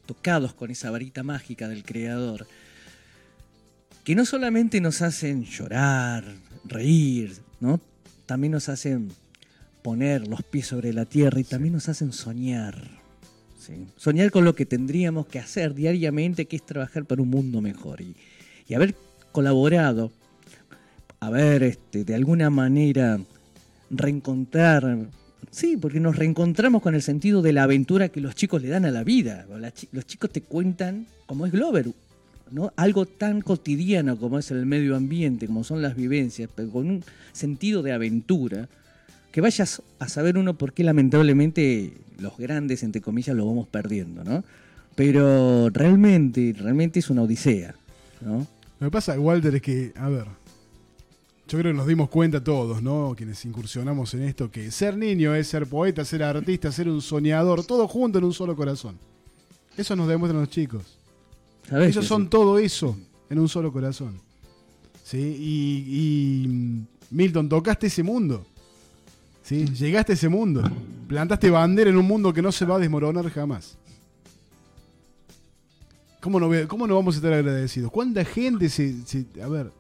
tocados 0.07 0.55
con 0.55 0.71
esa 0.71 0.91
varita 0.91 1.23
mágica 1.23 1.69
del 1.69 1.85
creador 1.85 2.47
que 4.05 4.15
no 4.17 4.25
solamente 4.25 4.81
nos 4.81 5.01
hacen 5.03 5.45
llorar, 5.45 6.25
reír, 6.65 7.37
¿no? 7.61 7.81
También 8.27 8.53
nos 8.53 8.69
hacen 8.69 9.13
poner 9.83 10.27
los 10.27 10.43
pies 10.43 10.67
sobre 10.69 10.93
la 10.93 11.05
tierra 11.05 11.39
y 11.41 11.45
también 11.45 11.75
nos 11.75 11.89
hacen 11.89 12.13
soñar. 12.13 13.02
¿Sí? 13.63 13.87
Soñar 13.97 14.31
con 14.31 14.45
lo 14.45 14.55
que 14.55 14.67
tendríamos 14.67 15.27
que 15.27 15.39
hacer 15.39 15.75
diariamente, 15.75 16.47
que 16.47 16.57
es 16.57 16.67
trabajar 16.67 17.05
para 17.05 17.23
un 17.23 17.31
mundo 17.31 17.61
mejor. 17.61 18.01
Y, 18.01 18.15
y 18.69 18.75
haber 18.75 18.95
colaborado, 19.33 20.13
haber 21.21 21.63
este, 21.63 22.05
de 22.05 22.15
alguna 22.15 22.51
manera 22.51 23.21
reencontrar, 23.91 25.07
sí, 25.51 25.77
porque 25.77 26.01
nos 26.01 26.17
reencontramos 26.17 26.83
con 26.83 26.95
el 26.95 27.03
sentido 27.03 27.43
de 27.43 27.53
la 27.53 27.65
aventura 27.65 28.09
que 28.09 28.21
los 28.21 28.35
chicos 28.35 28.63
le 28.63 28.69
dan 28.69 28.85
a 28.85 28.91
la 28.91 29.05
vida. 29.05 29.47
Los 29.93 30.07
chicos 30.07 30.31
te 30.31 30.43
cuentan, 30.43 31.07
como 31.27 31.47
es 31.47 31.53
Glover, 31.53 31.89
¿no? 32.51 32.73
algo 32.77 33.07
tan 33.07 33.41
cotidiano 33.41 34.19
como 34.19 34.39
es 34.39 34.51
el 34.51 34.67
medio 34.67 34.97
ambiente, 34.97 35.47
como 35.47 35.65
son 35.65 35.81
las 35.81 35.97
vivencias, 35.97 36.51
pero 36.55 36.71
con 36.71 36.89
un 36.89 37.05
sentido 37.33 37.83
de 37.83 37.93
aventura, 37.93 38.69
que 39.33 39.41
vayas 39.41 39.83
a 39.99 40.09
saber 40.09 40.37
uno 40.39 40.57
por 40.57 40.75
qué 40.75 40.85
lamentablemente 40.85 41.95
los 42.19 42.37
grandes, 42.37 42.83
entre 42.83 43.01
comillas, 43.01 43.35
lo 43.35 43.47
vamos 43.47 43.67
perdiendo, 43.67 44.23
¿no? 44.23 44.45
Pero 44.95 45.71
realmente, 45.71 46.55
realmente 46.57 47.01
es 47.01 47.09
una 47.09 47.23
odisea, 47.23 47.75
¿no? 48.21 48.47
Lo 48.79 48.87
que 48.87 48.91
pasa, 48.91 49.19
Walter, 49.19 49.55
es 49.55 49.63
que, 49.63 49.93
a 49.97 50.09
ver, 50.11 50.27
yo 51.49 51.59
creo 51.59 51.73
que 51.73 51.77
nos 51.77 51.87
dimos 51.87 52.11
cuenta 52.11 52.45
todos, 52.45 52.83
¿no? 52.83 53.15
Quienes 53.17 53.43
incursionamos 53.47 54.13
en 54.15 54.23
esto, 54.25 54.51
que 54.51 54.71
ser 54.71 54.99
niño 54.99 55.35
es 55.35 55.49
ser 55.49 55.67
poeta, 55.67 56.05
ser 56.05 56.23
artista, 56.23 56.71
ser 56.71 56.89
un 56.89 57.01
soñador, 57.01 57.65
todo 57.65 57.89
junto 57.89 58.19
en 58.19 58.25
un 58.25 58.35
solo 58.35 58.55
corazón. 58.55 58.99
Eso 59.77 59.97
nos 59.97 60.09
demuestran 60.09 60.41
los 60.43 60.51
chicos. 60.51 60.99
¿Sabés 61.69 61.91
Ellos 61.91 62.07
son 62.07 62.25
sí? 62.25 62.29
todo 62.29 62.59
eso 62.59 62.97
en 63.31 63.39
un 63.39 63.49
solo 63.49 63.73
corazón. 63.73 64.21
¿Sí? 65.05 65.19
Y, 65.19 66.45
y, 66.45 66.49
mm, 66.49 66.87
Milton, 67.11 67.49
tocaste 67.49 67.87
ese 67.87 68.03
mundo. 68.03 68.47
¿Sí? 69.43 69.67
Llegaste 69.67 70.13
a 70.13 70.15
ese 70.15 70.29
mundo. 70.29 70.63
Plantaste 71.09 71.51
bandera 71.51 71.91
en 71.91 71.97
un 71.97 72.07
mundo 72.07 72.33
que 72.33 72.43
no 72.43 72.53
se 72.53 72.65
va 72.65 72.77
a 72.77 72.79
desmoronar 72.79 73.29
jamás. 73.31 73.77
¿Cómo 76.21 76.39
no, 76.39 76.49
cómo 76.69 76.87
no 76.87 76.95
vamos 76.95 77.17
a 77.17 77.19
estar 77.19 77.33
agradecidos? 77.33 77.91
¿Cuánta 77.91 78.25
gente 78.25 78.69
se, 78.69 79.05
se- 79.05 79.27
A 79.43 79.49
ver, 79.49 79.73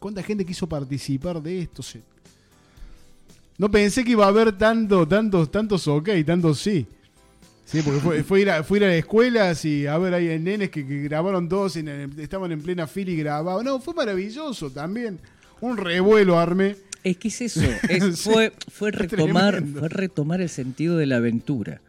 ¿cuánta 0.00 0.22
gente 0.22 0.44
quiso 0.44 0.66
participar 0.68 1.40
de 1.40 1.62
esto? 1.62 1.82
No 3.56 3.70
pensé 3.70 4.02
que 4.02 4.10
iba 4.10 4.24
a 4.24 4.28
haber 4.28 4.58
tanto, 4.58 5.06
tantos, 5.06 5.50
tantos 5.50 5.86
ok, 5.86 6.08
tantos 6.26 6.58
sí. 6.58 6.84
Sí, 7.64 7.80
porque 7.82 8.00
fue, 8.00 8.22
fue 8.24 8.40
ir 8.42 8.50
a, 8.50 8.62
fue 8.64 8.78
ir 8.78 8.84
a 8.84 8.88
las 8.88 8.96
escuelas 8.96 9.64
y 9.64 9.86
a 9.86 9.96
ver, 9.96 10.12
hay 10.14 10.38
nenes 10.38 10.70
que, 10.70 10.82
grabaron 10.82 11.48
todos, 11.48 11.76
en 11.76 11.88
estaban 12.18 12.50
en 12.52 12.60
plena 12.60 12.86
fila 12.88 13.12
y 13.12 13.16
grababan. 13.16 13.64
No, 13.64 13.78
fue 13.80 13.94
maravilloso 13.94 14.70
también. 14.70 15.20
un 15.60 15.76
revuelo 15.76 16.38
armé. 16.38 16.76
Es 17.04 17.16
que 17.18 17.28
es 17.28 17.40
eso, 17.42 17.60
es- 17.88 18.20
fue, 18.22 18.52
fue, 18.72 18.90
retomar, 18.90 19.62
fue 19.62 19.88
retomar 19.88 20.40
el 20.40 20.48
sentido 20.48 20.96
de 20.96 21.06
la 21.06 21.16
aventura. 21.16 21.80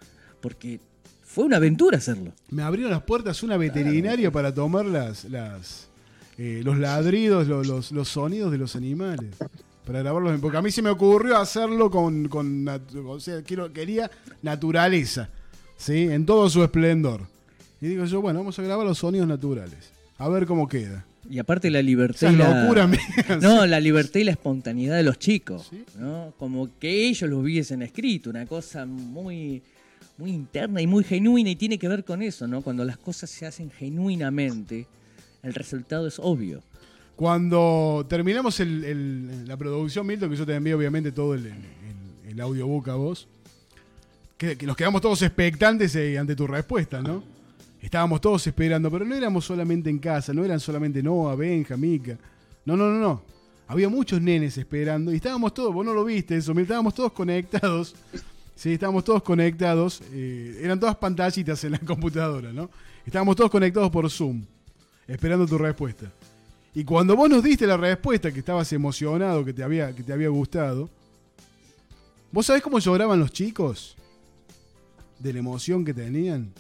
Porque 0.41 0.79
fue 1.23 1.45
una 1.45 1.57
aventura 1.57 1.97
hacerlo. 1.97 2.31
Me 2.51 2.61
abrieron 2.61 2.91
las 2.91 3.01
puertas 3.03 3.41
una 3.41 3.57
veterinaria 3.57 4.29
para 4.31 4.53
tomar 4.53 4.85
las, 4.85 5.25
las 5.25 5.87
eh, 6.37 6.61
los 6.63 6.77
ladridos, 6.77 7.47
lo- 7.47 7.63
los, 7.63 7.91
los 7.91 8.09
sonidos 8.09 8.51
de 8.51 8.57
los 8.57 8.75
animales. 8.75 9.31
Para 9.85 9.99
grabarlos. 9.99 10.39
Porque 10.41 10.57
a 10.57 10.61
mí 10.61 10.69
se 10.71 10.81
me 10.81 10.89
ocurrió 10.89 11.37
hacerlo 11.37 11.89
con. 11.89 12.29
o 13.07 13.19
sea, 13.19 13.41
quiero, 13.41 13.71
quería 13.71 14.09
naturaleza. 14.41 15.29
¿Sí? 15.77 16.07
En 16.09 16.25
todo 16.25 16.49
su 16.49 16.63
esplendor. 16.63 17.21
Y 17.81 17.87
digo 17.87 18.05
yo, 18.05 18.21
bueno, 18.21 18.39
vamos 18.39 18.57
a 18.57 18.61
grabar 18.63 18.85
los 18.85 18.97
sonidos 18.97 19.27
naturales. 19.27 19.91
A 20.17 20.27
ver 20.29 20.45
cómo 20.45 20.67
queda. 20.67 21.05
Y 21.29 21.39
aparte 21.39 21.71
la 21.71 21.81
libertad. 21.81 22.31
Y 22.31 22.35
la- 22.35 22.61
locura 22.63 22.87
mía. 22.87 22.99
No, 23.41 23.65
la 23.65 23.79
libertad 23.79 24.19
y 24.19 24.23
la 24.25 24.31
espontaneidad 24.31 24.95
de 24.97 25.03
los 25.03 25.17
chicos. 25.19 25.67
Sí. 25.69 25.83
¿no? 25.97 26.33
Como 26.37 26.69
que 26.79 27.07
ellos 27.07 27.29
lo 27.29 27.39
hubiesen 27.39 27.81
escrito, 27.81 28.29
una 28.29 28.45
cosa 28.45 28.85
muy, 28.85 29.61
muy 30.17 30.31
interna 30.31 30.81
y 30.81 30.87
muy 30.87 31.03
genuina 31.03 31.49
y 31.49 31.55
tiene 31.55 31.77
que 31.79 31.87
ver 31.87 32.03
con 32.03 32.21
eso, 32.21 32.47
¿no? 32.47 32.61
Cuando 32.61 32.85
las 32.85 32.97
cosas 32.97 33.29
se 33.29 33.45
hacen 33.45 33.71
genuinamente, 33.71 34.85
el 35.43 35.53
resultado 35.53 36.07
es 36.07 36.19
obvio. 36.19 36.61
Cuando 37.15 38.05
terminamos 38.09 38.59
el- 38.59 38.83
el- 38.83 39.47
la 39.47 39.57
producción, 39.57 40.05
Milton, 40.05 40.29
que 40.29 40.35
yo 40.35 40.45
te 40.45 40.53
envío 40.53 40.77
obviamente 40.77 41.11
todo 41.11 41.33
el, 41.33 41.45
el- 41.47 41.53
el 42.29 42.41
audiobook 42.41 42.89
a 42.89 42.95
vos, 42.95 43.27
que, 44.37 44.57
que 44.57 44.65
nos 44.65 44.75
quedamos 44.75 45.01
todos 45.01 45.21
expectantes 45.21 45.95
eh, 45.95 46.19
ante 46.19 46.35
tu 46.35 46.45
respuesta, 46.45 47.01
¿no? 47.01 47.23
Estábamos 47.85 48.19
todos 48.19 48.47
esperando, 48.47 48.89
pero 48.89 49.05
no 49.05 49.13
éramos 49.13 49.45
solamente 49.45 49.91
en 49.91 49.99
casa, 49.99 50.33
no 50.33 50.43
eran 50.43 50.59
solamente 50.59 51.03
Noah, 51.03 51.35
Benja, 51.35 51.77
Mica. 51.77 52.17
No, 52.65 52.75
no, 52.75 52.89
no, 52.89 52.99
no. 52.99 53.21
Había 53.67 53.89
muchos 53.89 54.19
nenes 54.19 54.57
esperando 54.57 55.13
y 55.13 55.17
estábamos 55.17 55.53
todos, 55.53 55.71
vos 55.71 55.85
no 55.85 55.93
lo 55.93 56.03
viste 56.03 56.35
eso, 56.35 56.51
estábamos 56.53 56.95
todos 56.95 57.11
conectados. 57.11 57.95
Sí, 58.55 58.73
estábamos 58.73 59.03
todos 59.03 59.21
conectados. 59.21 60.01
eh, 60.13 60.61
eran 60.63 60.79
todas 60.79 60.95
pantallitas 60.95 61.63
en 61.63 61.73
la 61.73 61.79
computadora, 61.79 62.51
¿no? 62.51 62.71
Estábamos 63.05 63.35
todos 63.35 63.51
conectados 63.51 63.91
por 63.91 64.09
Zoom, 64.09 64.43
esperando 65.07 65.45
tu 65.45 65.59
respuesta. 65.59 66.11
Y 66.73 66.83
cuando 66.83 67.15
vos 67.15 67.29
nos 67.29 67.43
diste 67.43 67.67
la 67.67 67.77
respuesta, 67.77 68.31
que 68.31 68.39
estabas 68.39 68.73
emocionado, 68.73 69.45
que 69.45 69.53
te 69.53 69.61
había, 69.61 69.93
que 69.93 70.01
te 70.01 70.11
había 70.11 70.29
gustado, 70.29 70.89
¿vos 72.31 72.47
sabés 72.47 72.63
cómo 72.63 72.79
lloraban 72.79 73.19
los 73.19 73.31
chicos? 73.31 73.95
De 75.19 75.33
la 75.33 75.39
emoción 75.39 75.85
que 75.85 75.93
tenían. 75.93 76.51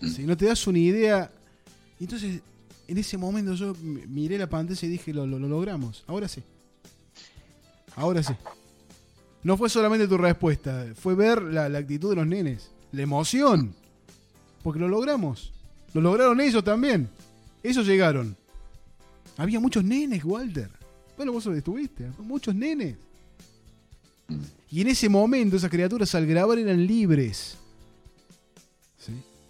Si 0.00 0.24
no 0.24 0.36
te 0.36 0.46
das 0.46 0.66
una 0.66 0.78
idea. 0.78 1.30
Y 1.98 2.04
Entonces, 2.04 2.40
en 2.88 2.98
ese 2.98 3.16
momento 3.16 3.54
yo 3.54 3.74
miré 3.80 4.38
la 4.38 4.48
pantalla 4.48 4.86
y 4.86 4.90
dije, 4.90 5.12
lo, 5.12 5.26
lo- 5.26 5.38
lo 5.38 5.48
logramos. 5.48 6.04
Ahora 6.06 6.28
sí. 6.28 6.42
Ahora 7.96 8.22
sí. 8.22 8.34
No 9.42 9.56
fue 9.56 9.68
solamente 9.70 10.06
tu 10.08 10.18
respuesta, 10.18 10.86
fue 10.96 11.14
ver 11.14 11.40
la, 11.42 11.68
la 11.68 11.78
actitud 11.78 12.10
de 12.10 12.16
los 12.16 12.26
nenes. 12.26 12.70
La 12.92 13.02
emoción. 13.02 13.74
Porque 14.62 14.80
lo 14.80 14.88
logramos. 14.88 15.52
Lo 15.94 16.00
lograron 16.00 16.40
ellos 16.40 16.62
también. 16.64 17.08
Ellos 17.62 17.86
llegaron. 17.86 18.36
Había 19.36 19.60
muchos 19.60 19.84
nenes, 19.84 20.24
Walter. 20.24 20.68
Bueno, 21.16 21.32
vos 21.32 21.46
estuviste. 21.46 22.10
Muchos 22.18 22.54
nenes. 22.54 22.96
Y 24.70 24.80
en 24.80 24.88
ese 24.88 25.08
momento 25.08 25.56
esas 25.56 25.70
criaturas 25.70 26.14
al 26.14 26.26
grabar 26.26 26.58
eran 26.58 26.84
libres. 26.86 27.56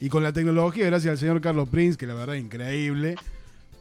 Y 0.01 0.09
con 0.09 0.23
la 0.23 0.33
tecnología, 0.33 0.87
gracias 0.87 1.13
al 1.13 1.19
señor 1.19 1.41
Carlos 1.41 1.69
Prince, 1.69 1.97
que 1.97 2.07
la 2.07 2.15
verdad 2.15 2.37
es 2.37 2.45
increíble, 2.45 3.17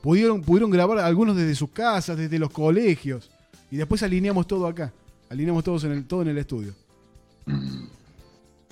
pudieron, 0.02 0.42
pudieron 0.42 0.72
grabar 0.72 1.00
algunos 1.00 1.36
desde 1.36 1.56
sus 1.56 1.70
casas, 1.72 2.18
desde 2.18 2.40
los 2.40 2.50
colegios. 2.52 3.30
Y 3.70 3.76
después 3.78 4.02
alineamos 4.04 4.48
todo 4.48 4.68
acá. 4.68 4.94
Alineamos 5.30 5.64
todos 5.64 5.84
en 5.84 5.92
el, 5.92 6.06
todo 6.06 6.22
en 6.22 6.30
el 6.30 6.38
estudio. 6.38 6.74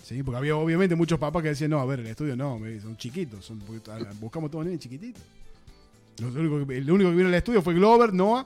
Sí, 0.03 0.21
porque 0.21 0.38
había 0.38 0.56
obviamente 0.56 0.95
muchos 0.95 1.17
papás 1.19 1.41
que 1.43 1.49
decían, 1.49 1.71
no, 1.71 1.79
a 1.79 1.86
ver, 1.86 2.01
el 2.01 2.08
estudio 2.08 2.36
no, 2.36 2.60
son 2.82 2.97
chiquitos, 2.97 3.45
son, 3.45 3.62
buscamos 4.19 4.51
todos 4.51 4.65
nenes 4.65 4.79
chiquititos. 4.79 5.23
Lo 6.19 6.27
único 6.27 6.67
que- 6.67 6.77
el 6.77 6.91
único 6.91 7.10
que 7.10 7.15
vino 7.15 7.29
al 7.29 7.36
estudio 7.36 7.62
fue 7.62 7.73
Glover, 7.73 8.13
Noah, 8.13 8.45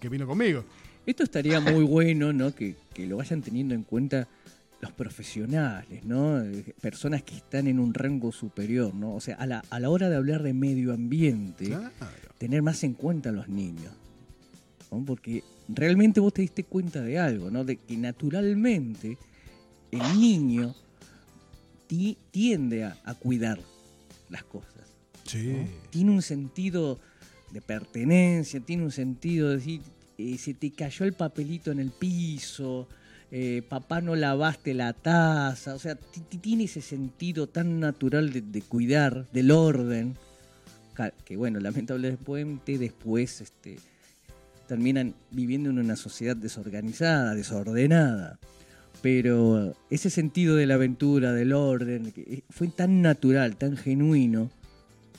que 0.00 0.08
vino 0.08 0.26
conmigo. 0.26 0.64
Esto 1.06 1.22
estaría 1.22 1.60
muy 1.60 1.84
bueno, 1.84 2.32
¿no? 2.32 2.52
Que, 2.54 2.74
que 2.92 3.06
lo 3.06 3.16
vayan 3.18 3.40
teniendo 3.40 3.74
en 3.74 3.84
cuenta 3.84 4.26
los 4.80 4.92
profesionales, 4.92 6.04
¿no? 6.04 6.40
Eh, 6.42 6.74
Personas 6.80 7.22
que 7.22 7.36
están 7.36 7.66
en 7.66 7.78
un 7.78 7.94
rango 7.94 8.30
superior, 8.32 8.94
¿no? 8.94 9.14
O 9.14 9.20
sea, 9.20 9.36
a 9.36 9.46
la, 9.46 9.64
a 9.70 9.80
la 9.80 9.88
hora 9.90 10.08
de 10.10 10.16
hablar 10.16 10.42
de 10.42 10.52
medio 10.52 10.92
ambiente, 10.92 11.66
Claro. 11.66 11.90
tener 12.38 12.62
más 12.62 12.84
en 12.84 12.92
cuenta 12.94 13.30
a 13.30 13.32
los 13.32 13.48
niños. 13.48 13.92
¿no? 14.90 15.04
Porque 15.04 15.42
realmente 15.68 16.20
vos 16.20 16.32
te 16.34 16.42
diste 16.42 16.64
cuenta 16.64 17.00
de 17.02 17.18
algo, 17.18 17.50
¿no? 17.50 17.64
De 17.64 17.76
que 17.76 17.96
naturalmente 17.96 19.18
el 19.90 20.20
niño 20.20 20.74
ti- 21.86 22.18
tiende 22.30 22.84
a, 22.84 22.96
a 23.04 23.14
cuidar 23.14 23.58
las 24.30 24.44
cosas. 24.44 24.72
Sí. 25.24 25.64
Tiene 25.90 26.10
un 26.12 26.22
sentido 26.22 27.00
de 27.50 27.60
pertenencia, 27.62 28.60
tiene 28.60 28.84
un 28.84 28.92
sentido 28.92 29.48
de 29.50 29.56
decir, 29.56 29.80
eh, 30.18 30.36
se 30.38 30.54
te 30.54 30.70
cayó 30.70 31.04
el 31.06 31.14
papelito 31.14 31.70
en 31.72 31.78
el 31.80 31.90
piso, 31.90 32.86
eh, 33.32 33.62
papá 33.68 34.00
no 34.00 34.14
lavaste 34.14 34.72
la 34.74 34.92
taza, 34.92 35.74
o 35.74 35.78
sea, 35.78 35.96
ti- 35.96 36.20
ti- 36.28 36.38
tiene 36.38 36.64
ese 36.64 36.80
sentido 36.80 37.48
tan 37.48 37.80
natural 37.80 38.32
de, 38.32 38.62
cuidar, 38.62 39.26
del 39.32 39.50
orden, 39.50 40.16
que 41.24 41.36
bueno, 41.36 41.58
lamentablemente 41.60 42.78
después 42.78 43.40
este, 43.40 43.78
terminan 44.68 45.14
viviendo 45.30 45.70
en 45.70 45.78
una 45.78 45.96
sociedad 45.96 46.36
desorganizada, 46.36 47.34
desordenada. 47.34 48.38
Pero 49.02 49.76
ese 49.90 50.08
sentido 50.08 50.56
de 50.56 50.66
la 50.66 50.74
aventura, 50.74 51.32
del 51.32 51.52
orden, 51.52 52.12
eh, 52.16 52.42
fue 52.48 52.68
tan 52.68 53.02
natural, 53.02 53.56
tan 53.56 53.76
genuino, 53.76 54.50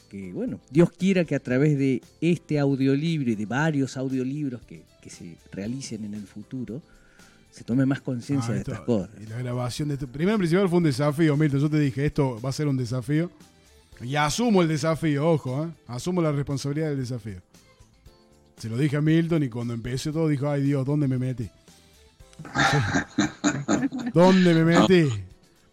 que 0.10 0.32
bueno, 0.34 0.60
Dios 0.72 0.90
quiera 0.92 1.26
que 1.26 1.36
a 1.36 1.40
través 1.40 1.78
de 1.78 2.02
este 2.22 2.58
audiolibro 2.60 3.30
y 3.30 3.36
de 3.36 3.46
varios 3.46 3.96
audiolibros 3.98 4.62
que 4.66 4.84
se 5.10 5.38
realicen 5.52 6.04
en 6.06 6.14
el 6.16 6.24
futuro, 6.26 6.82
se 7.58 7.64
tome 7.64 7.86
más 7.86 8.02
conciencia 8.02 8.50
Ah, 8.52 8.54
de 8.54 8.60
esto- 8.60 8.72
estas 8.74 8.86
cosas. 8.86 9.10
Y 9.22 9.26
la 9.26 9.38
grabación 9.38 9.90
de. 9.90 9.98
Primero 9.98 10.34
en 10.36 10.40
principal 10.40 10.70
fue 10.70 10.78
un 10.78 10.84
desafío, 10.84 11.36
Milton. 11.36 11.60
Yo 11.60 11.70
te 11.70 11.80
dije, 11.80 12.06
esto 12.06 12.40
va 12.40 12.50
a 12.50 12.54
ser 12.54 12.68
un 12.68 12.78
desafío. 12.78 13.32
Y 14.02 14.16
asumo 14.16 14.62
el 14.62 14.68
desafío, 14.68 15.28
ojo, 15.28 15.64
¿eh? 15.66 15.70
Asumo 15.88 16.22
la 16.22 16.32
responsabilidad 16.32 16.90
del 16.90 17.00
desafío. 17.00 17.42
Se 18.58 18.70
lo 18.70 18.78
dije 18.78 18.98
a 18.98 19.02
Milton 19.02 19.42
y 19.44 19.50
cuando 19.50 19.74
empecé 19.74 20.12
todo 20.12 20.28
dijo, 20.28 20.48
ay 20.50 20.62
Dios, 20.62 20.86
¿dónde 20.86 21.08
me 21.08 21.18
metí? 21.18 21.50
¿Dónde 24.14 24.54
me 24.54 24.64
metí? 24.64 25.10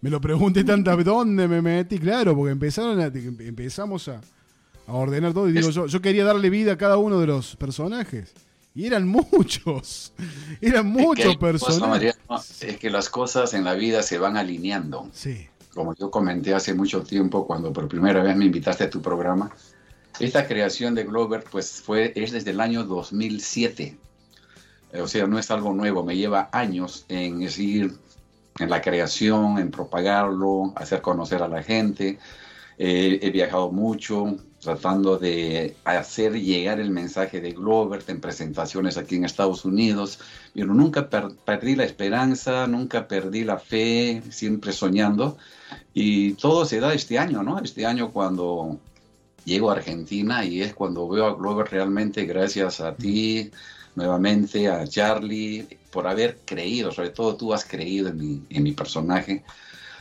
Me 0.01 0.11
lo 0.11 0.21
pregunté 0.21 0.65
tantas 0.65 0.97
veces, 0.97 1.13
¿dónde 1.13 1.49
me 1.49 1.63
metí? 1.63 1.99
Claro, 1.99 2.35
porque 2.35 2.53
empezaron 2.53 3.01
a- 3.01 3.07
empezamos 3.07 4.09
a, 4.09 4.21
a 4.87 4.93
ordenar 4.93 5.33
todo 5.33 5.49
y 5.49 5.53
digo, 5.53 5.71
yo, 5.71 5.87
yo 5.87 6.01
quería 6.03 6.25
darle 6.25 6.51
vida 6.51 6.73
a 6.73 6.77
cada 6.79 6.97
uno 6.99 7.19
de 7.21 7.27
los 7.27 7.57
personajes. 7.57 8.33
Y 8.75 8.87
eran 8.87 9.07
muchos. 9.07 10.13
Eran 10.61 10.91
Es 10.91 10.97
que 10.97 11.03
muchos 11.03 11.37
personajes. 11.37 11.89
Mariano, 11.89 12.43
es 12.61 12.77
que 12.79 12.91
las 12.91 13.09
cosas 13.09 13.55
en 13.55 13.65
la 13.65 13.75
vida 13.75 14.03
se 14.03 14.19
van 14.19 14.37
alineando. 14.37 15.09
Sí. 15.13 15.49
Como 15.73 15.95
yo 15.95 16.11
comenté 16.11 16.55
hace 16.55 16.75
mucho 16.75 17.03
tiempo, 17.03 17.47
cuando 17.47 17.73
por 17.73 17.87
primera 17.89 18.23
vez 18.23 18.37
me 18.37 18.45
invitaste 18.47 18.85
a 18.85 18.91
tu 18.91 19.01
programa, 19.01 19.51
esta 20.19 20.47
creación 20.47 20.95
de 20.95 21.05
Glover 21.05 21.45
pues 21.51 21.83
fue, 21.83 22.13
es 22.17 22.33
desde 22.33 22.51
el 22.51 22.61
año 22.61 22.85
2007. 22.85 23.97
Eh, 24.93 25.01
O 25.01 25.09
sea, 25.09 25.27
no 25.27 25.39
es 25.39 25.51
algo 25.51 25.73
nuevo, 25.73 26.05
me 26.05 26.17
lleva 26.17 26.49
años 26.53 27.05
en 27.09 27.41
decir, 27.41 27.97
en 28.59 28.71
la 28.71 28.81
creación, 28.81 29.59
en 29.59 29.71
propagarlo, 29.71 30.73
hacer 30.77 31.01
conocer 31.01 31.43
a 31.43 31.49
la 31.49 31.63
gente. 31.63 32.19
Eh, 32.79 33.21
he 33.23 33.31
viajado 33.31 33.71
mucho 33.71 34.37
tratando 34.65 35.19
de 35.19 35.77
hacer 35.85 36.33
llegar 36.41 36.81
el 36.81 36.91
mensaje 36.91 37.41
de 37.41 37.53
Glover 37.53 38.03
en 38.09 38.21
presentaciones 38.21 38.97
aquí 38.97 39.17
en 39.17 39.25
Estados 39.25 39.65
Unidos, 39.65 40.19
pero 40.55 40.75
nunca 40.75 41.09
per- 41.09 41.37
perdí 41.45 41.77
la 41.77 41.85
esperanza, 41.85 42.67
nunca 42.67 43.07
perdí 43.07 43.45
la 43.45 43.59
fe, 43.59 44.23
siempre 44.31 44.73
soñando. 44.73 45.37
Y 45.95 46.33
todo 46.35 46.65
se 46.65 46.81
da 46.81 46.95
este 46.95 47.19
año, 47.19 47.43
¿no? 47.43 47.59
Este 47.61 47.87
año 47.87 48.13
cuando 48.13 48.81
llego 49.45 49.71
a 49.71 49.75
Argentina 49.75 50.45
y 50.45 50.63
es 50.63 50.75
cuando 50.75 51.09
veo 51.09 51.27
a 51.27 51.35
Glover 51.37 51.67
realmente 51.71 52.25
gracias 52.25 52.81
a 52.81 52.95
ti, 52.97 53.51
nuevamente 53.95 54.69
a 54.69 54.87
Charlie, 54.87 55.69
por 55.93 56.07
haber 56.07 56.39
creído, 56.45 56.91
sobre 56.91 57.11
todo 57.11 57.37
tú 57.37 57.53
has 57.55 57.65
creído 57.65 58.09
en 58.09 58.19
mi, 58.19 58.43
en 58.51 58.63
mi 58.63 58.73
personaje. 58.73 59.45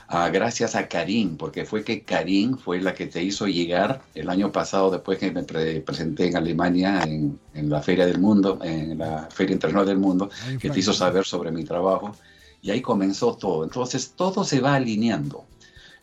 Ah, 0.07 0.29
gracias 0.29 0.75
a 0.75 0.87
Karim, 0.87 1.37
porque 1.37 1.65
fue 1.65 1.83
que 1.83 2.03
Karim 2.03 2.57
fue 2.57 2.81
la 2.81 2.93
que 2.93 3.07
te 3.07 3.23
hizo 3.23 3.47
llegar 3.47 4.01
el 4.13 4.29
año 4.29 4.51
pasado, 4.51 4.91
después 4.91 5.17
que 5.17 5.31
me 5.31 5.43
pre- 5.43 5.81
presenté 5.81 6.27
en 6.27 6.37
Alemania, 6.37 7.03
en, 7.03 7.39
en 7.53 7.69
la 7.69 7.81
Feria 7.81 8.05
del 8.05 8.19
Mundo, 8.19 8.59
en 8.63 8.97
la 8.97 9.27
Feria 9.31 9.53
Internacional 9.53 9.87
del 9.87 9.97
Mundo, 9.97 10.29
que 10.59 10.69
te 10.69 10.79
hizo 10.79 10.93
saber 10.93 11.25
sobre 11.25 11.51
mi 11.51 11.63
trabajo. 11.63 12.15
Y 12.61 12.71
ahí 12.71 12.81
comenzó 12.81 13.35
todo. 13.35 13.63
Entonces 13.63 14.13
todo 14.15 14.43
se 14.43 14.59
va 14.61 14.75
alineando. 14.75 15.45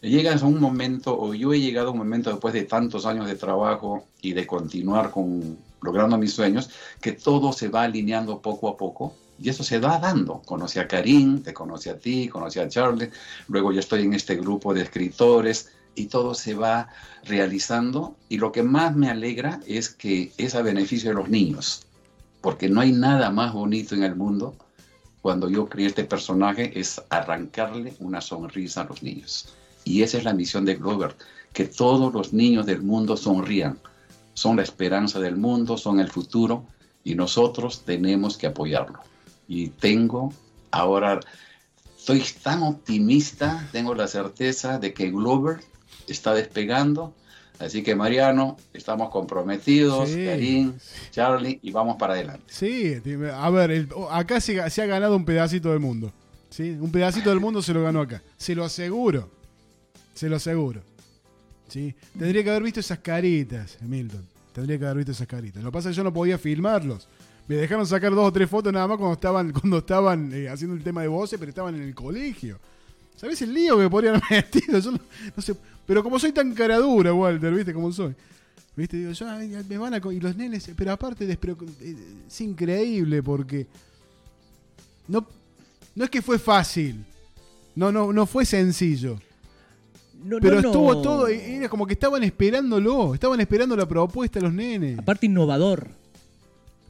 llegas 0.00 0.42
a 0.42 0.46
un 0.46 0.60
momento, 0.60 1.18
o 1.18 1.34
yo 1.34 1.52
he 1.52 1.60
llegado 1.60 1.88
a 1.88 1.92
un 1.92 1.98
momento 1.98 2.30
después 2.30 2.54
de 2.54 2.64
tantos 2.64 3.06
años 3.06 3.26
de 3.26 3.36
trabajo 3.36 4.04
y 4.22 4.32
de 4.32 4.46
continuar 4.46 5.10
con 5.10 5.58
logrando 5.82 6.18
mis 6.18 6.34
sueños, 6.34 6.70
que 7.00 7.12
todo 7.12 7.52
se 7.52 7.68
va 7.68 7.82
alineando 7.84 8.40
poco 8.42 8.68
a 8.68 8.76
poco 8.76 9.14
y 9.40 9.48
eso 9.48 9.64
se 9.64 9.79
va 9.79 9.98
dando. 9.98 10.42
Conocí 10.44 10.79
a 10.79 10.87
Karim, 10.87 11.42
te 11.42 11.55
conocí 11.55 11.88
a 11.88 11.98
ti, 11.98 12.29
conocí 12.29 12.59
a 12.59 12.68
Charlie, 12.68 13.11
luego 13.48 13.72
yo 13.72 13.81
estoy 13.81 14.03
en 14.03 14.14
este 14.14 14.37
grupo 14.37 14.74
de 14.74 14.83
escritores 14.83 15.70
y 15.94 16.07
todo 16.07 16.35
se 16.35 16.55
va 16.55 16.88
realizando 17.24 18.16
y 18.29 18.38
lo 18.38 18.53
que 18.53 18.62
más 18.62 18.94
me 18.94 19.09
alegra 19.11 19.61
es 19.66 19.88
que 19.88 20.33
es 20.37 20.55
a 20.55 20.62
beneficio 20.62 21.11
de 21.11 21.16
los 21.16 21.29
niños, 21.29 21.87
porque 22.40 22.68
no 22.68 22.81
hay 22.81 22.92
nada 22.92 23.31
más 23.31 23.53
bonito 23.53 23.94
en 23.94 24.03
el 24.03 24.14
mundo 24.14 24.55
cuando 25.22 25.50
yo 25.50 25.66
creé 25.66 25.87
este 25.87 26.05
personaje 26.05 26.79
es 26.79 27.03
arrancarle 27.11 27.94
una 27.98 28.20
sonrisa 28.20 28.83
a 28.83 28.85
los 28.85 29.03
niños. 29.03 29.55
Y 29.85 30.03
esa 30.03 30.18
es 30.18 30.24
la 30.24 30.33
misión 30.33 30.64
de 30.64 30.76
Glover, 30.76 31.14
que 31.53 31.66
todos 31.66 32.12
los 32.12 32.33
niños 32.33 32.66
del 32.66 32.83
mundo 32.83 33.16
sonrían. 33.16 33.79
Son 34.35 34.57
la 34.57 34.62
esperanza 34.62 35.18
del 35.18 35.37
mundo, 35.37 35.76
son 35.76 36.00
el 36.00 36.09
futuro 36.09 36.64
y 37.05 37.14
nosotros 37.14 37.83
tenemos 37.85 38.38
que 38.38 38.46
apoyarlo. 38.46 39.00
Y 39.52 39.66
tengo 39.70 40.32
ahora, 40.70 41.18
estoy 41.98 42.22
tan 42.40 42.62
optimista, 42.62 43.68
tengo 43.72 43.96
la 43.96 44.06
certeza 44.06 44.78
de 44.78 44.94
que 44.94 45.10
Glover 45.10 45.58
está 46.06 46.32
despegando. 46.34 47.12
Así 47.58 47.82
que 47.82 47.96
Mariano, 47.96 48.56
estamos 48.72 49.10
comprometidos, 49.10 50.08
Sí. 50.10 50.24
Karim, 50.24 50.72
Charlie, 51.10 51.58
y 51.62 51.72
vamos 51.72 51.96
para 51.96 52.14
adelante. 52.14 52.44
Sí, 52.46 52.94
a 53.34 53.50
ver, 53.50 53.70
el- 53.72 53.88
acá 54.10 54.40
se, 54.40 54.70
se 54.70 54.82
ha 54.82 54.86
ganado 54.86 55.16
un 55.16 55.24
pedacito 55.24 55.70
del 55.70 55.80
mundo. 55.80 56.12
¿sí? 56.48 56.70
Un 56.80 56.92
pedacito 56.92 57.28
del 57.30 57.40
mundo 57.40 57.60
se 57.60 57.74
lo 57.74 57.82
ganó 57.82 58.00
acá. 58.02 58.22
Se 58.36 58.54
lo 58.54 58.64
aseguro. 58.64 59.28
Se 60.14 60.28
lo 60.28 60.36
aseguro. 60.36 60.80
¿sí? 61.68 61.92
Tendría 62.16 62.44
que 62.44 62.50
haber 62.50 62.62
visto 62.62 62.78
esas 62.80 63.00
caritas, 63.00 63.78
Milton. 63.82 64.24
Tendría 64.52 64.78
que 64.78 64.84
haber 64.84 64.98
visto 64.98 65.12
esas 65.12 65.26
caritas. 65.26 65.60
Lo 65.62 65.70
que 65.70 65.74
pasa 65.74 65.90
es 65.90 65.94
que 65.94 65.98
yo 65.98 66.04
no 66.04 66.12
podía 66.12 66.38
filmarlos. 66.38 67.08
Me 67.50 67.56
dejaron 67.56 67.84
sacar 67.84 68.14
dos 68.14 68.28
o 68.28 68.32
tres 68.32 68.48
fotos 68.48 68.72
nada 68.72 68.86
más 68.86 68.96
cuando 68.96 69.14
estaban, 69.14 69.50
cuando 69.60 69.78
estaban 69.78 70.32
eh, 70.32 70.48
haciendo 70.48 70.76
el 70.76 70.84
tema 70.84 71.02
de 71.02 71.08
voces, 71.08 71.36
pero 71.36 71.48
estaban 71.48 71.74
en 71.74 71.82
el 71.82 71.96
colegio. 71.96 72.60
¿Sabes 73.16 73.42
el 73.42 73.52
lío 73.52 73.76
que 73.76 73.82
me 73.82 73.90
podrían 73.90 74.14
haber 74.14 74.30
metido? 74.54 74.78
Yo 74.78 74.92
no, 74.92 75.00
no 75.34 75.42
sé. 75.42 75.56
Pero 75.84 76.00
como 76.04 76.20
soy 76.20 76.30
tan 76.30 76.54
cara 76.54 76.78
dura, 76.78 77.12
Walter, 77.12 77.52
¿viste 77.52 77.74
cómo 77.74 77.90
soy? 77.90 78.14
¿Viste? 78.76 78.98
Digo, 78.98 79.10
yo, 79.10 79.26
me 79.68 79.78
van 79.78 79.94
a. 79.94 80.00
Y 80.12 80.20
los 80.20 80.36
nenes, 80.36 80.70
pero 80.76 80.92
aparte, 80.92 81.28
eh, 81.28 81.96
es 82.28 82.40
increíble 82.40 83.20
porque. 83.20 83.66
No, 85.08 85.26
no 85.96 86.04
es 86.04 86.10
que 86.10 86.22
fue 86.22 86.38
fácil. 86.38 87.04
No, 87.74 87.90
no, 87.90 88.12
no 88.12 88.26
fue 88.26 88.44
sencillo. 88.44 89.18
No, 90.22 90.36
no, 90.36 90.40
Pero 90.40 90.60
no. 90.62 90.68
estuvo 90.68 91.02
todo. 91.02 91.26
eh, 91.26 91.56
Era 91.56 91.68
como 91.68 91.84
que 91.84 91.94
estaban 91.94 92.22
esperándolo. 92.22 93.12
Estaban 93.12 93.40
esperando 93.40 93.74
la 93.74 93.88
propuesta 93.88 94.38
de 94.38 94.44
los 94.44 94.54
nenes. 94.54 95.00
Aparte 95.00 95.26
innovador. 95.26 95.98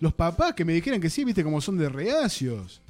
Los 0.00 0.14
papás 0.14 0.54
que 0.54 0.64
me 0.64 0.72
dijeran 0.72 1.00
que 1.00 1.10
sí, 1.10 1.24
viste, 1.24 1.44
como 1.44 1.60
son 1.60 1.76
de 1.78 1.88
reacios. 1.88 2.80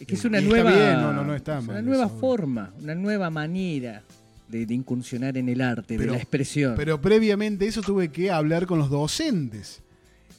Es 0.00 0.06
que 0.06 0.14
es 0.14 0.24
una 0.24 0.40
Y 0.40 0.44
está 0.44 0.62
nueva, 0.62 0.70
bien, 0.72 0.92
no, 1.00 1.12
no, 1.12 1.24
no 1.24 1.34
está 1.34 1.58
es 1.58 1.64
mal 1.64 1.76
una 1.76 1.82
nueva 1.82 2.06
eso. 2.06 2.18
forma, 2.18 2.72
una 2.82 2.94
nueva 2.94 3.30
manera 3.30 4.02
de, 4.48 4.66
de 4.66 4.74
incursionar 4.74 5.36
en 5.38 5.48
el 5.48 5.60
arte, 5.60 5.96
Pero- 5.96 6.12
de 6.12 6.16
la 6.18 6.22
expresión. 6.22 6.74
Pero 6.76 7.00
previamente 7.00 7.66
eso 7.66 7.80
tuve 7.82 8.10
que 8.10 8.30
hablar 8.30 8.66
con 8.66 8.78
los 8.78 8.90
docentes. 8.90 9.82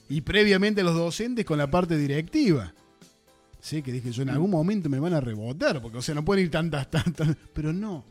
Y 0.10 0.22
previamente 0.22 0.84
los 0.84 0.96
docentes 0.96 1.44
con 1.46 1.58
la 1.58 1.70
parte 1.70 1.98
directiva. 1.98 2.74
Sí, 3.60 3.82
que 3.82 3.92
dije 3.92 4.12
yo 4.12 4.22
en 4.24 4.30
algún 4.30 4.50
momento 4.52 4.88
me 4.90 5.00
van 5.00 5.14
a 5.14 5.20
rebotar, 5.20 5.82
porque 5.82 5.98
o 5.98 6.02
sea, 6.02 6.16
no 6.16 6.24
pueden 6.24 6.46
ir 6.46 6.52
tantas, 6.52 6.90
tantas. 6.92 7.36
Pero 7.54 7.74
no. 7.74 8.06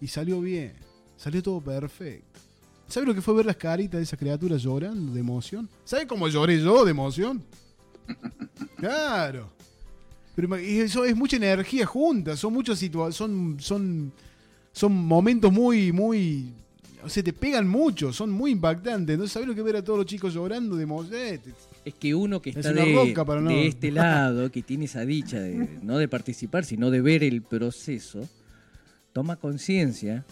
Y 0.00 0.08
salió 0.08 0.40
bien. 0.40 0.72
Salió 1.16 1.42
todo 1.42 1.60
perfecto. 1.60 2.33
¿Sabe 2.88 3.06
lo 3.06 3.14
que 3.14 3.22
fue 3.22 3.34
ver 3.34 3.46
las 3.46 3.56
caritas 3.56 3.98
de 3.98 4.04
esa 4.04 4.16
criatura 4.16 4.56
llorando 4.56 5.12
de 5.12 5.20
emoción? 5.20 5.68
¿Sabe 5.84 6.06
cómo 6.06 6.28
lloré 6.28 6.60
yo 6.60 6.84
de 6.84 6.90
emoción? 6.90 7.42
Claro. 8.76 9.50
Pero 10.36 10.54
eso 10.56 11.04
es 11.04 11.16
mucha 11.16 11.36
energía 11.36 11.86
junta, 11.86 12.36
son 12.36 12.52
muchas 12.52 12.78
situaciones, 12.78 13.16
son, 13.16 13.56
son, 13.60 14.12
son 14.72 14.92
momentos 14.92 15.50
muy, 15.52 15.92
muy, 15.92 16.52
o 17.02 17.08
sea, 17.08 17.22
te 17.22 17.32
pegan 17.32 17.68
mucho, 17.68 18.12
son 18.12 18.30
muy 18.32 18.50
impactantes. 18.50 19.14
Entonces, 19.14 19.32
¿sabes 19.32 19.48
lo 19.48 19.54
que 19.54 19.62
ver 19.62 19.76
a 19.76 19.82
todos 19.84 19.98
los 20.00 20.06
chicos 20.06 20.34
llorando 20.34 20.74
de 20.76 20.82
emoción? 20.82 21.14
Eh, 21.18 21.40
Es 21.84 21.94
que 21.94 22.14
uno 22.14 22.42
que 22.42 22.50
Es 22.50 22.56
está 22.56 22.72
de, 22.72 23.14
para 23.24 23.40
no- 23.40 23.48
de 23.50 23.68
este 23.68 23.90
lado, 23.92 24.50
que 24.50 24.62
tiene 24.62 24.86
esa 24.86 25.04
dicha 25.06 25.38
de 25.38 25.78
no 25.82 25.98
de 25.98 26.08
participar, 26.08 26.64
sino 26.64 26.90
de 26.90 27.00
ver 27.00 27.22
el 27.22 27.40
proceso, 27.40 28.28
toma 29.12 29.36
conciencia 29.36 30.24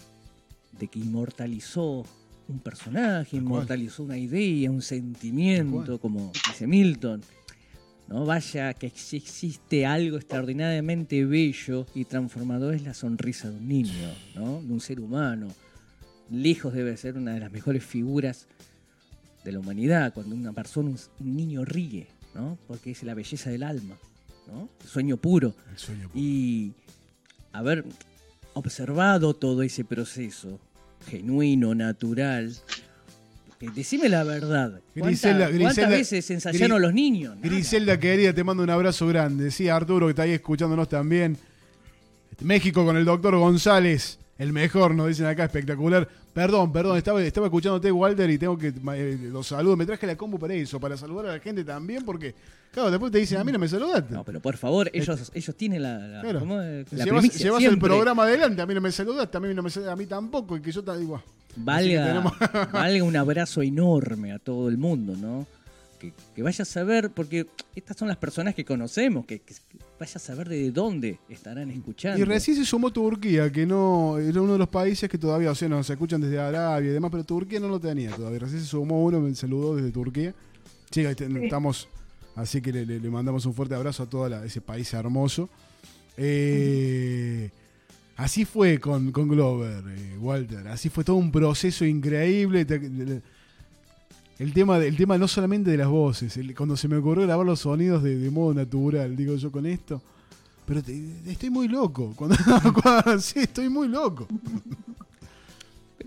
de 0.77 0.87
que 0.89 0.99
inmortalizó 0.99 2.05
un 2.47 2.59
personaje, 2.59 3.37
inmortalizó 3.37 4.03
una 4.03 4.17
idea, 4.17 4.69
un 4.69 4.81
sentimiento, 4.81 5.99
como 5.99 6.31
dice 6.47 6.67
Milton. 6.67 7.21
No 8.07 8.25
vaya 8.25 8.73
que 8.73 8.87
ex- 8.87 9.13
existe 9.13 9.85
algo 9.85 10.17
extraordinariamente 10.17 11.25
bello 11.25 11.85
y 11.95 12.05
transformador 12.05 12.75
es 12.75 12.83
la 12.83 12.93
sonrisa 12.93 13.49
de 13.49 13.57
un 13.57 13.67
niño, 13.67 14.13
¿no? 14.35 14.61
de 14.61 14.73
un 14.73 14.81
ser 14.81 14.99
humano. 14.99 15.47
Lejos 16.29 16.73
debe 16.73 16.97
ser 16.97 17.17
una 17.17 17.33
de 17.33 17.39
las 17.39 17.51
mejores 17.51 17.83
figuras 17.83 18.47
de 19.43 19.51
la 19.51 19.59
humanidad, 19.59 20.13
cuando 20.13 20.35
una 20.35 20.53
persona, 20.53 20.89
un, 20.89 21.35
niño 21.35 21.65
ríe, 21.65 22.07
¿no? 22.33 22.57
Porque 22.67 22.91
es 22.91 23.03
la 23.03 23.13
belleza 23.13 23.49
del 23.49 23.63
alma, 23.63 23.97
¿no? 24.47 24.69
El 24.81 24.87
sueño 24.87 25.17
puro. 25.17 25.53
el 25.71 25.77
sueño. 25.77 26.09
Y 26.13 26.73
haber 27.51 27.85
observado 28.53 29.33
todo 29.33 29.63
ese 29.63 29.83
proceso 29.83 30.59
genuino, 31.03 31.73
natural. 31.75 32.55
que 33.59 33.69
decime 33.69 34.09
la 34.09 34.23
verdad. 34.25 34.81
¿Cuánta- 34.93 35.07
Griselda- 35.07 35.45
¿Cuántas 35.47 35.57
Griselda- 35.75 35.89
veces 35.89 36.31
ensayaron 36.31 36.77
Gri- 36.79 36.81
los 36.81 36.93
niños? 36.93 37.35
Nada. 37.37 37.47
Griselda 37.47 37.97
querida, 37.99 38.33
te 38.33 38.43
mando 38.43 38.61
un 38.63 38.69
abrazo 38.69 39.07
grande. 39.07 39.51
Sí, 39.51 39.69
Arturo, 39.69 40.07
que 40.07 40.09
está 40.09 40.23
ahí 40.23 40.31
escuchándonos 40.31 40.89
también. 40.89 41.37
México 42.41 42.83
con 42.85 42.97
el 42.97 43.05
doctor 43.05 43.37
González, 43.37 44.19
el 44.43 44.53
mejor, 44.53 44.93
nos 44.93 45.07
dicen 45.07 45.25
acá, 45.25 45.45
espectacular. 45.45 46.07
Perdón, 46.33 46.71
perdón, 46.71 46.97
estaba, 46.97 47.21
estaba 47.23 47.47
escuchándote, 47.47 47.91
Walter, 47.91 48.29
y 48.29 48.37
tengo 48.37 48.57
que. 48.57 48.67
eh, 48.67 49.19
los 49.31 49.47
saludos. 49.47 49.77
Me 49.77 49.85
traje 49.85 50.05
la 50.07 50.15
combo 50.15 50.37
para 50.39 50.53
eso, 50.53 50.79
para 50.79 50.97
saludar 50.97 51.27
a 51.27 51.31
la 51.33 51.39
gente 51.39 51.63
también, 51.63 52.03
porque, 52.05 52.33
claro, 52.71 52.89
después 52.91 53.11
te 53.11 53.19
dicen, 53.19 53.37
a 53.39 53.43
mí 53.43 53.51
no 53.51 53.59
me 53.59 53.67
saludaste. 53.67 54.13
No, 54.13 54.23
pero 54.23 54.39
por 54.39 54.57
favor, 54.57 54.89
ellos, 54.93 55.31
ellos 55.33 55.55
tienen 55.55 55.83
la, 55.83 55.97
la- 55.99 56.21
Claro. 56.21 56.39
¿cómo 56.39 56.59
es? 56.61 56.91
la 56.93 57.05
llevas 57.05 57.19
primicia 57.21 57.45
llevas 57.45 57.63
el 57.63 57.77
programa 57.79 58.23
adelante, 58.23 58.61
a 58.61 58.65
mí 58.65 58.73
no 58.73 58.81
me 58.81 58.91
saludaste, 58.91 59.37
a 59.37 59.39
mí, 59.39 59.53
no 59.53 59.61
me, 59.63 59.69
a 59.89 59.95
mí 59.95 60.05
tampoco, 60.07 60.57
y 60.57 60.61
que 60.61 60.71
yo 60.71 60.83
te 60.83 60.97
digo. 60.97 61.21
Valga, 61.55 62.07
tenemos- 62.07 62.33
valga 62.71 63.03
un 63.03 63.15
abrazo 63.15 63.61
enorme 63.61 64.31
a 64.31 64.39
todo 64.39 64.69
el 64.69 64.77
mundo, 64.79 65.15
¿no? 65.15 65.45
Que, 66.03 66.13
que 66.35 66.43
vaya 66.43 66.63
a 66.63 66.65
saber, 66.65 67.11
porque 67.11 67.47
estas 67.75 67.95
son 67.95 68.09
las 68.09 68.17
personas 68.17 68.53
que 68.55 68.65
conocemos, 68.65 69.25
que, 69.25 69.39
que 69.39 69.53
vaya 69.97 70.13
a 70.15 70.19
saber 70.19 70.49
de 70.49 70.69
dónde 70.71 71.17
estarán 71.29 71.71
escuchando. 71.71 72.19
Y 72.19 72.25
recién 72.25 72.57
se 72.57 72.65
sumó 72.65 72.91
Turquía, 72.91 73.49
que 73.49 73.65
no 73.65 74.17
era 74.17 74.41
uno 74.41 74.51
de 74.53 74.59
los 74.59 74.67
países 74.67 75.09
que 75.09 75.17
todavía, 75.17 75.49
o 75.51 75.55
sea, 75.55 75.69
nos 75.69 75.89
escuchan 75.89 76.19
desde 76.19 76.39
Arabia 76.39 76.89
y 76.89 76.93
demás, 76.93 77.09
pero 77.09 77.23
Turquía 77.23 77.61
no 77.61 77.69
lo 77.69 77.79
tenía 77.79 78.11
todavía. 78.11 78.39
Recién 78.39 78.59
se 78.59 78.67
sumó 78.67 79.01
uno, 79.05 79.21
me 79.21 79.33
saludó 79.33 79.77
desde 79.77 79.91
Turquía. 79.91 80.33
Te- 80.89 81.09
estamos, 81.45 81.87
así 82.35 82.61
que 82.61 82.73
le, 82.73 82.85
le- 82.85 82.99
le 82.99 83.09
mandamos 83.09 83.45
un 83.45 83.53
fuerte 83.53 83.75
abrazo 83.75 84.03
a 84.03 84.09
todo 84.09 84.27
la- 84.27 84.43
ese 84.45 84.59
país 84.59 84.93
hermoso. 84.93 85.49
Eh, 86.17 87.49
así 88.17 88.45
fue 88.45 88.79
con, 88.79 89.11
con 89.11 89.27
Glover, 89.27 89.83
eh, 89.87 90.17
Walter. 90.19 90.67
Así 90.67 90.89
fue 90.89 91.03
todo 91.03 91.15
un 91.15 91.31
proceso 91.31 91.85
increíble. 91.85 92.65
Te- 92.65 93.21
el 94.39 94.53
tema, 94.53 94.77
el 94.77 94.95
tema 94.97 95.17
no 95.17 95.27
solamente 95.27 95.71
de 95.71 95.77
las 95.77 95.87
voces, 95.87 96.35
el- 96.37 96.55
cuando 96.55 96.75
se 96.77 96.87
me 96.87 96.97
ocurrió 96.97 97.25
grabar 97.25 97.45
los 97.45 97.59
sonidos 97.61 98.01
de, 98.03 98.17
de 98.17 98.29
modo 98.31 98.53
natural, 98.53 99.15
digo 99.15 99.35
yo 99.35 99.51
con 99.51 99.65
esto. 99.65 100.01
Pero 100.65 100.81
te- 100.81 101.13
estoy 101.27 101.49
muy 101.49 101.67
loco. 101.67 102.13
Cuando, 102.15 102.35
cuando- 102.83 103.19
sí, 103.19 103.39
estoy 103.39 103.69
muy 103.69 103.87
loco. 103.87 104.27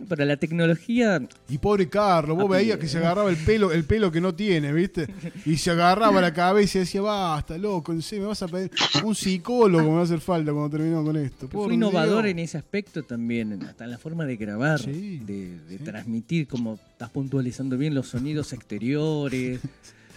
Para 0.09 0.25
la 0.25 0.37
tecnología, 0.37 1.21
Y 1.49 1.59
pobre 1.59 1.89
Carlos, 1.89 2.37
vos 2.37 2.47
Ah, 2.51 2.57
veías 2.59 2.79
que 2.79 2.87
se 2.87 2.99
agarraba 2.99 3.31
el 3.31 3.37
pelo, 3.37 3.73
el 3.73 3.85
pelo 3.85 4.13
que 4.13 4.21
no 4.21 4.35
tiene, 4.35 4.73
¿viste? 4.73 5.07
Y 5.45 5.57
se 5.57 5.71
agarraba 5.71 6.21
la 6.21 6.33
cabeza 6.33 6.79
y 6.79 6.81
decía, 6.83 7.01
basta, 7.01 7.57
loco, 7.59 7.93
en 7.93 8.03
serio, 8.03 8.23
me 8.25 8.29
vas 8.29 8.43
a 8.43 8.49
pedir 8.49 8.71
un 9.05 9.15
psicólogo 9.15 9.89
me 9.89 9.95
va 9.97 10.01
a 10.01 10.05
hacer 10.05 10.21
falta 10.21 10.53
cuando 10.53 10.71
terminemos 10.71 11.05
con 11.07 11.17
esto. 11.17 11.49
Fue 11.49 11.75
innovador 11.75 12.25
Dios. 12.25 12.33
en 12.33 12.39
ese 12.41 12.59
aspecto 12.59 13.03
también, 13.05 13.63
hasta 13.65 13.85
en 13.85 13.91
la 13.91 13.99
forma 13.99 14.27
de 14.27 14.37
grabar, 14.37 14.81
Sí, 14.81 15.19
de, 15.25 15.59
de 15.69 15.79
sí. 15.79 15.85
transmitir, 15.85 16.47
como 16.47 16.75
estás 16.93 17.11
puntualizando 17.11 17.77
bien 17.79 17.95
los 17.95 18.09
sonidos 18.09 18.53
exteriores. 18.53 19.61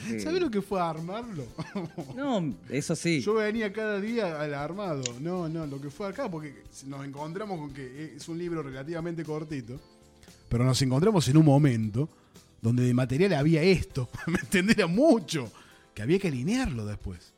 eh, 0.08 0.20
¿Sabés 0.20 0.42
lo 0.42 0.50
que 0.52 0.62
fue 0.62 0.80
armarlo? 0.82 1.44
No, 2.16 2.54
eso 2.70 2.96
sí. 2.96 3.22
Yo 3.22 3.34
venía 3.36 3.72
cada 3.74 4.00
día 4.00 4.40
al 4.42 4.54
armado. 4.54 5.04
No, 5.20 5.48
no, 5.50 5.66
lo 5.68 5.80
que 5.82 5.90
fue 5.90 6.08
acá, 6.08 6.30
porque 6.30 6.64
nos 6.86 7.06
encontramos 7.06 7.60
con 7.60 7.74
que 7.74 8.14
es 8.16 8.28
un 8.30 8.38
libro 8.38 8.62
relativamente 8.64 9.24
cortito, 9.24 9.80
pero 10.48 10.64
nos 10.64 10.82
encontramos 10.82 11.28
en 11.28 11.38
un 11.38 11.46
momento 11.46 12.10
donde 12.62 12.84
de 12.84 12.94
material 12.94 13.34
había 13.34 13.62
esto. 13.64 14.10
¿Me 14.28 14.40
entendés? 14.40 14.78
Era 14.78 14.88
mucho. 14.88 15.52
Que 15.94 16.02
había 16.04 16.20
que 16.20 16.28
alinearlo 16.30 16.86
después. 16.86 17.34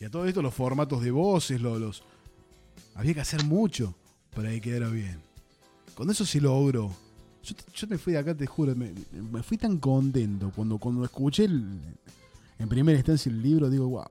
Y 0.00 0.04
a 0.04 0.10
todo 0.10 0.26
esto, 0.26 0.42
los 0.42 0.54
formatos 0.54 1.02
de 1.02 1.10
voces, 1.10 1.60
lo- 1.60 1.78
los. 1.78 2.02
Había 2.94 3.14
que 3.14 3.20
hacer 3.20 3.44
mucho 3.44 3.94
para 4.34 4.50
que 4.50 4.60
quedara 4.60 4.88
bien. 4.88 5.20
cuando 5.94 6.12
eso 6.12 6.24
se 6.26 6.40
logró, 6.40 6.94
yo, 7.44 7.54
yo 7.74 7.86
me 7.86 7.98
fui 7.98 8.14
de 8.14 8.18
acá, 8.18 8.34
te 8.34 8.46
juro, 8.46 8.74
me, 8.74 8.92
fui 9.42 9.56
tan 9.58 9.78
contento 9.78 10.50
cuando, 10.54 10.78
cuando 10.78 11.04
escuché 11.04 11.44
en 11.44 12.68
primera 12.68 12.98
instancia 12.98 13.30
el 13.30 13.42
libro, 13.42 13.68
digo, 13.68 13.88
wow. 13.88 14.04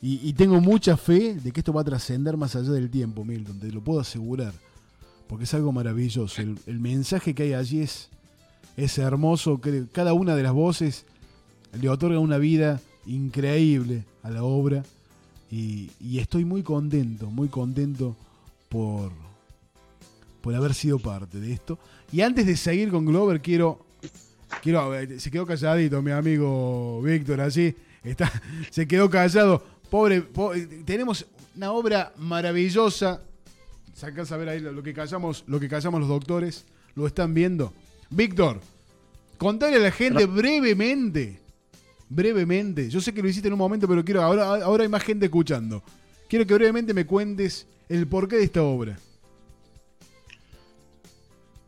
Y, 0.00 0.32
tengo 0.34 0.60
mucha 0.60 0.96
fe 0.96 1.34
de 1.34 1.50
que 1.50 1.58
esto 1.58 1.72
va 1.72 1.80
a 1.80 1.84
trascender 1.84 2.36
más 2.36 2.54
allá 2.54 2.70
del 2.70 2.88
tiempo, 2.88 3.24
Milton, 3.24 3.58
te 3.58 3.72
lo 3.72 3.82
puedo 3.82 3.98
asegurar. 3.98 4.54
Porque 5.26 5.44
es 5.44 5.52
algo 5.54 5.72
maravilloso. 5.72 6.40
El, 6.40 6.78
mensaje 6.78 7.34
que 7.34 7.42
hay 7.42 7.52
allí 7.54 7.80
es, 7.80 8.08
es 8.76 8.96
hermoso. 8.98 9.60
Cada 9.90 10.12
una 10.12 10.36
de 10.36 10.44
las 10.44 10.52
voces 10.52 11.04
le 11.72 11.88
otorga 11.88 12.20
una 12.20 12.38
vida 12.38 12.80
increíble 13.06 14.04
a 14.22 14.30
la 14.30 14.44
obra. 14.44 14.84
Y 15.50 16.18
estoy 16.18 16.44
muy 16.44 16.62
contento, 16.62 17.28
muy 17.28 17.48
contento 17.48 18.14
por, 18.68 19.10
por 20.48 20.54
haber 20.54 20.72
sido 20.72 20.98
parte 20.98 21.38
de 21.38 21.52
esto. 21.52 21.78
Y 22.10 22.22
antes 22.22 22.46
de 22.46 22.56
seguir 22.56 22.88
con 22.90 23.04
Glover, 23.04 23.42
quiero. 23.42 23.84
quiero 24.62 24.90
se 25.18 25.30
quedó 25.30 25.44
calladito 25.44 26.00
mi 26.00 26.10
amigo 26.10 27.02
Víctor 27.02 27.42
allí. 27.42 27.76
Está, 28.02 28.32
se 28.70 28.88
quedó 28.88 29.10
callado. 29.10 29.62
Pobre, 29.90 30.22
po- 30.22 30.52
tenemos 30.86 31.26
una 31.54 31.70
obra 31.72 32.14
maravillosa. 32.16 33.20
Sacás 33.92 34.32
a 34.32 34.38
ver 34.38 34.48
ahí 34.48 34.60
lo 34.60 34.72
lo 34.72 34.82
que 34.82 34.94
callamos, 34.94 35.44
lo 35.48 35.60
que 35.60 35.68
callamos 35.68 36.00
los 36.00 36.08
doctores. 36.08 36.64
Lo 36.94 37.06
están 37.06 37.34
viendo. 37.34 37.74
Víctor, 38.08 38.62
contale 39.36 39.76
a 39.76 39.80
la 39.80 39.90
gente 39.90 40.24
brevemente. 40.24 41.40
Brevemente. 42.08 42.88
Yo 42.88 43.02
sé 43.02 43.12
que 43.12 43.20
lo 43.20 43.28
hiciste 43.28 43.48
en 43.48 43.52
un 43.52 43.58
momento, 43.58 43.86
pero 43.86 44.02
quiero. 44.02 44.22
Ahora, 44.22 44.46
ahora 44.64 44.82
hay 44.82 44.88
más 44.88 45.02
gente 45.02 45.26
escuchando. 45.26 45.82
Quiero 46.26 46.46
que 46.46 46.54
brevemente 46.54 46.94
me 46.94 47.04
cuentes 47.04 47.66
el 47.90 48.06
porqué 48.06 48.36
de 48.36 48.44
esta 48.44 48.62
obra. 48.62 48.98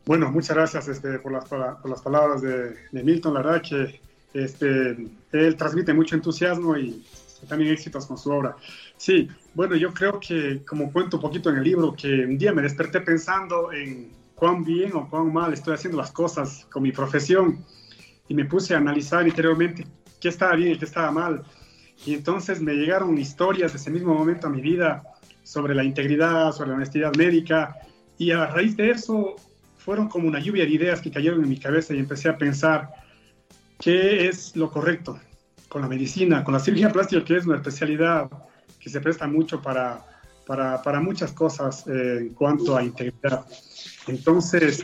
Bueno, 0.05 0.31
muchas 0.31 0.55
gracias 0.55 0.87
este, 0.87 1.19
por, 1.19 1.31
las, 1.31 1.45
por 1.45 1.89
las 1.89 2.01
palabras 2.01 2.41
de, 2.41 2.75
de 2.91 3.03
Milton. 3.03 3.33
La 3.35 3.41
verdad 3.41 3.61
que 3.61 3.99
este, 4.33 4.97
él 5.31 5.55
transmite 5.55 5.93
mucho 5.93 6.15
entusiasmo 6.15 6.77
y 6.77 7.03
también 7.47 7.71
éxitos 7.71 8.05
con 8.05 8.17
su 8.17 8.31
obra. 8.31 8.55
Sí, 8.97 9.27
bueno, 9.53 9.75
yo 9.75 9.93
creo 9.93 10.19
que, 10.19 10.63
como 10.65 10.91
cuento 10.91 11.17
un 11.17 11.21
poquito 11.21 11.49
en 11.49 11.57
el 11.57 11.63
libro, 11.63 11.93
que 11.93 12.25
un 12.25 12.37
día 12.37 12.53
me 12.53 12.61
desperté 12.61 13.01
pensando 13.01 13.71
en 13.71 14.11
cuán 14.35 14.63
bien 14.63 14.93
o 14.95 15.09
cuán 15.09 15.31
mal 15.31 15.53
estoy 15.53 15.73
haciendo 15.73 15.97
las 15.97 16.11
cosas 16.11 16.65
con 16.71 16.83
mi 16.83 16.91
profesión 16.91 17.63
y 18.27 18.33
me 18.33 18.45
puse 18.45 18.73
a 18.73 18.77
analizar 18.77 19.27
interiormente 19.27 19.85
qué 20.19 20.29
estaba 20.29 20.55
bien 20.55 20.73
y 20.73 20.77
qué 20.77 20.85
estaba 20.85 21.11
mal. 21.11 21.43
Y 22.05 22.15
entonces 22.15 22.61
me 22.61 22.73
llegaron 22.73 23.17
historias 23.17 23.73
de 23.73 23.77
ese 23.77 23.91
mismo 23.91 24.13
momento 24.13 24.47
a 24.47 24.49
mi 24.49 24.61
vida 24.61 25.03
sobre 25.43 25.75
la 25.75 25.83
integridad, 25.83 26.51
sobre 26.53 26.69
la 26.69 26.75
honestidad 26.75 27.13
médica 27.15 27.75
y 28.17 28.31
a 28.31 28.47
raíz 28.47 28.75
de 28.77 28.91
eso 28.91 29.35
fueron 29.83 30.07
como 30.07 30.27
una 30.27 30.39
lluvia 30.39 30.63
de 30.63 30.71
ideas 30.71 31.01
que 31.01 31.11
cayeron 31.11 31.43
en 31.43 31.49
mi 31.49 31.57
cabeza 31.57 31.93
y 31.93 31.99
empecé 31.99 32.29
a 32.29 32.37
pensar 32.37 32.91
qué 33.79 34.27
es 34.27 34.55
lo 34.55 34.69
correcto 34.69 35.19
con 35.67 35.81
la 35.81 35.87
medicina, 35.87 36.43
con 36.43 36.53
la 36.53 36.59
cirugía 36.59 36.91
plástica, 36.91 37.23
que 37.23 37.37
es 37.37 37.45
una 37.45 37.55
especialidad 37.55 38.29
que 38.79 38.89
se 38.89 39.01
presta 39.01 39.25
mucho 39.27 39.61
para, 39.61 40.05
para, 40.45 40.99
muchas 40.99 41.31
cosas 41.31 41.87
eh, 41.87 42.17
en 42.19 42.29
cuanto 42.33 42.77
a 42.77 42.83
integridad. 42.83 43.45
Entonces, 44.07 44.83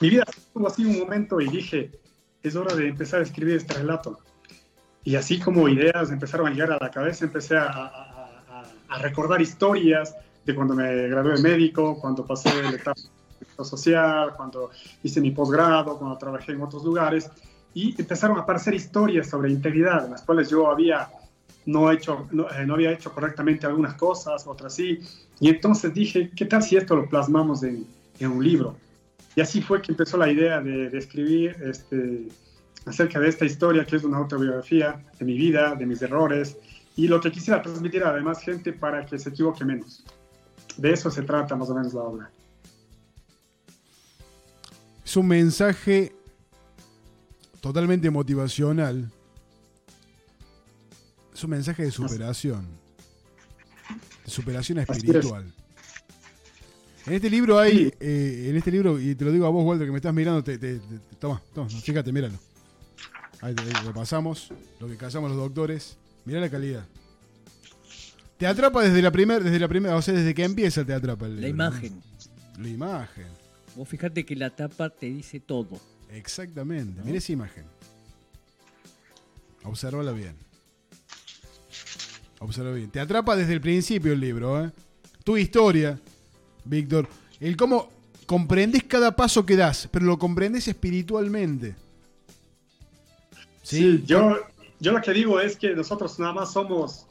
mi 0.00 0.10
vida 0.10 0.24
tuvo 0.52 0.66
así 0.66 0.84
un 0.84 0.98
momento 0.98 1.40
y 1.40 1.48
dije, 1.48 1.92
es 2.42 2.56
hora 2.56 2.74
de 2.74 2.88
empezar 2.88 3.20
a 3.20 3.22
escribir 3.22 3.56
este 3.56 3.74
relato. 3.74 4.18
Y 5.04 5.14
así 5.14 5.38
como 5.38 5.68
ideas 5.68 6.10
empezaron 6.10 6.48
a 6.48 6.50
llegar 6.50 6.72
a 6.72 6.78
la 6.80 6.90
cabeza, 6.90 7.24
empecé 7.24 7.56
a 7.56 8.98
recordar 9.00 9.40
historias 9.40 10.16
de 10.44 10.54
cuando 10.54 10.74
me 10.74 11.08
gradué 11.08 11.34
de 11.34 11.42
médico, 11.42 11.98
cuando 12.00 12.24
pasé 12.26 12.50
la 12.62 12.70
etapa 12.70 13.00
social, 13.64 14.32
cuando 14.36 14.70
hice 15.02 15.20
mi 15.20 15.30
posgrado, 15.30 15.98
cuando 15.98 16.16
trabajé 16.18 16.52
en 16.52 16.62
otros 16.62 16.84
lugares, 16.84 17.30
y 17.74 17.94
empezaron 18.00 18.38
a 18.38 18.40
aparecer 18.40 18.74
historias 18.74 19.28
sobre 19.28 19.50
integridad, 19.50 20.06
en 20.06 20.12
las 20.12 20.22
cuales 20.22 20.48
yo 20.48 20.70
había 20.70 21.08
no, 21.66 21.90
hecho, 21.90 22.26
no, 22.30 22.48
eh, 22.50 22.64
no 22.64 22.74
había 22.74 22.92
hecho 22.92 23.12
correctamente 23.12 23.66
algunas 23.66 23.94
cosas, 23.94 24.46
otras 24.46 24.74
sí, 24.74 25.00
y 25.40 25.48
entonces 25.48 25.92
dije, 25.92 26.30
¿qué 26.34 26.46
tal 26.46 26.62
si 26.62 26.76
esto 26.76 26.96
lo 26.96 27.08
plasmamos 27.08 27.62
en, 27.62 27.86
en 28.18 28.30
un 28.30 28.42
libro? 28.42 28.76
Y 29.34 29.40
así 29.42 29.60
fue 29.60 29.82
que 29.82 29.92
empezó 29.92 30.16
la 30.16 30.30
idea 30.30 30.60
de, 30.60 30.88
de 30.88 30.98
escribir 30.98 31.56
este, 31.62 32.28
acerca 32.86 33.20
de 33.20 33.28
esta 33.28 33.44
historia, 33.44 33.84
que 33.84 33.96
es 33.96 34.04
una 34.04 34.16
autobiografía 34.18 35.04
de 35.18 35.24
mi 35.24 35.36
vida, 35.36 35.74
de 35.74 35.84
mis 35.84 36.00
errores, 36.00 36.56
y 36.96 37.08
lo 37.08 37.20
que 37.20 37.30
quisiera 37.30 37.60
transmitir 37.60 38.02
a 38.04 38.12
la 38.12 38.16
demás 38.16 38.40
gente 38.40 38.72
para 38.72 39.04
que 39.04 39.18
se 39.18 39.28
equivoque 39.28 39.64
menos. 39.64 40.02
De 40.78 40.92
eso 40.92 41.10
se 41.10 41.22
trata 41.22 41.54
más 41.56 41.68
o 41.68 41.74
menos 41.74 41.92
la 41.92 42.00
obra. 42.00 42.30
Es 45.06 45.16
un 45.16 45.28
mensaje 45.28 46.12
totalmente 47.60 48.10
motivacional. 48.10 49.08
Es 51.32 51.44
un 51.44 51.50
mensaje 51.50 51.84
de 51.84 51.90
superación. 51.92 52.66
De 54.24 54.30
superación 54.30 54.78
espiritual. 54.80 55.44
En 57.06 57.12
este 57.12 57.30
libro 57.30 57.56
hay, 57.60 57.92
eh, 58.00 58.46
en 58.50 58.56
este 58.56 58.72
libro, 58.72 58.98
y 59.00 59.14
te 59.14 59.24
lo 59.24 59.30
digo 59.30 59.46
a 59.46 59.50
vos, 59.50 59.64
Walter, 59.64 59.86
que 59.86 59.92
me 59.92 59.98
estás 59.98 60.12
mirando, 60.12 60.42
te, 60.42 60.58
te- 60.58 60.80
te- 60.80 60.98
te- 60.98 61.16
toma, 61.20 61.40
toma, 61.54 61.68
fíjate, 61.70 62.10
míralo. 62.12 62.36
Ahí, 63.40 63.54
te- 63.54 63.62
ahí 63.62 63.84
lo 63.84 63.94
pasamos, 63.94 64.50
lo 64.80 64.88
que 64.88 64.96
callamos 64.96 65.30
los 65.30 65.38
doctores. 65.38 65.96
Mirá 66.24 66.40
la 66.40 66.50
calidad. 66.50 66.84
Te 68.38 68.46
atrapa 68.48 68.82
desde 68.82 69.00
la 69.02 69.12
primera, 69.12 69.38
desde 69.38 69.60
la 69.60 69.68
primera, 69.68 69.94
o 69.94 70.02
sea, 70.02 70.14
desde 70.14 70.34
que 70.34 70.42
empieza 70.42 70.84
te 70.84 70.92
atrapa 70.92 71.26
el 71.26 71.40
La 71.40 71.48
imagen. 71.48 72.02
La 72.58 72.68
imagen. 72.68 73.26
Vos 73.76 73.86
fijate 73.86 74.24
que 74.24 74.34
la 74.34 74.48
tapa 74.48 74.88
te 74.88 75.06
dice 75.06 75.38
todo. 75.38 75.78
Exactamente. 76.10 77.02
Mira 77.04 77.18
esa 77.18 77.32
imagen. 77.32 77.64
Observala 79.64 80.12
bien. 80.12 80.34
Observa 82.40 82.72
bien. 82.72 82.90
Te 82.90 83.00
atrapa 83.00 83.36
desde 83.36 83.52
el 83.52 83.60
principio 83.60 84.14
el 84.14 84.20
libro, 84.20 84.64
¿eh? 84.64 84.72
Tu 85.24 85.36
historia, 85.36 86.00
Víctor. 86.64 87.06
El 87.38 87.56
cómo 87.56 87.90
comprendes 88.24 88.84
cada 88.84 89.14
paso 89.14 89.44
que 89.44 89.56
das, 89.56 89.88
pero 89.92 90.06
lo 90.06 90.18
comprendes 90.18 90.66
espiritualmente. 90.68 91.74
Sí, 93.62 94.02
yo, 94.06 94.38
yo 94.80 94.92
lo 94.92 95.02
que 95.02 95.12
digo 95.12 95.38
es 95.38 95.56
que 95.56 95.74
nosotros 95.74 96.18
nada 96.18 96.32
más 96.32 96.52
somos, 96.52 97.06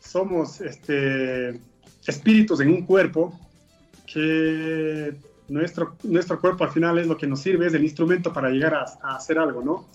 somos 0.00 0.60
este, 0.60 1.60
espíritus 2.06 2.60
en 2.60 2.70
un 2.70 2.84
cuerpo, 2.84 3.38
que 4.12 5.14
nuestro, 5.50 5.96
nuestro 6.04 6.40
cuerpo 6.40 6.64
al 6.64 6.70
final 6.70 6.98
es 6.98 7.06
lo 7.06 7.16
que 7.16 7.26
nos 7.26 7.40
sirve, 7.40 7.66
es 7.66 7.74
el 7.74 7.82
instrumento 7.82 8.32
para 8.32 8.50
llegar 8.50 8.74
a, 8.74 8.84
a 9.02 9.16
hacer 9.16 9.38
algo, 9.38 9.62
¿no? 9.62 9.86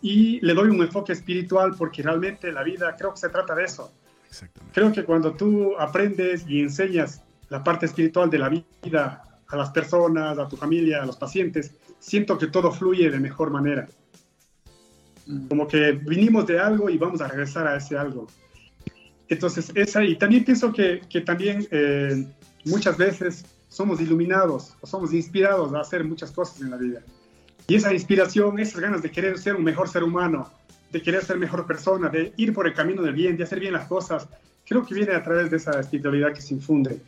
Y 0.00 0.40
le 0.40 0.54
doy 0.54 0.68
un 0.68 0.80
enfoque 0.82 1.12
espiritual 1.12 1.74
porque 1.76 2.02
realmente 2.02 2.50
la 2.52 2.62
vida 2.62 2.94
creo 2.96 3.12
que 3.12 3.18
se 3.18 3.28
trata 3.28 3.54
de 3.54 3.64
eso. 3.64 3.92
Exactamente. 4.28 4.74
Creo 4.74 4.92
que 4.92 5.04
cuando 5.04 5.32
tú 5.34 5.76
aprendes 5.78 6.44
y 6.48 6.60
enseñas 6.60 7.22
la 7.48 7.62
parte 7.62 7.86
espiritual 7.86 8.30
de 8.30 8.38
la 8.38 8.48
vida 8.48 9.22
a 9.48 9.56
las 9.56 9.70
personas, 9.70 10.38
a 10.38 10.48
tu 10.48 10.56
familia, 10.56 11.02
a 11.02 11.06
los 11.06 11.16
pacientes, 11.16 11.72
siento 11.98 12.38
que 12.38 12.46
todo 12.46 12.72
fluye 12.72 13.10
de 13.10 13.20
mejor 13.20 13.50
manera. 13.50 13.86
Como 15.48 15.68
que 15.68 15.92
vinimos 15.92 16.46
de 16.46 16.58
algo 16.58 16.88
y 16.88 16.96
vamos 16.96 17.20
a 17.20 17.28
regresar 17.28 17.66
a 17.66 17.76
ese 17.76 17.96
algo. 17.96 18.26
Entonces, 19.28 19.70
esa, 19.74 20.02
y 20.02 20.16
también 20.16 20.44
pienso 20.44 20.72
que, 20.72 21.02
que 21.08 21.20
también 21.20 21.66
eh, 21.70 22.26
muchas 22.64 22.96
veces 22.96 23.44
somos 23.72 24.02
iluminados 24.02 24.74
o 24.82 24.86
somos 24.86 25.14
inspirados 25.14 25.72
a 25.72 25.80
hacer 25.80 26.04
muchas 26.04 26.30
cosas 26.30 26.60
en 26.60 26.70
la 26.70 26.76
vida. 26.76 27.00
Y 27.66 27.76
esa 27.76 27.92
inspiración, 27.94 28.58
esas 28.58 28.80
ganas 28.80 29.00
de 29.00 29.10
querer 29.10 29.38
ser 29.38 29.56
un 29.56 29.64
mejor 29.64 29.88
ser 29.88 30.04
humano, 30.04 30.50
de 30.90 31.00
querer 31.00 31.24
ser 31.24 31.38
mejor 31.38 31.66
persona, 31.66 32.10
de 32.10 32.34
ir 32.36 32.52
por 32.52 32.66
el 32.66 32.74
camino 32.74 33.00
del 33.00 33.14
bien, 33.14 33.34
de 33.34 33.44
hacer 33.44 33.60
bien 33.60 33.72
las 33.72 33.86
cosas, 33.86 34.28
creo 34.66 34.84
que 34.84 34.94
viene 34.94 35.14
a 35.14 35.22
través 35.22 35.50
de 35.50 35.56
esa 35.56 35.80
espiritualidad 35.80 36.34
que 36.34 36.42
se 36.42 36.52
infunde 36.52 37.00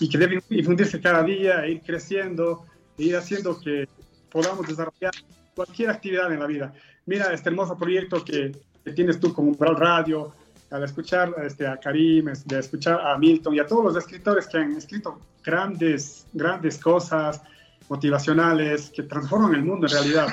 y 0.00 0.08
que 0.08 0.18
debe 0.18 0.42
infundirse 0.50 1.00
cada 1.00 1.22
día, 1.22 1.64
e 1.64 1.72
ir 1.72 1.82
creciendo, 1.82 2.64
e 2.98 3.04
ir 3.04 3.16
haciendo 3.16 3.60
que 3.60 3.88
podamos 4.28 4.66
desarrollar 4.66 5.12
cualquier 5.54 5.90
actividad 5.90 6.32
en 6.32 6.40
la 6.40 6.46
vida. 6.46 6.74
Mira 7.06 7.32
este 7.32 7.48
hermoso 7.48 7.78
proyecto 7.78 8.24
que, 8.24 8.50
que 8.84 8.92
tienes 8.92 9.20
tú 9.20 9.32
con 9.32 9.46
Umbral 9.46 9.76
Radio, 9.76 10.32
al 10.70 10.84
escuchar 10.84 11.34
este, 11.44 11.66
a 11.66 11.78
Karim, 11.78 12.28
es- 12.28 12.46
de 12.46 12.58
escuchar 12.58 13.00
a 13.00 13.16
Milton 13.18 13.54
y 13.54 13.58
a 13.58 13.66
todos 13.66 13.84
los 13.84 13.96
escritores 13.96 14.46
que 14.46 14.58
han 14.58 14.72
escrito 14.76 15.18
grandes, 15.44 16.26
grandes 16.32 16.78
cosas 16.78 17.40
motivacionales 17.88 18.90
que 18.94 19.02
transforman 19.04 19.54
el 19.54 19.64
mundo 19.64 19.86
en 19.86 19.92
realidad. 19.92 20.28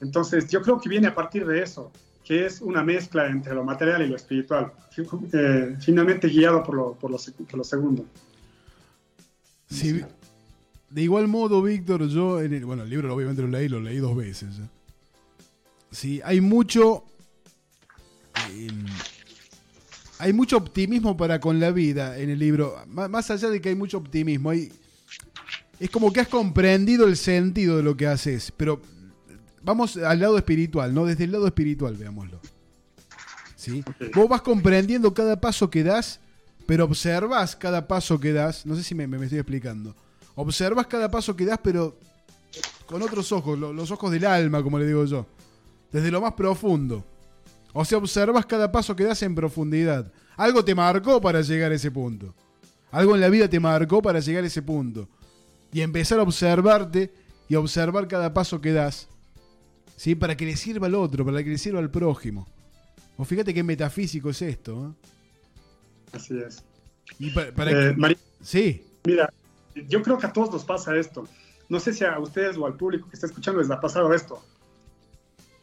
Entonces, 0.00 0.48
yo 0.50 0.60
creo 0.60 0.78
que 0.80 0.88
viene 0.88 1.06
a 1.06 1.14
partir 1.14 1.46
de 1.46 1.62
eso, 1.62 1.90
que 2.22 2.44
es 2.46 2.60
una 2.60 2.82
mezcla 2.82 3.26
entre 3.26 3.54
lo 3.54 3.64
material 3.64 4.02
y 4.02 4.08
lo 4.08 4.16
espiritual, 4.16 4.72
eh, 5.32 5.76
finalmente 5.80 6.28
guiado 6.28 6.62
por 6.62 6.74
lo, 6.74 6.92
por 6.94 7.10
lo, 7.10 7.16
por 7.18 7.58
lo 7.58 7.64
segundo. 7.64 8.04
Sí, 9.70 10.02
de 10.90 11.02
igual 11.02 11.26
modo, 11.26 11.62
Víctor, 11.62 12.06
yo, 12.08 12.40
en 12.40 12.52
el, 12.52 12.64
bueno, 12.66 12.82
el 12.82 12.90
libro 12.90 13.14
obviamente 13.14 13.42
lo 13.42 13.48
leí, 13.48 13.68
lo 13.68 13.80
leí 13.80 13.96
dos 13.96 14.14
veces. 14.14 14.56
Sí, 15.90 16.20
hay 16.24 16.40
mucho. 16.40 17.04
eh, 18.52 18.68
hay 20.18 20.32
mucho 20.32 20.56
optimismo 20.56 21.16
para 21.16 21.40
con 21.40 21.58
la 21.60 21.70
vida 21.70 22.18
en 22.18 22.30
el 22.30 22.38
libro. 22.38 22.76
Má- 22.88 23.08
Más 23.08 23.30
allá 23.30 23.48
de 23.50 23.60
que 23.60 23.70
hay 23.70 23.74
mucho 23.74 23.98
optimismo, 23.98 24.50
hay. 24.50 24.72
es 25.80 25.90
como 25.90 26.12
que 26.12 26.20
has 26.20 26.28
comprendido 26.28 27.06
el 27.06 27.16
sentido 27.16 27.76
de 27.76 27.82
lo 27.82 27.96
que 27.96 28.06
haces, 28.06 28.52
pero 28.56 28.80
vamos 29.62 29.96
al 29.96 30.20
lado 30.20 30.36
espiritual, 30.38 30.94
¿no? 30.94 31.04
Desde 31.04 31.24
el 31.24 31.32
lado 31.32 31.46
espiritual, 31.46 31.96
veámoslo. 31.96 32.40
¿Sí? 33.56 33.82
Vos 34.14 34.28
vas 34.28 34.42
comprendiendo 34.42 35.14
cada 35.14 35.40
paso 35.40 35.70
que 35.70 35.82
das, 35.82 36.20
pero 36.66 36.84
observas 36.84 37.56
cada 37.56 37.86
paso 37.88 38.20
que 38.20 38.32
das. 38.32 38.66
No 38.66 38.76
sé 38.76 38.82
si 38.82 38.94
me, 38.94 39.06
me 39.06 39.22
estoy 39.24 39.38
explicando. 39.38 39.94
Observas 40.34 40.86
cada 40.86 41.10
paso 41.10 41.34
que 41.34 41.44
das, 41.46 41.58
pero 41.62 41.98
con 42.86 43.00
otros 43.02 43.32
ojos, 43.32 43.58
lo- 43.58 43.72
los 43.72 43.90
ojos 43.90 44.10
del 44.12 44.26
alma, 44.26 44.62
como 44.62 44.78
le 44.78 44.86
digo 44.86 45.04
yo. 45.06 45.26
Desde 45.90 46.10
lo 46.10 46.20
más 46.20 46.34
profundo. 46.34 47.04
O 47.74 47.84
sea, 47.84 47.98
observas 47.98 48.46
cada 48.46 48.72
paso 48.72 48.96
que 48.96 49.04
das 49.04 49.22
en 49.22 49.34
profundidad. 49.34 50.10
Algo 50.36 50.64
te 50.64 50.74
marcó 50.74 51.20
para 51.20 51.42
llegar 51.42 51.70
a 51.72 51.74
ese 51.74 51.90
punto. 51.90 52.34
Algo 52.90 53.14
en 53.14 53.20
la 53.20 53.28
vida 53.28 53.48
te 53.50 53.60
marcó 53.60 54.00
para 54.00 54.20
llegar 54.20 54.44
a 54.44 54.46
ese 54.46 54.62
punto. 54.62 55.08
Y 55.72 55.80
empezar 55.82 56.18
a 56.20 56.22
observarte 56.22 57.12
y 57.48 57.56
a 57.56 57.60
observar 57.60 58.06
cada 58.08 58.32
paso 58.32 58.60
que 58.60 58.72
das. 58.72 59.08
¿Sí? 59.96 60.14
Para 60.14 60.36
que 60.36 60.46
le 60.46 60.56
sirva 60.56 60.86
al 60.86 60.94
otro, 60.94 61.24
para 61.24 61.42
que 61.44 61.50
le 61.50 61.58
sirva 61.58 61.80
al 61.80 61.90
prójimo. 61.90 62.46
O 63.16 63.24
fíjate 63.24 63.52
qué 63.52 63.62
metafísico 63.62 64.30
es 64.30 64.40
esto. 64.42 64.88
¿eh? 64.94 65.08
Así 66.12 66.38
es. 66.38 66.62
Y 67.18 67.30
pa- 67.30 67.52
para 67.54 67.70
Eh, 67.70 67.74
que- 67.90 67.96
María, 68.00 68.16
Sí, 68.40 68.82
mira, 69.04 69.32
yo 69.88 70.02
creo 70.02 70.18
que 70.18 70.26
a 70.26 70.32
todos 70.32 70.50
nos 70.52 70.64
pasa 70.64 70.96
esto. 70.96 71.26
No 71.68 71.80
sé 71.80 71.92
si 71.92 72.04
a 72.04 72.18
ustedes 72.18 72.56
o 72.56 72.66
al 72.66 72.74
público 72.76 73.08
que 73.08 73.14
está 73.16 73.26
escuchando 73.26 73.60
les 73.60 73.70
ha 73.70 73.80
pasado 73.80 74.12
esto. 74.12 74.42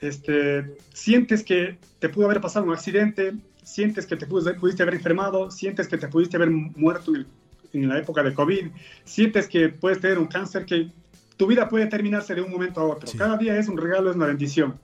Este, 0.01 0.77
sientes 0.93 1.43
que 1.43 1.77
te 1.99 2.09
pudo 2.09 2.25
haber 2.25 2.41
pasado 2.41 2.65
un 2.65 2.73
accidente, 2.73 3.33
sientes 3.63 4.05
que 4.05 4.15
te 4.15 4.25
pudiste 4.25 4.83
haber 4.83 4.95
enfermado, 4.95 5.51
sientes 5.51 5.87
que 5.87 5.97
te 5.97 6.07
pudiste 6.07 6.37
haber 6.37 6.49
muerto 6.49 7.15
en, 7.15 7.27
en 7.73 7.87
la 7.87 7.99
época 7.99 8.23
de 8.23 8.33
COVID, 8.33 8.67
sientes 9.03 9.47
que 9.47 9.69
puedes 9.69 9.99
tener 9.99 10.17
un 10.17 10.25
cáncer, 10.25 10.65
que 10.65 10.91
tu 11.37 11.47
vida 11.47 11.69
puede 11.69 11.85
terminarse 11.87 12.35
de 12.35 12.41
un 12.41 12.51
momento 12.51 12.81
a 12.81 12.85
otro. 12.85 13.07
Sí. 13.07 13.17
Cada 13.17 13.37
día 13.37 13.57
es 13.57 13.67
un 13.67 13.77
regalo, 13.77 14.09
es 14.09 14.15
una 14.15 14.27
bendición. 14.27 14.79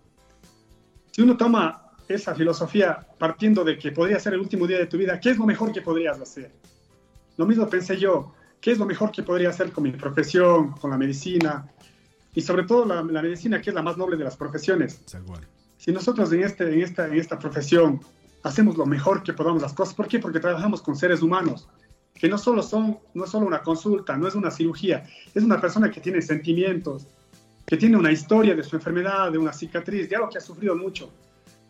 Si 1.11 1.21
uno 1.21 1.35
toma 1.35 1.91
esa 2.07 2.35
filosofía 2.35 3.05
partiendo 3.17 3.63
de 3.63 3.77
que 3.77 3.91
podría 3.91 4.19
ser 4.19 4.33
el 4.33 4.39
último 4.39 4.67
día 4.67 4.77
de 4.77 4.85
tu 4.85 4.97
vida, 4.97 5.19
¿qué 5.19 5.31
es 5.31 5.37
lo 5.37 5.45
mejor 5.45 5.71
que 5.71 5.81
podrías 5.81 6.19
hacer? 6.19 6.51
Lo 7.37 7.45
mismo 7.45 7.69
pensé 7.69 7.97
yo, 7.97 8.33
¿qué 8.61 8.71
es 8.71 8.77
lo 8.77 8.85
mejor 8.85 9.11
que 9.11 9.23
podría 9.23 9.49
hacer 9.49 9.71
con 9.71 9.83
mi 9.83 9.91
profesión, 9.91 10.71
con 10.73 10.91
la 10.91 10.97
medicina? 10.97 11.67
Y 12.37 12.41
sobre 12.41 12.65
todo 12.65 12.85
la, 12.85 13.01
la 13.01 13.23
medicina, 13.23 13.59
que 13.59 13.71
es 13.71 13.73
la 13.73 13.81
más 13.81 13.97
noble 13.97 14.15
de 14.15 14.23
las 14.23 14.37
profesiones. 14.37 15.01
Si 15.79 15.91
nosotros 15.91 16.31
en, 16.31 16.43
este, 16.43 16.71
en, 16.71 16.83
esta, 16.83 17.07
en 17.07 17.15
esta 17.15 17.39
profesión 17.39 17.99
hacemos 18.43 18.77
lo 18.77 18.85
mejor 18.85 19.23
que 19.23 19.33
podamos 19.33 19.59
las 19.59 19.73
cosas, 19.73 19.95
¿por 19.95 20.07
qué? 20.07 20.19
Porque 20.19 20.39
trabajamos 20.39 20.83
con 20.83 20.95
seres 20.95 21.23
humanos, 21.23 21.67
que 22.13 22.29
no 22.29 22.37
solo 22.37 22.61
son, 22.61 22.99
no 23.15 23.23
es 23.23 23.31
solo 23.31 23.47
una 23.47 23.63
consulta, 23.63 24.15
no 24.17 24.27
es 24.27 24.35
una 24.35 24.51
cirugía, 24.51 25.03
es 25.33 25.43
una 25.43 25.59
persona 25.59 25.89
que 25.89 25.99
tiene 25.99 26.21
sentimientos, 26.21 27.07
que 27.65 27.75
tiene 27.75 27.97
una 27.97 28.11
historia 28.11 28.55
de 28.55 28.61
su 28.61 28.75
enfermedad, 28.75 29.31
de 29.31 29.39
una 29.39 29.51
cicatriz, 29.51 30.07
de 30.07 30.15
algo 30.17 30.29
que 30.29 30.37
ha 30.37 30.41
sufrido 30.41 30.75
mucho. 30.75 31.09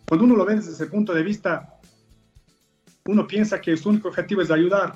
Cuando 0.05 0.26
uno 0.26 0.36
lo 0.36 0.43
ve 0.43 0.55
desde 0.55 0.74
ese 0.74 0.88
punto 0.88 1.13
de 1.13 1.24
vista, 1.24 1.80
uno 3.05 3.26
piensa 3.26 3.61
que 3.61 3.78
su 3.78 3.88
único 3.88 4.09
objetivo 4.09 4.41
es 4.41 4.51
ayudar. 4.51 4.95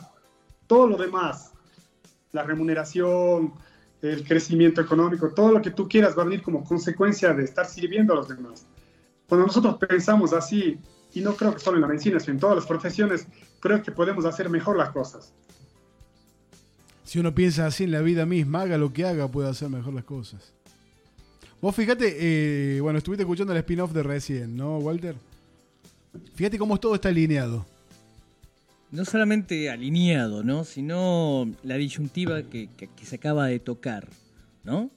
Todo 0.67 0.85
lo 0.85 0.97
demás, 0.97 1.53
la 2.33 2.43
remuneración, 2.43 3.53
el 4.01 4.23
crecimiento 4.23 4.81
económico, 4.81 5.29
todo 5.29 5.51
lo 5.51 5.61
que 5.61 5.71
tú 5.71 5.87
quieras 5.87 6.17
va 6.17 6.23
a 6.23 6.25
venir 6.25 6.41
como 6.41 6.63
consecuencia 6.63 7.33
de 7.33 7.43
estar 7.43 7.65
sirviendo 7.65 8.13
a 8.13 8.17
los 8.17 8.27
demás. 8.27 8.65
Cuando 9.27 9.47
nosotros 9.47 9.77
pensamos 9.77 10.33
así, 10.33 10.79
y 11.13 11.21
no 11.21 11.35
creo 11.35 11.53
que 11.53 11.59
solo 11.59 11.77
en 11.77 11.81
la 11.81 11.87
medicina, 11.87 12.19
sino 12.19 12.33
en 12.33 12.39
todas 12.39 12.55
las 12.55 12.65
profesiones, 12.65 13.27
creo 13.59 13.81
que 13.83 13.91
podemos 13.91 14.25
hacer 14.25 14.49
mejor 14.49 14.77
las 14.77 14.89
cosas. 14.89 15.33
Si 17.03 17.19
uno 17.19 17.35
piensa 17.35 17.65
así 17.65 17.83
en 17.83 17.91
la 17.91 18.01
vida 18.01 18.25
misma, 18.25 18.61
haga 18.61 18.77
lo 18.77 18.93
que 18.93 19.05
haga, 19.05 19.27
puede 19.27 19.49
hacer 19.49 19.69
mejor 19.69 19.93
las 19.93 20.05
cosas. 20.05 20.53
Vos 21.61 21.75
fíjate, 21.75 22.17
eh, 22.77 22.81
bueno, 22.81 22.97
estuviste 22.97 23.23
escuchando 23.23 23.53
el 23.53 23.59
spin-off 23.59 23.91
de 23.91 24.01
recién, 24.01 24.55
¿no, 24.55 24.77
Walter? 24.79 25.15
Fíjate 26.33 26.57
cómo 26.57 26.79
todo 26.79 26.95
está 26.95 27.09
alineado. 27.09 27.65
No 28.91 29.05
solamente 29.05 29.69
alineado, 29.69 30.43
¿no? 30.43 30.63
Sino 30.65 31.49
la 31.63 31.75
disyuntiva 31.75 32.43
que, 32.43 32.67
que- 32.75 32.89
se 33.05 33.15
acaba 33.15 33.47
de 33.47 33.59
tocar, 33.59 34.07
¿no? 34.63 34.89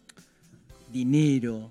Dinero, 0.92 1.70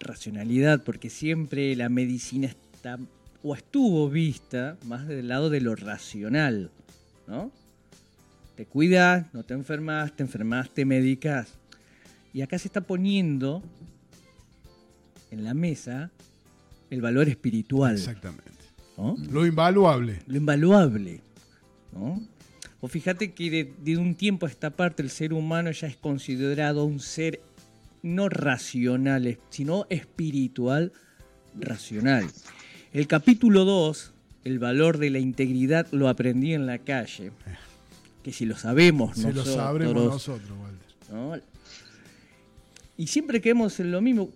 racionalidad, 0.00 0.82
porque 0.82 1.10
siempre 1.10 1.74
la 1.76 1.88
medicina 1.88 2.46
está 2.48 2.98
o 3.42 3.54
estuvo 3.54 4.08
vista 4.08 4.76
más 4.86 5.06
del 5.06 5.28
lado 5.28 5.50
de 5.50 5.60
lo 5.60 5.76
racional, 5.76 6.70
¿no? 7.26 7.50
Te 8.56 8.66
cuidas, 8.66 9.26
no 9.34 9.42
te 9.42 9.54
enfermas, 9.54 10.14
te 10.16 10.22
enfermas, 10.22 10.70
te 10.70 10.84
medicas. 10.84 11.48
Y 12.32 12.42
acá 12.42 12.58
se 12.58 12.68
está 12.68 12.80
poniendo 12.80 13.62
en 15.30 15.44
la 15.44 15.54
mesa 15.54 16.10
el 16.90 17.00
valor 17.00 17.28
espiritual, 17.28 17.94
Exactamente. 17.96 18.50
¿No? 18.96 19.16
Lo 19.30 19.46
invaluable. 19.46 20.20
lo 20.26 20.36
invaluable. 20.36 21.20
¿no? 21.92 22.22
O 22.80 22.88
fíjate 22.88 23.32
que 23.32 23.50
de, 23.50 23.72
de 23.78 23.96
un 23.96 24.14
tiempo 24.14 24.46
a 24.46 24.48
esta 24.48 24.70
parte 24.70 25.02
el 25.02 25.10
ser 25.10 25.32
humano 25.32 25.70
ya 25.70 25.86
es 25.86 25.96
considerado 25.96 26.84
un 26.84 27.00
ser 27.00 27.40
no 28.02 28.28
racional, 28.28 29.38
sino 29.48 29.86
espiritual 29.88 30.92
racional. 31.58 32.26
El 32.92 33.06
capítulo 33.06 33.64
2, 33.64 34.12
el 34.44 34.58
valor 34.58 34.98
de 34.98 35.10
la 35.10 35.18
integridad, 35.18 35.86
lo 35.90 36.08
aprendí 36.08 36.52
en 36.52 36.66
la 36.66 36.78
calle. 36.78 37.32
Que 38.22 38.32
si 38.32 38.44
lo 38.44 38.56
sabemos 38.56 39.16
Si 39.16 39.22
lo 39.22 39.28
nosotros, 39.30 39.54
sabremos 39.54 39.94
nosotros, 39.94 40.50
Walter. 40.50 41.12
¿no? 41.12 41.54
Y 42.96 43.06
siempre 43.08 43.40
quedamos 43.40 43.80
en 43.80 43.90
lo 43.90 44.00
mismo. 44.00 44.30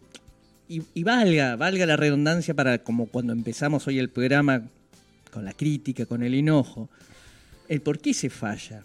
Y, 0.68 1.02
valga, 1.02 1.56
valga 1.56 1.86
la 1.86 1.96
redundancia 1.96 2.52
para 2.52 2.78
como 2.78 3.06
cuando 3.06 3.32
empezamos 3.32 3.86
hoy 3.86 3.98
el 3.98 4.10
programa 4.10 4.62
con 5.30 5.44
la 5.44 5.54
crítica, 5.54 6.04
con 6.04 6.22
el 6.22 6.34
enojo. 6.34 6.90
El 7.68 7.80
por 7.80 7.98
qué 7.98 8.12
se 8.12 8.28
falla. 8.28 8.84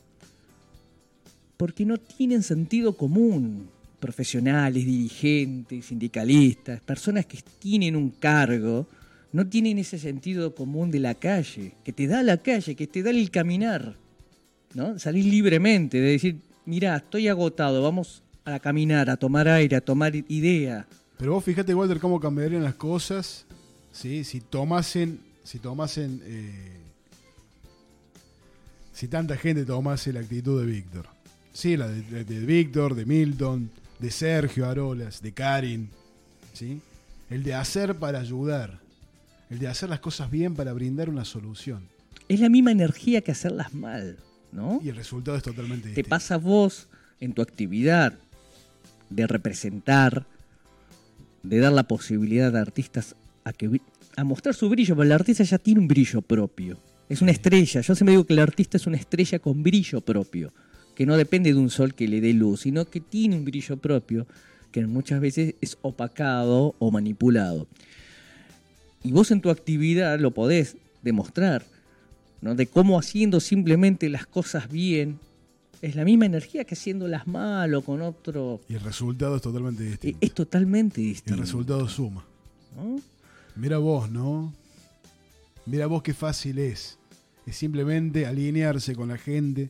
Porque 1.58 1.86
no 1.86 1.98
tienen 1.98 2.42
sentido 2.42 2.96
común. 2.96 3.70
Profesionales, 4.00 4.86
dirigentes, 4.86 5.86
sindicalistas, 5.86 6.82
personas 6.82 7.26
que 7.26 7.40
tienen 7.60 7.96
un 7.96 8.12
cargo, 8.12 8.88
no 9.32 9.48
tienen 9.48 9.80
ese 9.80 9.98
sentido 9.98 10.54
común 10.54 10.92
de 10.92 11.00
la 11.00 11.16
calle, 11.16 11.74
que 11.84 11.92
te 11.92 12.08
da 12.08 12.22
la 12.22 12.38
calle, 12.38 12.76
que 12.76 12.88
te 12.88 13.02
da 13.02 13.10
el 13.10 13.32
caminar. 13.32 13.96
¿no? 14.74 15.00
Salir 15.00 15.26
libremente, 15.26 16.00
de 16.00 16.12
decir, 16.12 16.38
mira, 16.66 16.98
estoy 16.98 17.28
agotado, 17.28 17.82
vamos 17.82 18.24
a 18.46 18.60
caminar, 18.60 19.10
a 19.10 19.18
tomar 19.18 19.48
aire, 19.48 19.76
a 19.76 19.82
tomar 19.82 20.16
idea. 20.16 20.86
Pero 21.18 21.34
vos 21.34 21.43
fíjate, 21.43 21.74
Walter, 21.74 21.99
cómo 21.99 22.20
cambiarían 22.20 22.64
las 22.64 22.76
cosas 22.76 23.45
¿sí? 23.91 24.24
si 24.24 24.41
tomasen, 24.41 25.20
si 25.43 25.59
tomasen, 25.59 26.22
eh, 26.26 26.78
si 28.93 29.07
tanta 29.07 29.38
gente 29.38 29.66
tomase 29.66 30.11
la 30.11 30.20
actitud 30.20 30.59
de 30.59 30.72
Víctor. 30.72 31.07
Sí, 31.53 31.78
la 31.78 31.88
de, 31.88 32.24
Víctor, 32.45 32.95
de 32.95 33.05
Milton, 33.05 33.70
de 33.99 34.11
Sergio 34.11 34.68
Arolas, 34.68 35.22
de 35.22 35.32
Karin. 35.34 35.89
¿sí? 36.53 36.82
El 37.30 37.43
de 37.43 37.53
hacer 37.53 37.95
para 37.95 38.20
ayudar. 38.20 38.80
El 39.49 39.59
de 39.59 39.68
hacer 39.68 39.89
las 39.89 39.99
cosas 39.99 40.32
bien 40.32 40.55
para 40.55 40.74
brindar 40.74 41.09
una 41.09 41.26
solución. 41.26 41.88
Es 42.28 42.39
la 42.39 42.49
misma 42.49 42.72
energía 42.72 43.22
que 43.22 43.32
hacerlas 43.32 43.74
mal, 43.74 44.18
¿no? 44.51 44.80
Y 44.84 44.89
el 44.89 44.95
resultado 44.95 45.38
es 45.38 45.43
totalmente 45.43 45.84
Te 45.84 45.89
distinto. 45.89 46.09
pasa 46.09 46.36
a 46.36 46.38
vos 46.38 46.88
en 47.20 47.34
tu 47.34 47.41
actividad 47.41 48.18
de 49.09 49.28
representar, 49.28 50.26
de 51.44 51.60
dar 51.60 51.74
la 51.74 51.84
posibilidad 51.84 52.56
a 52.56 52.62
artistas 52.62 53.16
a 53.44 53.54
que 53.54 53.82
a 54.16 54.24
mostrar 54.24 54.56
su 54.56 54.70
brillo, 54.70 54.96
pero 54.96 55.04
el 55.04 55.12
artista 55.12 55.44
ya 55.44 55.58
tiene 55.58 55.82
un 55.82 55.88
brillo 55.88 56.22
propio. 56.22 56.80
Es 57.10 57.22
una 57.22 57.32
estrella. 57.32 57.82
Yo 57.82 57.96
siempre 57.96 58.14
digo 58.14 58.26
que 58.26 58.34
el 58.34 58.39
artista 58.39 58.78
es 58.78 58.88
una 58.88 58.98
estrella 58.98 59.39
con 59.39 59.62
brillo 59.64 60.02
propio, 60.02 60.54
que 60.96 61.06
no 61.06 61.18
depende 61.18 61.52
de 61.54 61.60
un 61.60 61.70
sol 61.70 61.94
que 61.94 62.08
le 62.08 62.22
dé 62.22 62.34
luz, 62.34 62.62
sino 62.62 62.86
que 62.86 63.02
tiene 63.02 63.36
un 63.36 63.46
brillo 63.46 63.78
propio 63.78 64.26
que 64.72 64.86
muchas 64.88 65.20
veces 65.20 65.56
es 65.62 65.78
opacado 65.82 66.76
o 66.80 66.91
manipulado. 66.91 67.68
Y 69.04 69.12
vos 69.12 69.32
en 69.32 69.41
tu 69.41 69.50
actividad 69.50 70.20
lo 70.20 70.32
podés 70.32 70.78
demostrar, 71.02 71.66
¿no? 72.41 72.56
De 72.56 72.68
cómo 72.68 72.98
haciendo 72.98 73.39
simplemente 73.39 74.10
las 74.10 74.26
cosas 74.26 74.70
bien 74.70 75.20
es 75.84 75.96
la 75.98 76.06
misma 76.06 76.26
energía 76.26 76.64
que 76.64 76.76
haciéndolas 76.76 77.28
mal 77.28 77.74
o 77.76 77.82
con 77.82 78.02
otro. 78.02 78.62
Y 78.70 78.76
el 78.76 78.80
resultado 78.80 79.36
es 79.36 79.42
totalmente 79.42 79.84
distinto. 79.84 80.18
Es 80.22 80.34
totalmente 80.34 81.02
Y 81.02 81.04
el 81.08 81.10
distinto. 81.10 81.42
resultado 81.42 81.90
suma. 81.90 82.26
¿no? 82.76 83.02
Mira 83.58 83.78
vos, 83.80 84.10
¿no? 84.10 84.54
Mira 85.66 85.88
vos 85.88 86.02
qué 86.02 86.14
fácil 86.14 86.58
es. 86.60 86.98
Es 87.46 87.58
simplemente 87.58 88.26
alinearse 88.26 88.96
con 88.96 89.10
la 89.10 89.18
gente 89.18 89.70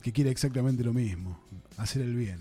que 0.00 0.12
quiere 0.12 0.30
exactamente 0.30 0.84
lo 0.84 0.92
mismo. 0.94 1.40
Hacer 1.76 2.02
el 2.02 2.14
bien. 2.14 2.38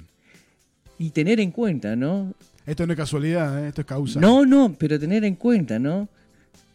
Y 0.99 1.09
tener 1.09 1.39
en 1.39 1.49
cuenta, 1.49 1.95
¿no? 1.95 2.35
Esto 2.67 2.85
no 2.85 2.93
es 2.93 2.97
casualidad, 2.97 3.65
¿eh? 3.65 3.69
esto 3.69 3.81
es 3.81 3.87
causa. 3.87 4.19
No, 4.19 4.45
no, 4.45 4.75
pero 4.77 4.99
tener 4.99 5.23
en 5.23 5.35
cuenta, 5.35 5.79
¿no? 5.79 6.07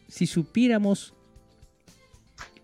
Si 0.09 0.27
supiéramos 0.27 1.13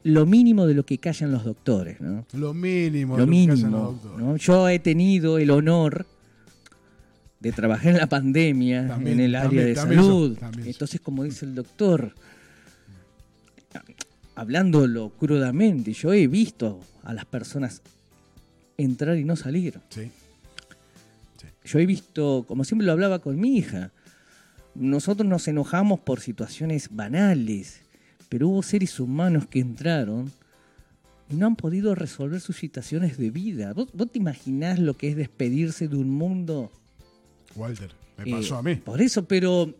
lo 0.08 0.26
mínimo 0.26 0.66
de 0.66 0.74
lo 0.74 0.86
que 0.86 0.98
callan 0.98 1.32
los 1.32 1.44
doctores, 1.44 2.00
¿no? 2.02 2.26
Lo 2.34 2.54
mínimo. 2.54 3.18
lo 3.18 3.26
de 3.26 3.32
que 3.32 3.38
hacen 3.38 3.50
los 3.50 3.60
mínimo. 3.60 3.78
doctores. 3.92 4.20
¿no? 4.26 4.38
Yo 4.38 4.70
he 4.70 4.80
tenido 4.80 5.38
el 5.38 5.52
honor 5.52 6.06
de 7.40 7.52
trabajar 7.52 7.88
en 7.94 7.98
la 7.98 8.08
pandemia, 8.08 8.88
También, 8.88 9.20
en 9.20 9.26
el 9.26 9.36
área 9.36 9.48
también, 9.50 9.68
de 9.68 9.74
también 9.76 10.02
salud. 10.02 10.38
yo. 10.40 10.64
Entonces, 10.66 11.02
como 11.02 11.24
dice 11.24 11.46
el 11.46 11.56
doctor, 11.56 12.14
hablándolo 14.36 15.10
crudamente, 15.20 15.94
yo 15.94 16.14
he 16.14 16.28
visto 16.28 16.80
a 17.04 17.14
las 17.14 17.26
personas 17.26 17.82
entrar 18.78 19.18
y 19.18 19.24
no 19.24 19.36
salir. 19.36 19.80
Sí. 19.90 20.12
Yo 21.66 21.80
he 21.80 21.86
visto, 21.86 22.46
como 22.48 22.64
siempre 22.64 22.86
lo 22.86 22.94
hablaba 22.94 23.20
con 23.20 23.40
mi 23.40 23.58
hija, 23.58 23.92
nosotros 24.76 25.28
nos 25.28 25.48
enojamos 25.48 26.00
por 26.00 26.22
situaciones 26.22 26.90
banales, 26.96 27.82
pero 28.30 28.48
hubo 28.50 28.64
seres 28.64 29.00
humanos 29.00 29.46
que 29.48 29.60
entraron 29.60 30.32
y 31.30 31.36
no 31.36 31.48
han 31.48 31.56
podido 31.56 31.94
resolver 31.96 32.40
sus 32.42 32.56
situaciones 32.58 33.18
de 33.18 33.30
vida. 33.32 33.74
¿Vos, 33.74 33.90
vos 33.94 34.12
te 34.12 34.18
imaginás 34.20 34.80
lo 34.80 34.96
que 34.96 35.10
es 35.10 35.16
despedirse 35.16 35.88
de 35.88 35.98
un 35.98 36.10
mundo? 36.10 36.72
Walter, 37.56 37.92
me 38.18 38.30
eh, 38.30 38.36
pasó 38.36 38.58
a 38.58 38.64
mí. 38.64 38.76
Por 38.76 39.02
eso, 39.02 39.26
pero 39.26 39.74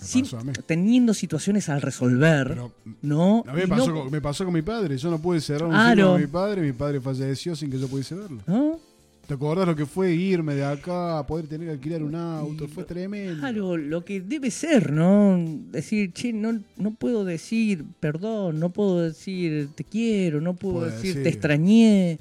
sin- 0.00 0.26
teniendo 0.66 1.14
situaciones 1.14 1.68
al 1.68 1.80
resolver, 1.82 2.48
Pero, 2.48 2.72
¿no? 3.02 3.44
A 3.46 3.52
mí 3.52 3.62
me 3.62 3.68
pasó, 3.68 3.88
no- 3.92 4.02
con, 4.02 4.10
me 4.10 4.20
pasó 4.20 4.44
con 4.44 4.54
mi 4.54 4.62
padre. 4.62 4.96
Yo 4.98 5.10
no 5.10 5.18
pude 5.20 5.40
cerrar 5.40 5.68
un 5.68 5.74
ciclo 5.90 6.12
con 6.12 6.20
mi 6.20 6.26
padre. 6.26 6.62
Mi 6.62 6.72
padre 6.72 7.00
falleció 7.00 7.54
sin 7.56 7.70
que 7.70 7.78
yo 7.78 7.88
pudiese 7.88 8.14
verlo. 8.14 8.42
¿no? 8.46 8.78
¿Te 9.26 9.34
acordás 9.34 9.66
lo 9.66 9.76
que 9.76 9.86
fue 9.86 10.12
irme 10.12 10.54
de 10.56 10.64
acá, 10.64 11.24
poder 11.26 11.46
tener 11.46 11.68
que 11.68 11.72
alquilar 11.74 12.02
un 12.02 12.16
auto? 12.16 12.66
Fue 12.66 12.82
tremendo. 12.84 13.38
Claro, 13.38 13.76
lo 13.76 14.04
que 14.04 14.20
debe 14.20 14.50
ser, 14.50 14.90
¿no? 14.92 15.38
Decir, 15.70 16.12
che, 16.12 16.32
no, 16.32 16.60
no 16.76 16.90
puedo 16.94 17.24
decir 17.24 17.84
perdón, 18.00 18.58
no 18.58 18.70
puedo 18.70 19.02
decir 19.02 19.70
te 19.76 19.84
quiero, 19.84 20.40
no 20.40 20.54
puedo 20.54 20.84
decir. 20.86 21.22
te 21.22 21.28
extrañé, 21.28 22.18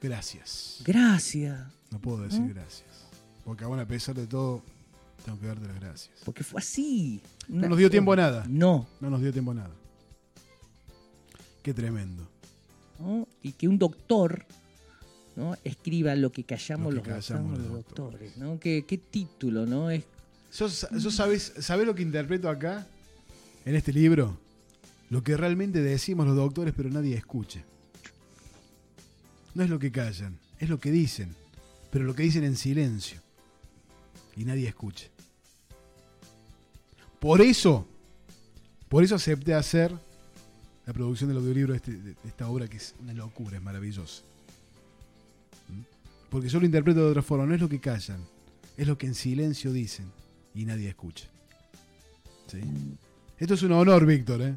Gracias. 0.00 0.82
gracias. 0.84 1.58
No 1.90 1.98
puedo 1.98 2.22
decir 2.22 2.54
gracias. 2.54 3.08
Porque 3.44 3.64
aún 3.64 3.80
a 3.80 3.86
pesar 3.86 4.14
de 4.14 4.26
todo, 4.28 4.62
tengo 5.24 5.40
que 5.40 5.46
darte 5.48 5.66
las 5.66 5.80
gracias. 5.80 6.10
Porque 6.24 6.44
fue 6.44 6.60
así. 6.60 7.20
No 7.48 7.68
nos 7.68 7.76
dio 7.78 7.90
tiempo 7.90 8.12
a 8.12 8.16
nada. 8.16 8.44
No, 8.48 8.86
No 9.00 9.10
nos 9.10 9.20
dio 9.20 9.32
tiempo 9.32 9.50
a 9.50 9.54
nada. 9.54 9.70
Qué 11.62 11.74
tremendo. 11.74 12.26
¿no? 13.00 13.26
Y 13.42 13.52
que 13.52 13.66
un 13.68 13.78
doctor 13.78 14.44
¿no? 15.36 15.56
escriba 15.64 16.14
lo 16.14 16.30
que 16.32 16.44
callamos, 16.44 16.94
Lo 16.94 17.02
que 17.02 17.10
los, 17.10 17.26
callamos 17.26 17.58
los 17.58 17.68
doctores, 17.70 18.36
¿no? 18.36 18.58
¿Qué, 18.60 18.84
qué 18.86 18.98
título, 18.98 19.66
¿no? 19.66 19.90
Es 19.90 20.04
¿Yo, 20.58 20.68
yo 20.68 21.10
sabés, 21.10 21.54
sabés 21.60 21.86
lo 21.86 21.94
que 21.94 22.02
interpreto 22.02 22.48
acá? 22.50 22.86
En 23.64 23.74
este 23.74 23.92
libro. 23.92 24.38
Lo 25.08 25.22
que 25.22 25.36
realmente 25.36 25.80
decimos 25.82 26.26
los 26.26 26.36
doctores, 26.36 26.74
pero 26.76 26.90
nadie 26.90 27.14
escucha. 27.16 27.62
No 29.54 29.62
es 29.62 29.70
lo 29.70 29.78
que 29.78 29.90
callan, 29.92 30.38
es 30.58 30.68
lo 30.68 30.78
que 30.78 30.90
dicen. 30.90 31.34
Pero 31.90 32.04
lo 32.04 32.14
que 32.14 32.22
dicen 32.22 32.44
en 32.44 32.56
silencio. 32.56 33.20
Y 34.36 34.44
nadie 34.44 34.68
escucha. 34.68 35.06
Por 37.20 37.40
eso, 37.40 37.86
por 38.88 39.04
eso 39.04 39.14
acepté 39.14 39.54
hacer 39.54 39.92
la 40.86 40.92
producción 40.92 41.28
del 41.28 41.38
audiolibro 41.38 41.72
de, 41.72 41.76
este- 41.76 41.96
de 41.96 42.16
esta 42.26 42.48
obra 42.48 42.66
que 42.68 42.78
es 42.78 42.94
una 43.00 43.12
locura, 43.14 43.56
es 43.56 43.62
maravillosa. 43.62 44.22
Porque 46.32 46.48
yo 46.48 46.60
lo 46.60 46.64
interpreto 46.64 47.04
de 47.04 47.10
otra 47.10 47.20
forma, 47.20 47.44
no 47.44 47.54
es 47.54 47.60
lo 47.60 47.68
que 47.68 47.78
callan, 47.78 48.18
es 48.78 48.88
lo 48.88 48.96
que 48.96 49.06
en 49.06 49.14
silencio 49.14 49.70
dicen 49.70 50.10
y 50.54 50.64
nadie 50.64 50.88
escucha. 50.88 51.28
¿Sí? 52.46 52.58
Esto 53.36 53.52
es 53.52 53.62
un 53.62 53.72
honor, 53.72 54.06
Víctor. 54.06 54.40
¿eh? 54.40 54.56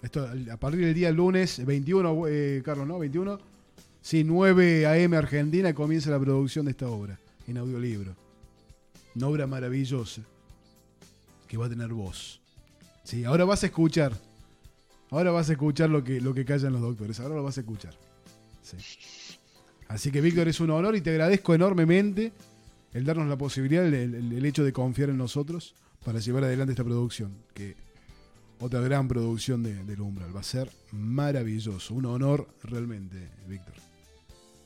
Esto, 0.00 0.26
a 0.50 0.56
partir 0.56 0.80
del 0.80 0.94
día 0.94 1.12
lunes 1.12 1.62
21, 1.66 2.28
eh, 2.28 2.62
Carlos, 2.64 2.88
¿no? 2.88 2.98
21. 2.98 3.38
Sí, 4.00 4.24
9 4.24 4.86
AM 4.86 5.12
Argentina 5.12 5.74
comienza 5.74 6.10
la 6.10 6.18
producción 6.18 6.64
de 6.64 6.70
esta 6.70 6.88
obra 6.88 7.18
en 7.46 7.58
audiolibro. 7.58 8.16
Una 9.14 9.26
obra 9.26 9.46
maravillosa 9.46 10.22
que 11.46 11.58
va 11.58 11.66
a 11.66 11.68
tener 11.68 11.88
voz. 11.88 12.40
Sí, 13.04 13.24
ahora 13.24 13.44
vas 13.44 13.62
a 13.64 13.66
escuchar. 13.66 14.16
Ahora 15.10 15.30
vas 15.30 15.50
a 15.50 15.52
escuchar 15.52 15.90
lo 15.90 16.02
que, 16.02 16.22
lo 16.22 16.32
que 16.32 16.46
callan 16.46 16.72
los 16.72 16.80
doctores. 16.80 17.20
Ahora 17.20 17.34
lo 17.34 17.42
vas 17.42 17.58
a 17.58 17.60
escuchar. 17.60 17.94
Sí. 18.62 18.78
Así 19.92 20.10
que, 20.10 20.22
Víctor, 20.22 20.48
es 20.48 20.58
un 20.58 20.70
honor 20.70 20.96
y 20.96 21.02
te 21.02 21.10
agradezco 21.10 21.54
enormemente 21.54 22.32
el 22.94 23.04
darnos 23.04 23.28
la 23.28 23.36
posibilidad, 23.36 23.84
el, 23.84 24.44
hecho 24.46 24.64
de 24.64 24.72
confiar 24.72 25.10
en 25.10 25.18
nosotros 25.18 25.74
para 26.02 26.18
llevar 26.18 26.44
adelante 26.44 26.72
esta 26.72 26.82
producción. 26.82 27.32
Que 27.52 27.76
otra 28.58 28.80
gran 28.80 29.06
producción 29.06 29.62
de, 29.62 29.84
del 29.84 30.00
Umbral. 30.00 30.34
Va 30.34 30.40
a 30.40 30.44
ser 30.44 30.70
maravilloso. 30.92 31.92
Un 31.92 32.06
honor 32.06 32.48
realmente, 32.62 33.28
Víctor. 33.46 33.74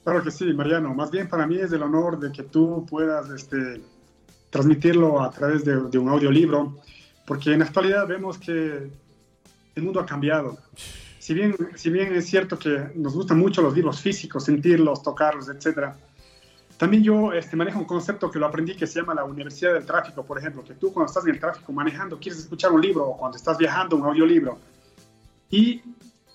Claro 0.05 0.23
que 0.23 0.31
sí, 0.31 0.45
Mariano. 0.53 0.95
Más 0.95 1.11
bien 1.11 1.29
para 1.29 1.45
mí 1.45 1.57
es 1.57 1.73
el 1.73 1.83
honor 1.83 2.21
de 2.21 2.31
que 2.31 2.45
tú 2.45 2.87
puedas 2.89 3.29
este, 3.31 3.81
transmitirlo 4.51 5.21
a 5.21 5.33
través 5.33 5.65
de, 5.65 5.89
de 5.91 5.99
un 5.99 6.09
audiolibro, 6.09 6.77
porque 7.27 7.53
en 7.53 7.59
la 7.59 7.65
actualidad 7.65 8.07
vemos 8.07 8.39
que 8.39 8.89
el 9.75 9.83
mundo 9.83 9.99
ha 9.99 10.07
cambiado. 10.07 10.57
Si 11.27 11.35
bien, 11.35 11.57
si 11.75 11.91
bien 11.91 12.15
es 12.15 12.27
cierto 12.27 12.57
que 12.57 12.93
nos 12.95 13.13
gustan 13.13 13.41
mucho 13.41 13.61
los 13.61 13.75
libros 13.75 14.01
físicos, 14.01 14.45
sentirlos, 14.45 15.03
tocarlos, 15.03 15.49
etc., 15.49 15.89
también 16.79 17.03
yo 17.03 17.33
este, 17.33 17.57
manejo 17.57 17.81
un 17.81 17.85
concepto 17.85 18.31
que 18.31 18.39
lo 18.39 18.47
aprendí 18.47 18.77
que 18.77 18.87
se 18.87 19.01
llama 19.01 19.13
la 19.13 19.25
universidad 19.25 19.75
del 19.75 19.85
tráfico, 19.85 20.25
por 20.25 20.39
ejemplo, 20.39 20.63
que 20.63 20.75
tú 20.75 20.93
cuando 20.93 21.09
estás 21.11 21.25
en 21.27 21.35
el 21.35 21.41
tráfico 21.41 21.73
manejando 21.73 22.17
quieres 22.21 22.39
escuchar 22.43 22.71
un 22.71 22.81
libro 22.81 23.09
o 23.09 23.17
cuando 23.17 23.37
estás 23.37 23.59
viajando 23.59 23.97
un 23.97 24.05
audiolibro. 24.05 24.57
Y 25.51 25.83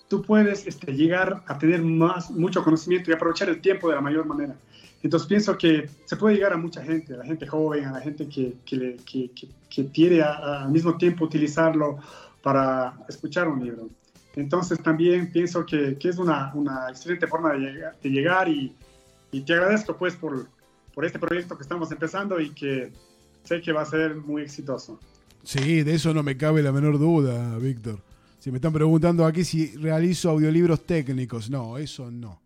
tú 0.08 0.20
puedes 0.20 0.66
este, 0.66 0.92
llegar 0.92 1.42
a 1.46 1.56
tener 1.56 1.80
más, 1.80 2.30
mucho 2.30 2.62
conocimiento 2.62 3.10
y 3.10 3.14
aprovechar 3.14 3.48
el 3.48 3.62
tiempo 3.62 3.88
de 3.88 3.94
la 3.94 4.02
mayor 4.02 4.26
manera. 4.26 4.54
Entonces 5.02 5.26
pienso 5.26 5.56
que 5.56 5.88
se 6.04 6.16
puede 6.16 6.34
llegar 6.34 6.52
a 6.52 6.58
mucha 6.58 6.82
gente, 6.82 7.14
a 7.14 7.16
la 7.16 7.24
gente 7.24 7.46
joven, 7.46 7.86
a 7.86 7.92
la 7.92 8.00
gente 8.00 8.28
que, 8.28 8.56
que, 8.66 8.98
que, 9.10 9.30
que- 9.70 9.86
que 9.90 10.22
al 10.22 10.70
mismo 10.70 10.98
tiempo 10.98 11.24
utilizarlo 11.24 11.96
para 12.42 12.92
escuchar 13.08 13.48
un 13.48 13.64
libro. 13.64 13.88
Entonces 14.34 14.82
también 14.82 15.30
pienso 15.30 15.66
que, 15.66 15.96
que 15.98 16.08
es 16.08 16.18
una, 16.18 16.52
una 16.54 16.88
excelente 16.88 17.26
forma 17.26 17.52
de 17.52 17.58
llegar, 17.58 17.96
de 18.02 18.10
llegar 18.10 18.48
y, 18.48 18.74
y 19.30 19.40
te 19.42 19.52
agradezco 19.52 19.96
pues 19.96 20.14
por, 20.16 20.46
por 20.94 21.04
este 21.04 21.18
proyecto 21.18 21.56
que 21.56 21.62
estamos 21.62 21.90
empezando 21.92 22.40
y 22.40 22.50
que 22.50 22.92
sé 23.44 23.60
que 23.60 23.72
va 23.72 23.82
a 23.82 23.86
ser 23.86 24.16
muy 24.16 24.42
exitoso. 24.42 24.98
Sí, 25.44 25.82
de 25.82 25.94
eso 25.94 26.14
no 26.14 26.22
me 26.22 26.36
cabe 26.36 26.62
la 26.62 26.72
menor 26.72 26.98
duda, 26.98 27.58
Víctor. 27.58 27.98
Si 28.38 28.50
me 28.50 28.58
están 28.58 28.72
preguntando 28.72 29.24
aquí 29.24 29.44
si 29.44 29.76
realizo 29.76 30.30
audiolibros 30.30 30.84
técnicos, 30.84 31.50
no, 31.50 31.78
eso 31.78 32.10
no. 32.10 32.40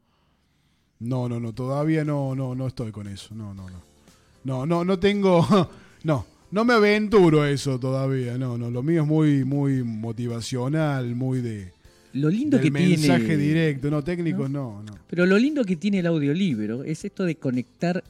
No, 0.99 1.29
no, 1.29 1.41
no, 1.41 1.53
todavía 1.53 2.05
no, 2.05 2.35
no, 2.35 2.55
no 2.55 2.67
estoy 2.67 2.91
con 2.91 3.07
eso. 3.07 3.35
No, 3.35 3.53
no, 3.55 3.69
no. 3.69 3.83
No, 4.45 4.67
no, 4.67 4.85
no 4.85 4.99
tengo. 4.99 5.47
No, 6.05 6.25
no 6.53 6.65
me 6.65 6.75
aventuro 6.75 7.45
eso 7.45 7.81
todavía. 7.81 8.39
No, 8.39 8.57
no. 8.57 8.71
Lo 8.71 8.81
mío 8.81 9.03
es 9.03 9.09
muy, 9.09 9.45
muy 9.45 9.83
motivacional, 9.83 11.17
muy 11.17 11.41
de. 11.41 11.73
Lo 12.17 12.29
lindo 12.31 12.57
del 12.59 12.65
que 12.65 12.71
mensaje 12.71 13.25
tiene. 13.27 13.43
directo. 13.43 13.91
No, 13.91 14.03
técnicos 14.03 14.51
no, 14.51 14.83
no. 14.83 14.99
Pero 15.09 15.27
lo 15.27 15.39
lindo 15.39 15.65
que 15.65 15.77
tiene 15.77 16.01
el 16.01 16.07
audiolibro 16.07 16.83
es 16.85 17.05
esto 17.05 17.25
de 17.25 17.37
conectar 17.37 18.03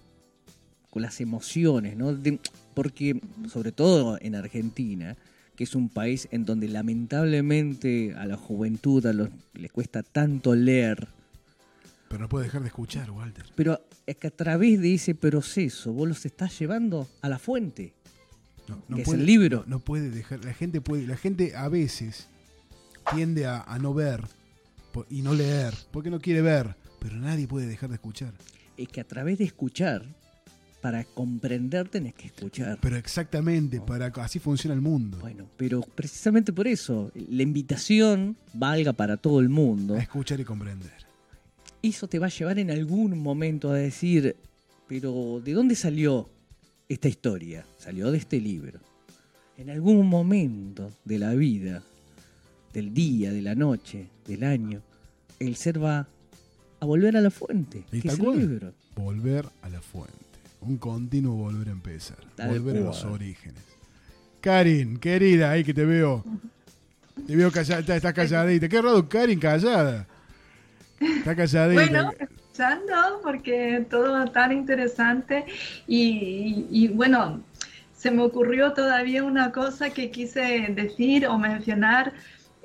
con 0.90 1.02
las 1.02 1.20
emociones, 1.20 1.96
¿no? 1.96 2.14
De- 2.14 2.38
porque, 2.74 3.20
sobre 3.48 3.72
todo 3.72 4.18
en 4.20 4.34
Argentina, 4.34 5.16
que 5.56 5.64
es 5.64 5.74
un 5.74 5.88
país 5.88 6.28
en 6.30 6.44
donde 6.44 6.68
lamentablemente 6.68 8.14
a 8.16 8.26
la 8.26 8.36
juventud 8.36 9.04
a 9.06 9.12
los, 9.12 9.28
les 9.54 9.72
cuesta 9.72 10.02
tanto 10.02 10.54
leer, 10.54 11.08
Pero 12.08 12.20
no 12.22 12.28
puedo 12.28 12.44
dejar 12.44 12.60
de 12.62 12.68
escuchar, 12.68 13.10
Walter. 13.10 13.44
pero 13.54 13.80
es 14.06 14.16
que 14.16 14.26
a 14.28 14.30
través 14.30 14.80
de 14.80 14.94
ese 14.94 15.14
proceso 15.14 15.92
vos 15.92 16.06
los 16.08 16.24
estás 16.26 16.58
llevando 16.58 17.08
a 17.22 17.28
la 17.28 17.38
fuente. 17.38 17.92
No, 18.68 18.82
no 18.88 18.96
que 18.96 19.02
es 19.02 19.06
puede- 19.06 19.20
el 19.20 19.26
libro. 19.26 19.58
No, 19.66 19.76
no 19.76 19.78
puede 19.80 20.10
dejar. 20.10 20.44
La 20.44 20.52
gente 20.52 20.80
puede. 20.80 21.06
La 21.06 21.16
gente 21.16 21.54
a 21.56 21.68
veces 21.68 22.28
tiende 23.12 23.46
a, 23.46 23.62
a 23.62 23.78
no 23.78 23.94
ver 23.94 24.22
y 25.10 25.22
no 25.22 25.34
leer. 25.34 25.74
Porque 25.90 26.10
no 26.10 26.20
quiere 26.20 26.42
ver. 26.42 26.74
Pero 26.98 27.16
nadie 27.16 27.46
puede 27.46 27.66
dejar 27.66 27.90
de 27.90 27.96
escuchar. 27.96 28.32
Es 28.76 28.88
que 28.88 29.00
a 29.00 29.04
través 29.04 29.38
de 29.38 29.44
escuchar, 29.44 30.04
para 30.80 31.04
comprender 31.04 31.88
tenés 31.88 32.14
que 32.14 32.26
escuchar. 32.26 32.78
Pero 32.80 32.96
exactamente, 32.96 33.80
para 33.80 34.06
así 34.06 34.38
funciona 34.38 34.74
el 34.74 34.80
mundo. 34.80 35.18
Bueno, 35.20 35.48
pero 35.56 35.80
precisamente 35.80 36.52
por 36.52 36.68
eso, 36.68 37.10
la 37.14 37.42
invitación 37.42 38.36
valga 38.52 38.92
para 38.92 39.16
todo 39.16 39.40
el 39.40 39.48
mundo. 39.48 39.94
A 39.94 39.98
escuchar 39.98 40.40
y 40.40 40.44
comprender. 40.44 40.92
eso 41.82 42.08
te 42.08 42.18
va 42.18 42.26
a 42.26 42.30
llevar 42.30 42.58
en 42.58 42.70
algún 42.70 43.18
momento 43.18 43.70
a 43.70 43.74
decir, 43.74 44.36
pero 44.86 45.40
¿de 45.44 45.52
dónde 45.52 45.74
salió 45.74 46.28
esta 46.88 47.08
historia? 47.08 47.66
Salió 47.78 48.10
de 48.10 48.18
este 48.18 48.40
libro. 48.40 48.80
En 49.56 49.70
algún 49.70 50.06
momento 50.06 50.92
de 51.04 51.18
la 51.18 51.34
vida, 51.34 51.82
del 52.76 52.92
día, 52.92 53.32
de 53.32 53.40
la 53.40 53.54
noche, 53.54 54.06
del 54.26 54.44
año, 54.44 54.82
el 55.40 55.56
ser 55.56 55.82
va 55.82 56.06
a 56.78 56.84
volver 56.84 57.16
a 57.16 57.22
la 57.22 57.30
fuente, 57.30 57.84
Y 57.90 58.02
que 58.02 58.08
es 58.08 58.18
el 58.18 58.38
libro. 58.38 58.74
Volver 58.94 59.46
a 59.62 59.70
la 59.70 59.80
fuente. 59.80 60.12
Un 60.60 60.76
continuo 60.76 61.34
volver 61.36 61.68
a 61.68 61.70
empezar. 61.70 62.18
Tal 62.34 62.50
volver 62.50 62.76
a 62.76 62.80
los 62.86 63.02
orígenes. 63.04 63.62
Karin, 64.42 64.98
querida, 64.98 65.50
ahí 65.52 65.64
que 65.64 65.72
te 65.72 65.86
veo. 65.86 66.22
Te 67.26 67.34
veo 67.34 67.50
callada, 67.50 67.80
está, 67.80 67.96
está 67.96 68.12
calladita. 68.12 68.68
Qué 68.68 68.82
raro, 68.82 69.08
Karin, 69.08 69.40
callada. 69.40 70.06
Está 71.00 71.34
calladita. 71.34 71.80
Bueno, 71.82 72.10
escuchando 72.18 73.20
porque 73.22 73.86
todo 73.88 74.26
tan 74.32 74.52
interesante 74.52 75.46
y, 75.88 75.98
y- 76.10 76.66
y, 76.70 76.88
bueno, 76.88 77.40
se 77.96 78.10
me 78.10 78.20
ocurrió 78.22 78.74
todavía 78.74 79.24
una 79.24 79.50
cosa 79.50 79.88
que 79.88 80.10
quise 80.10 80.66
decir 80.74 81.26
o 81.26 81.38
mencionar 81.38 82.12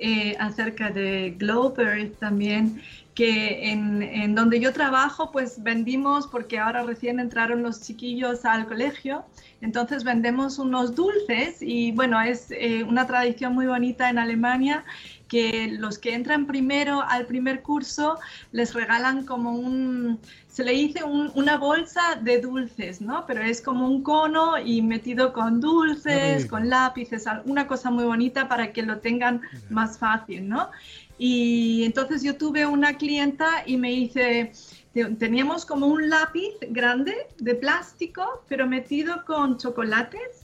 eh, 0.02 0.36
acerca 0.40 0.90
de 0.90 1.36
Glover 1.38 2.12
también, 2.18 2.82
que 3.14 3.70
en, 3.70 4.02
en 4.02 4.34
donde 4.34 4.58
yo 4.58 4.72
trabajo 4.72 5.30
pues 5.30 5.62
vendimos, 5.62 6.26
porque 6.26 6.58
ahora 6.58 6.82
recién 6.82 7.20
entraron 7.20 7.62
los 7.62 7.82
chiquillos 7.82 8.44
al 8.44 8.66
colegio, 8.66 9.24
entonces 9.60 10.02
vendemos 10.02 10.58
unos 10.58 10.96
dulces 10.96 11.58
y 11.60 11.92
bueno, 11.92 12.20
es 12.20 12.50
eh, 12.50 12.82
una 12.82 13.06
tradición 13.06 13.54
muy 13.54 13.66
bonita 13.66 14.10
en 14.10 14.18
Alemania 14.18 14.84
que 15.32 15.68
los 15.78 15.98
que 15.98 16.12
entran 16.14 16.46
primero 16.46 17.00
al 17.08 17.24
primer 17.24 17.62
curso 17.62 18.18
les 18.52 18.74
regalan 18.74 19.24
como 19.24 19.52
un, 19.52 20.20
se 20.46 20.62
le 20.62 20.72
dice 20.72 21.02
un- 21.04 21.32
una 21.34 21.56
bolsa 21.56 22.02
de 22.20 22.38
dulces, 22.38 23.00
¿no? 23.00 23.24
Pero 23.26 23.40
es 23.42 23.62
como 23.62 23.88
un 23.88 24.02
cono 24.02 24.58
y 24.58 24.82
metido 24.82 25.32
con 25.32 25.58
dulces, 25.58 26.44
con 26.50 26.68
lápices, 26.68 27.24
una 27.46 27.66
cosa 27.66 27.90
muy 27.90 28.04
bonita 28.04 28.46
para 28.46 28.74
que 28.74 28.82
lo 28.82 28.98
tengan 28.98 29.40
más 29.70 29.98
fácil, 29.98 30.46
¿no? 30.46 30.68
Y 31.16 31.84
entonces 31.84 32.22
yo 32.22 32.36
tuve 32.36 32.66
una 32.66 32.98
clienta 32.98 33.48
y 33.64 33.78
me 33.78 33.88
dice, 33.88 34.52
te- 34.92 35.14
teníamos 35.14 35.64
como 35.64 35.86
un 35.86 36.10
lápiz 36.10 36.52
grande 36.68 37.14
de 37.38 37.54
plástico, 37.54 38.44
pero 38.48 38.66
metido 38.66 39.24
con 39.24 39.56
chocolates. 39.56 40.41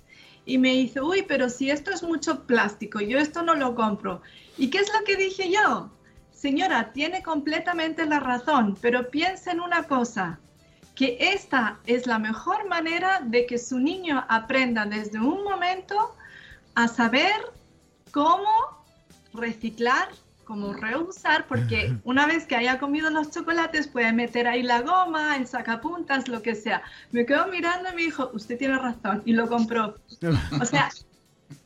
Y 0.48 0.56
me 0.56 0.70
dice, 0.70 1.02
uy, 1.02 1.26
pero 1.28 1.50
si 1.50 1.70
esto 1.70 1.90
es 1.90 2.02
mucho 2.02 2.46
plástico, 2.46 3.00
yo 3.00 3.18
esto 3.18 3.42
no 3.42 3.54
lo 3.54 3.74
compro. 3.74 4.22
¿Y 4.56 4.70
qué 4.70 4.78
es 4.78 4.90
lo 4.98 5.04
que 5.04 5.14
dije 5.14 5.50
yo? 5.52 5.90
Señora, 6.32 6.90
tiene 6.94 7.22
completamente 7.22 8.06
la 8.06 8.18
razón, 8.18 8.74
pero 8.80 9.10
piensa 9.10 9.52
en 9.52 9.60
una 9.60 9.82
cosa, 9.82 10.40
que 10.94 11.18
esta 11.20 11.78
es 11.84 12.06
la 12.06 12.18
mejor 12.18 12.66
manera 12.66 13.20
de 13.22 13.44
que 13.44 13.58
su 13.58 13.78
niño 13.78 14.24
aprenda 14.26 14.86
desde 14.86 15.20
un 15.20 15.44
momento 15.44 16.16
a 16.74 16.88
saber 16.88 17.52
cómo 18.10 18.48
reciclar, 19.34 20.08
cómo 20.48 20.72
reusar, 20.72 21.46
porque 21.46 21.94
una 22.04 22.26
vez 22.26 22.46
que 22.46 22.56
haya 22.56 22.78
comido 22.78 23.10
los 23.10 23.30
chocolates 23.30 23.86
puede 23.86 24.14
meter 24.14 24.48
ahí 24.48 24.62
la 24.62 24.80
goma, 24.80 25.36
el 25.36 25.46
sacapuntas, 25.46 26.26
lo 26.26 26.40
que 26.40 26.54
sea. 26.54 26.82
Me 27.12 27.26
quedo 27.26 27.46
mirando 27.48 27.90
y 27.90 27.94
me 27.94 28.02
dijo, 28.02 28.30
usted 28.32 28.56
tiene 28.56 28.78
razón, 28.78 29.22
y 29.26 29.34
lo 29.34 29.46
compró. 29.46 29.96
O 30.58 30.64
sea, 30.64 30.88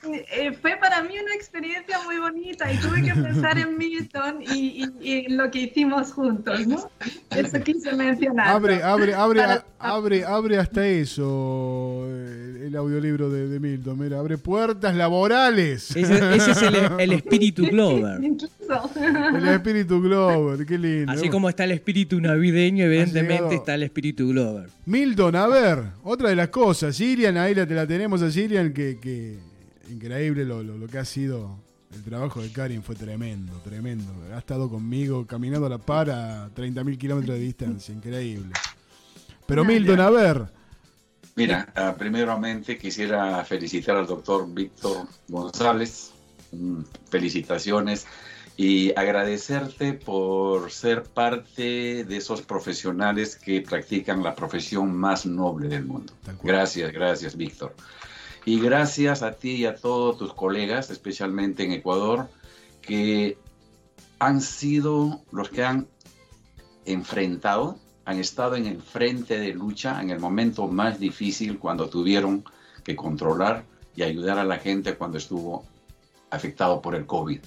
eh, 0.05 0.53
fue 0.61 0.77
para 0.81 1.03
mí 1.03 1.15
una 1.25 1.35
experiencia 1.35 1.99
muy 2.05 2.19
bonita 2.19 2.71
y 2.73 2.77
tuve 2.79 3.03
que 3.03 3.15
pensar 3.15 3.59
en 3.59 3.77
Milton 3.79 4.43
y, 4.43 4.85
y- 4.85 4.91
y 5.01 5.13
en 5.27 5.37
lo 5.37 5.51
que 5.51 5.61
hicimos 5.61 6.13
juntos, 6.13 6.67
¿no? 6.67 6.91
Eso 7.31 7.61
quise 7.63 7.93
mencionar. 7.95 8.49
Abre, 8.49 8.83
abre, 8.83 9.15
abre, 9.15 9.41
Para- 9.41 9.65
abre, 9.79 10.25
abre 10.25 10.59
hasta 10.59 10.87
eso 10.87 12.05
el, 12.09 12.63
el 12.67 12.77
audiolibro 12.77 13.31
de, 13.31 13.49
de 13.49 13.61
Milton. 13.61 13.99
Mira, 13.99 14.19
abre 14.19 14.39
puertas 14.39 14.95
laborales. 14.95 15.95
Ese, 15.97 16.37
ese 16.37 16.51
es 16.53 16.63
el, 16.63 16.77
el 16.99 17.13
espíritu 17.21 17.65
Glover. 17.67 18.23
Incluso. 18.23 18.53
El 19.37 19.49
espíritu 19.49 20.01
Glover, 20.01 20.65
qué 20.67 20.79
lindo. 20.79 21.13
Así 21.13 21.29
como 21.29 21.49
está 21.49 21.65
el 21.65 21.73
espíritu 21.73 22.21
navideño, 22.21 22.85
evidentemente 22.87 23.55
está 23.57 23.75
el 23.75 23.83
espíritu 23.85 24.29
Glover. 24.29 24.69
Milton, 24.87 25.37
a 25.37 25.47
ver, 25.47 25.79
otra 26.03 26.29
de 26.31 26.37
las 26.37 26.49
cosas. 26.49 26.97
Sirian, 26.97 27.37
ahí 27.37 27.55
la, 27.55 27.67
te 27.67 27.75
la 27.75 27.87
tenemos 27.87 28.23
a 28.23 28.31
Sirian, 28.31 28.73
que, 28.73 28.99
que 29.01 29.37
increíble 29.93 30.45
lo, 30.45 30.63
lo- 30.63 30.77
lo 30.79 30.87
que 30.89 30.99
ha 30.99 31.05
sido 31.05 31.57
el 31.95 32.03
trabajo 32.03 32.41
de 32.43 32.51
Karin. 32.53 32.83
Fue 32.83 32.95
tremendo, 32.95 33.53
tremendo. 33.65 34.13
Ha 34.35 34.39
estado 34.39 34.69
conmigo 34.71 35.27
caminando 35.27 35.67
a 35.67 35.71
la 35.71 35.79
par 35.79 36.11
a 36.11 36.49
30.000 36.55 36.99
kilómetros 36.99 37.37
de 37.37 37.43
distancia, 37.45 37.95
increíble. 37.95 38.53
Pero 39.47 39.65
Milton, 39.65 40.01
a 40.01 40.11
ver, 40.11 40.47
Mira, 41.35 41.73
ah, 41.77 41.95
primeramente 41.99 42.77
quisiera 42.77 43.43
felicitar 43.45 43.97
al 43.97 44.07
doctor 44.07 44.47
Víctor 44.53 45.07
González. 45.29 46.11
Mm, 46.53 46.83
Felicitaciones 47.09 48.07
y 48.59 48.91
agradecerte 48.99 49.95
por 49.95 50.71
ser 50.71 51.05
parte 51.05 52.05
de 52.05 52.17
esos 52.19 52.43
profesionales 52.43 53.37
que 53.37 53.63
practican 53.63 54.23
la 54.23 54.35
profesión 54.35 54.95
más 54.95 55.25
noble 55.25 55.69
del 55.69 55.87
mundo. 55.87 56.13
Gracias, 56.43 56.93
gracias, 56.93 57.35
Víctor. 57.35 57.75
Y 58.45 58.61
gracias 58.61 59.23
a 59.23 59.33
ti 59.33 59.53
y 59.53 59.67
a 59.67 59.77
todos 59.77 60.19
tus 60.19 60.35
colegas, 60.35 60.91
especialmente 60.91 61.65
en 61.65 61.73
Ecuador, 61.73 62.29
que 62.81 63.39
han 64.19 64.41
sido 64.41 65.21
los 65.31 65.49
que 65.49 65.65
han 65.65 65.87
enfrentado, 66.85 67.79
han 68.05 68.19
estado 68.19 68.57
en 68.57 68.67
el 68.67 68.83
frente 68.83 69.39
de 69.39 69.55
lucha 69.55 70.01
en 70.03 70.11
el 70.11 70.19
momento 70.19 70.67
más 70.67 70.99
difícil 70.99 71.59
cuando 71.59 71.89
tuvieron 71.89 72.45
que 72.83 72.97
controlar 72.97 73.65
y 73.95 74.03
ayudar 74.03 74.39
a 74.39 74.45
la 74.45 74.59
gente 74.59 74.97
cuando 74.97 75.19
estuvo 75.19 75.65
afectado 76.31 76.81
por 76.81 76.97
el 76.97 77.07
COVID. 77.07 77.41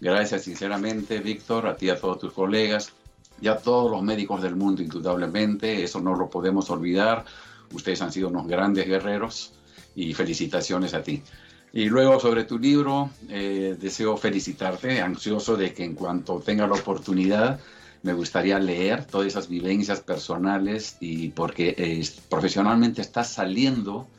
Gracias 0.00 0.42
sinceramente, 0.42 1.20
Víctor, 1.20 1.68
a 1.68 1.76
ti 1.76 1.86
y 1.86 1.90
a 1.90 2.00
todos 2.00 2.18
tus 2.18 2.32
colegas 2.32 2.92
y 3.40 3.48
a 3.48 3.58
todos 3.58 3.90
los 3.90 4.02
médicos 4.02 4.42
del 4.42 4.56
mundo, 4.56 4.82
indudablemente. 4.82 5.84
Eso 5.84 6.00
no 6.00 6.16
lo 6.16 6.30
podemos 6.30 6.70
olvidar. 6.70 7.24
Ustedes 7.72 8.02
han 8.02 8.10
sido 8.10 8.28
unos 8.28 8.46
grandes 8.48 8.86
guerreros 8.86 9.52
y 9.94 10.14
felicitaciones 10.14 10.94
a 10.94 11.02
ti. 11.02 11.24
Y 11.72 11.86
luego 11.88 12.20
sobre 12.20 12.44
tu 12.44 12.58
libro, 12.58 13.10
eh, 13.28 13.76
deseo 13.78 14.16
felicitarte, 14.16 15.00
ansioso 15.00 15.56
de 15.56 15.72
que 15.72 15.84
en 15.84 15.94
cuanto 15.94 16.40
tenga 16.42 16.66
la 16.66 16.74
oportunidad, 16.74 17.60
me 18.02 18.12
gustaría 18.14 18.58
leer 18.58 19.06
todas 19.06 19.28
esas 19.28 19.48
vivencias 19.48 20.00
personales 20.00 20.96
y 21.00 21.30
porque 21.30 21.74
eh, 21.78 22.02
profesionalmente 22.28 23.00
estás 23.00 23.32
saliendo 23.32 24.12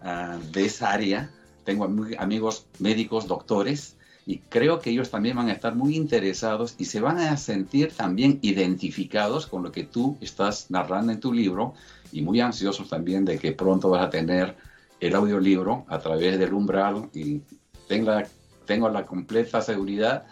ah, 0.00 0.38
de 0.42 0.64
esa 0.66 0.92
área. 0.92 1.34
Tengo 1.64 1.86
ami- 1.86 2.16
amigos 2.18 2.68
médicos, 2.78 3.26
doctores, 3.26 3.98
y 4.24 4.40
creo 4.44 4.80
que 4.80 4.90
ellos 4.90 5.10
también 5.10 5.36
van 5.36 5.48
a 5.48 5.52
estar 5.52 5.74
muy 5.74 5.96
interesados 5.96 6.74
y 6.78 6.84
se 6.84 7.00
van 7.00 7.18
a 7.18 7.36
sentir 7.36 7.94
también 7.96 8.38
identificados 8.42 9.46
con 9.46 9.62
lo 9.62 9.72
que 9.72 9.84
tú 9.84 10.18
estás 10.20 10.70
narrando 10.70 11.12
en 11.12 11.20
tu 11.20 11.32
libro 11.32 11.74
y 12.10 12.22
muy 12.22 12.40
ansiosos 12.40 12.88
también 12.88 13.24
de 13.24 13.38
que 13.38 13.52
pronto 13.52 13.90
vas 13.90 14.04
a 14.06 14.10
tener 14.10 14.56
el 15.00 15.14
audiolibro 15.14 15.84
a 15.88 15.98
través 15.98 16.38
del 16.38 16.52
umbral 16.52 17.08
y 17.14 17.40
tenga, 17.88 18.24
tengo 18.66 18.88
la 18.88 19.04
completa 19.04 19.60
seguridad 19.60 20.24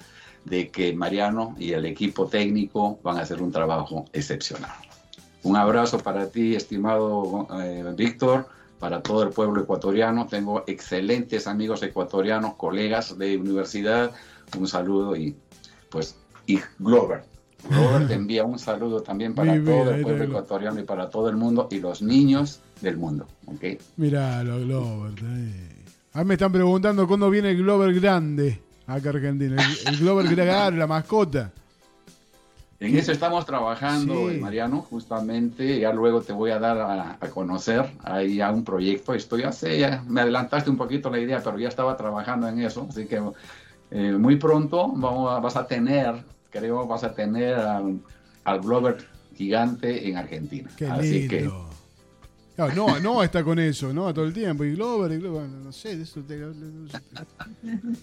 de 0.45 0.69
que 0.69 0.93
Mariano 0.93 1.55
y 1.59 1.73
el 1.73 1.87
equipo 1.87 2.27
técnico 2.27 2.99
van 3.03 3.19
a 3.19 3.23
hacer 3.23 3.43
un 3.43 3.51
trabajo 3.51 4.05
excepcional. 4.13 4.71
Un 5.43 5.57
abrazo 5.57 5.99
para 5.99 6.29
ti, 6.29 6.55
estimado 6.55 7.47
eh, 7.63 7.85
Víctor, 7.97 8.47
para 8.79 9.03
todo 9.03 9.23
el 9.23 9.31
pueblo 9.31 9.63
ecuatoriano. 9.63 10.27
Tengo 10.27 10.65
excelentes 10.67 11.47
amigos 11.47 11.83
ecuatorianos, 11.83 12.55
colegas 12.55 13.17
de 13.19 13.37
universidad. 13.37 14.13
Un 14.59 14.67
saludo 14.67 15.17
y 15.17 15.37
pues, 15.91 16.17
y 16.47 16.61
Glover. 16.79 17.25
Glover 17.69 18.09
te 18.09 18.15
envía 18.15 18.45
un 18.45 18.59
saludo 18.59 19.03
también 19.03 19.35
para 19.35 19.53
Mi 19.53 19.61
vida, 19.61 19.73
todo 19.73 19.91
el 19.91 19.97
ahí 19.97 20.03
pueblo 20.03 20.25
ecuatoriano 20.25 20.81
y 20.81 20.85
para 20.85 21.09
todo 21.09 21.29
el 21.29 21.37
mundo 21.37 21.69
y 21.71 21.81
los 21.81 22.03
niños 22.03 22.61
del 22.81 22.97
mundo. 22.97 23.27
¿ok? 23.47 23.65
Mirá, 23.97 24.43
lo 24.45 24.59
Glover. 24.61 25.13
A 26.15 26.19
mí 26.21 26.25
me 26.25 26.35
están 26.35 26.53
preguntando 26.53 27.07
cuándo 27.07 27.31
viene 27.31 27.51
el 27.51 27.59
Glover 27.59 27.93
grande 27.95 28.61
acá 28.87 29.11
Argentina. 29.11 29.57
El, 29.57 29.89
el 29.95 29.97
Glover 29.99 30.35
grande, 30.35 30.79
la 30.79 30.87
mascota. 30.87 31.53
En 32.81 32.97
eso 32.97 33.11
estamos 33.11 33.45
trabajando, 33.45 34.31
Sí. 34.31 34.39
Mariano, 34.39 34.83
justamente. 34.83 35.81
Ya 35.81 35.93
luego 35.93 36.21
te 36.23 36.33
voy 36.33 36.53
a 36.53 36.61
dar 36.61 36.79
a, 36.79 37.13
a 37.21 37.29
conocer 37.29 37.85
ahí 38.05 38.41
a 38.41 38.51
un 38.53 38.63
proyecto. 38.63 39.15
Estoy 39.15 39.43
hace, 39.43 39.79
ya 39.81 40.05
me 40.07 40.21
adelantaste 40.21 40.71
un 40.71 40.77
poquito 40.77 41.11
la 41.11 41.19
idea, 41.19 41.41
pero 41.43 41.59
ya 41.59 41.69
estaba 41.69 41.97
trabajando 41.97 42.47
en 42.47 42.61
eso. 42.61 42.87
Así 42.89 43.07
que 43.07 43.21
eh, 43.91 44.13
muy 44.13 44.37
pronto 44.37 44.93
vamos 44.95 45.29
a- 45.33 45.41
vas 45.41 45.57
a 45.57 45.67
tener, 45.67 46.15
creo, 46.51 46.87
vas 46.87 47.03
a 47.03 47.13
tener 47.15 47.55
al, 47.57 47.99
al 48.45 48.61
Glover 48.61 48.99
gigante 49.35 50.09
en 50.09 50.17
Argentina. 50.17 50.71
Qué 50.77 50.87
Así 50.87 51.27
que 51.27 51.41
lindo. 51.41 51.69
Claro, 52.59 52.75
no, 52.75 52.99
no 52.99 53.23
está 53.23 53.45
con 53.45 53.57
eso, 53.61 53.93
¿no? 53.93 54.13
Todo 54.13 54.25
el 54.25 54.33
tiempo. 54.33 54.65
Y 54.65 54.73
Glover, 54.75 55.13
y 55.13 55.19
Glover, 55.19 55.49
no 55.49 55.71
sé, 55.71 55.93
eso 56.03 56.21
te- 56.23 56.43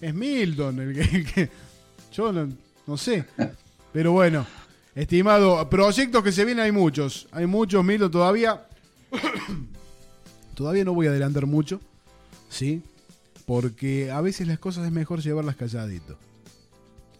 es 0.00 0.14
Milton 0.14 0.80
el 0.80 1.26
que, 1.26 1.50
yo 2.10 2.32
no, 2.32 2.96
sé. 2.96 3.26
Pero 3.92 4.12
bueno, 4.12 4.46
estimado, 4.94 5.68
proyectos 5.68 6.22
que 6.22 6.32
se 6.32 6.46
vienen 6.46 6.64
hay 6.64 6.72
muchos. 6.72 7.28
Hay 7.32 7.44
muchos, 7.44 7.84
Milton, 7.84 8.10
todavía. 8.10 8.66
todavía 10.54 10.86
no 10.86 10.94
voy 10.94 11.06
a 11.06 11.10
adelantar 11.10 11.44
mucho, 11.44 11.78
¿sí? 12.48 12.82
Porque 13.44 14.10
a 14.10 14.22
veces 14.22 14.46
las 14.48 14.58
cosas 14.58 14.86
es 14.86 14.90
mejor 14.90 15.20
llevarlas 15.20 15.56
calladito. 15.56 16.16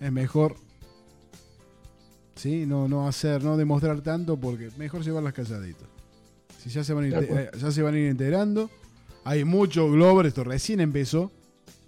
Es 0.00 0.10
mejor 0.10 0.56
¿sí? 2.34 2.64
No, 2.64 2.88
no 2.88 3.06
hacer, 3.06 3.44
no 3.44 3.58
demostrar 3.58 4.00
tanto 4.00 4.38
porque 4.38 4.70
mejor 4.78 5.02
llevarlas 5.04 5.34
calladitas. 5.34 5.86
Si 6.66 6.72
ya 6.72 6.82
se 6.82 6.92
van 6.92 7.04
eh, 7.12 7.50
ya 7.60 7.70
se 7.70 7.80
van 7.82 7.94
a 7.94 7.98
ir 7.98 8.10
integrando. 8.10 8.68
Hay 9.24 9.44
mucho 9.44 9.88
Glover, 9.90 10.26
esto 10.26 10.42
recién 10.42 10.80
empezó. 10.80 11.30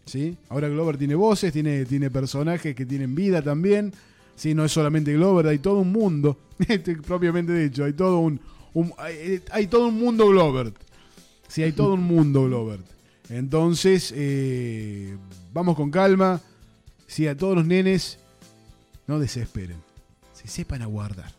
¿sí? 0.07 0.37
Ahora 0.49 0.69
Glover 0.69 0.97
tiene 0.97 1.17
voces, 1.17 1.53
tiene, 1.53 1.85
tiene 1.85 2.11
personajes 2.11 2.75
que 2.77 2.87
tienen 2.87 3.15
vida 3.17 3.43
también. 3.43 3.93
¿sí? 4.37 4.55
No 4.55 4.65
es 4.65 4.71
solamente 4.73 5.13
Glover, 5.15 5.49
hay 5.49 5.59
todo 5.59 5.81
un 5.81 5.91
mundo. 5.91 6.39
Propiamente 7.07 7.53
dicho, 7.53 7.85
hay 7.85 7.93
todo 7.93 8.21
un, 8.21 8.41
un- 8.75 8.93
hay, 8.99 9.43
hay 9.51 9.67
todo 9.67 9.89
un 9.89 9.99
mundo 9.99 10.29
Glover. 10.29 10.73
Sí, 11.49 11.63
hay 11.65 11.73
todo 11.73 11.95
un 11.95 12.03
mundo 12.05 12.45
Glover. 12.45 12.79
Entonces, 13.31 14.13
eh, 14.17 15.17
vamos 15.53 15.75
con 15.77 15.91
calma. 15.91 16.41
Sí, 17.09 17.27
a 17.27 17.37
todos 17.37 17.57
los 17.57 17.67
nenes, 17.67 18.19
no 19.09 19.19
desesperen. 19.19 19.77
Si 20.35 20.47
sepan 20.47 20.83
aguardar. 20.83 21.33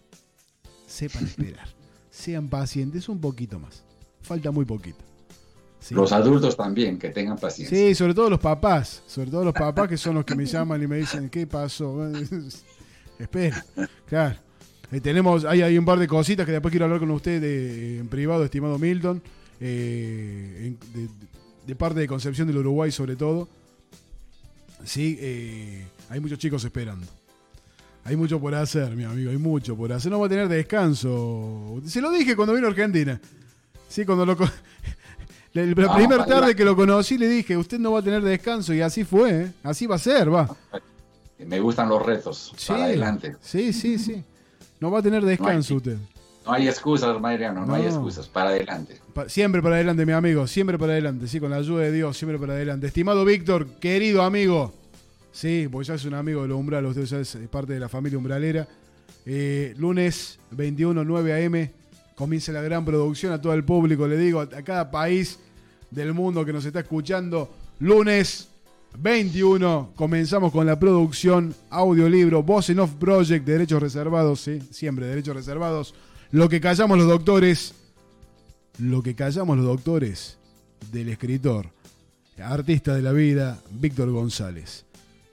Sepan 0.88 1.24
esperar. 1.26 1.79
Sean 2.20 2.50
pacientes 2.50 3.08
un 3.08 3.20
poquito 3.22 3.60
más. 3.60 3.84
Falta 4.22 4.52
muy 4.52 4.66
poquito. 4.66 4.98
Sí. 5.80 5.96
Los 5.96 6.12
adultos 6.12 6.58
también, 6.58 7.00
que 7.00 7.10
tengan 7.10 7.38
paciencia. 7.38 7.78
Sí, 7.78 7.96
sobre 7.96 8.14
todo 8.14 8.30
los 8.30 8.40
papás. 8.40 9.02
Sobre 9.08 9.32
todo 9.32 9.46
los 9.46 9.54
papás 9.54 9.88
que 9.88 9.96
son 9.98 10.16
los 10.16 10.26
que 10.26 10.36
me 10.36 10.46
llaman 10.46 10.84
y 10.84 10.88
me 10.88 10.98
dicen, 10.98 11.30
¿qué 11.30 11.48
pasó? 11.48 12.12
Espera. 13.20 13.66
Claro. 14.06 14.36
Eh, 14.92 15.00
tenemos, 15.00 15.46
hay, 15.46 15.62
hay 15.62 15.78
un 15.78 15.86
par 15.86 16.00
de 16.00 16.08
cositas 16.08 16.46
que 16.46 16.52
después 16.52 16.72
quiero 16.72 16.86
hablar 16.86 17.00
con 17.00 17.12
usted 17.12 17.40
de- 17.40 18.00
en 18.00 18.08
privado, 18.10 18.44
estimado 18.44 18.78
Milton. 18.78 19.22
eh, 19.62 20.74
de 21.66 21.76
parte 21.76 22.00
de 22.00 22.08
Concepción 22.08 22.48
del 22.48 22.58
Uruguay, 22.58 22.92
sobre 22.92 23.16
todo. 23.16 23.48
Sí, 24.84 25.18
eh, 25.22 25.86
hay 26.10 26.20
muchos 26.20 26.40
chicos 26.40 26.64
esperando. 26.66 27.06
Hay 28.06 28.16
mucho 28.16 28.40
por 28.40 28.56
hacer, 28.56 28.96
mi 28.96 29.04
amigo, 29.04 29.30
hay 29.30 29.38
mucho 29.38 29.76
por 29.76 29.92
hacer. 29.94 30.12
No 30.12 30.20
va 30.20 30.26
a 30.26 30.30
tener 30.30 30.48
descanso. 30.48 31.80
Se 31.86 32.02
lo 32.02 32.10
dije 32.12 32.36
cuando 32.36 32.54
vino 32.54 32.68
a 32.68 32.70
Argentina. 32.72 33.20
Sí, 33.88 34.06
cuando 34.06 34.26
lo... 34.26 34.36
La, 35.54 35.64
la 35.66 35.74
Vamos, 35.74 35.96
primera 35.98 36.26
tarde 36.28 36.56
que 36.56 36.64
lo 36.64 36.76
conocí 36.76 37.18
le 37.18 37.28
dije, 37.28 37.58
usted 37.58 37.80
no 37.80 37.92
va 37.94 38.00
a 38.02 38.04
tener 38.04 38.22
descanso 38.22 38.72
y 38.72 38.82
así 38.82 39.04
fue, 39.04 39.32
¿eh? 39.46 39.52
así 39.64 39.88
va 39.88 39.96
a 39.96 39.98
ser, 39.98 40.32
va. 40.32 40.56
Me 41.40 41.60
gustan 41.60 41.90
los 41.90 42.06
retos. 42.06 42.54
Sí, 42.56 42.68
Para 42.68 42.84
adelante. 42.84 43.36
Sí, 43.42 43.74
sí, 43.74 43.98
sí. 43.98 44.24
No 44.80 44.92
va 44.92 45.00
a 45.00 45.02
tener 45.02 45.26
descanso 45.26 45.76
usted. 45.76 45.98
No 46.46 46.54
hay 46.54 46.68
excusas, 46.68 47.20
Mariano, 47.20 47.66
no, 47.66 47.74
hay 47.74 47.82
No. 47.82 47.88
excusas. 47.90 48.28
Para 48.28 48.50
adelante. 48.52 49.00
Pa- 49.14 49.28
Siempre 49.28 49.62
para 49.64 49.76
adelante, 49.76 50.06
mi 50.06 50.12
amigo, 50.12 50.46
siempre 50.46 50.78
para 50.78 50.92
adelante, 50.92 51.28
sí, 51.28 51.40
con 51.40 51.50
la 51.50 51.58
ayuda 51.58 51.82
de 51.82 51.94
Dios, 51.94 52.16
siempre 52.16 52.38
para 52.38 52.54
adelante. 52.54 52.86
Estimado 52.86 53.26
Víctor, 53.26 53.66
querido 53.80 54.22
amigo, 54.22 54.72
sí, 55.32 55.68
porque 55.72 55.88
ya 55.88 55.96
es 55.96 56.06
un 56.06 56.14
amigo 56.14 56.42
de 56.42 56.48
los 56.50 56.58
umbrales, 56.58 56.96
usted 56.96 57.06
ya 57.06 57.20
es 57.20 57.38
parte 57.50 57.74
de 57.74 57.80
la 57.80 57.90
familia 57.90 58.18
umbralera. 58.18 58.68
Eh, 59.26 59.74
lunes 59.78 60.40
21, 60.52 61.04
9 61.04 61.34
a.m., 61.34 61.72
comienza 62.16 62.52
la 62.52 62.62
gran 62.62 62.84
producción 62.84 63.32
a 63.32 63.42
todo 63.42 63.54
el 63.54 63.64
público, 63.64 64.08
le 64.08 64.18
digo, 64.18 64.42
a 64.42 64.48
cada 64.48 64.92
país 64.92 65.40
del 65.92 66.14
mundo 66.14 66.44
que 66.44 66.54
nos 66.54 66.66
está 66.66 66.82
escuchando. 66.82 67.50
Lunes 67.80 68.50
21, 68.98 69.94
comenzamos 69.96 70.52
con 70.52 70.66
la 70.66 70.80
producción, 70.80 71.56
audiolibro, 71.70 72.44
Voz 72.44 72.70
en 72.70 72.80
Off 72.80 72.94
Project, 72.96 73.46
derechos 73.46 73.82
reservados, 73.82 74.42
sí, 74.42 74.60
siempre 74.72 75.06
derechos 75.06 75.36
reservados. 75.36 75.94
Lo 76.32 76.50
que 76.50 76.60
callamos 76.60 76.98
los 76.98 77.08
doctores, 77.08 77.74
lo 78.80 79.02
que 79.02 79.16
callamos 79.16 79.58
los 79.58 79.66
doctores 79.66 80.38
del 80.92 81.10
escritor, 81.10 81.70
artista 82.38 82.96
de 82.96 83.02
la 83.02 83.12
vida, 83.12 83.60
Víctor 83.72 84.12
González. 84.12 84.89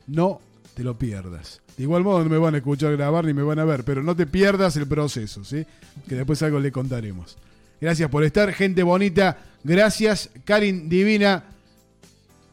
No 0.07 0.41
te 0.75 0.85
lo 0.85 0.99
pierdas. 0.99 1.63
De 1.77 1.83
igual 1.83 2.05
modo 2.05 2.23
no 2.25 2.31
me 2.31 2.39
van 2.39 2.55
a 2.55 2.59
escuchar 2.59 2.93
grabar 2.97 3.25
ni 3.25 3.35
me 3.35 3.43
van 3.43 3.59
a 3.59 3.65
ver, 3.65 3.85
pero 3.85 4.03
no 4.03 4.17
te 4.17 4.27
pierdas 4.27 4.77
el 4.77 4.87
proceso, 4.87 5.45
¿sí? 5.45 5.67
Que 6.09 6.15
después 6.15 6.43
algo 6.43 6.59
le 6.59 6.73
contaremos. 6.73 7.37
Gracias 7.81 8.09
por 8.09 8.25
estar, 8.25 8.53
gente 8.53 8.83
bonita. 8.83 9.39
Gracias, 9.63 10.31
Karin 10.45 10.89
Divina. 10.89 11.45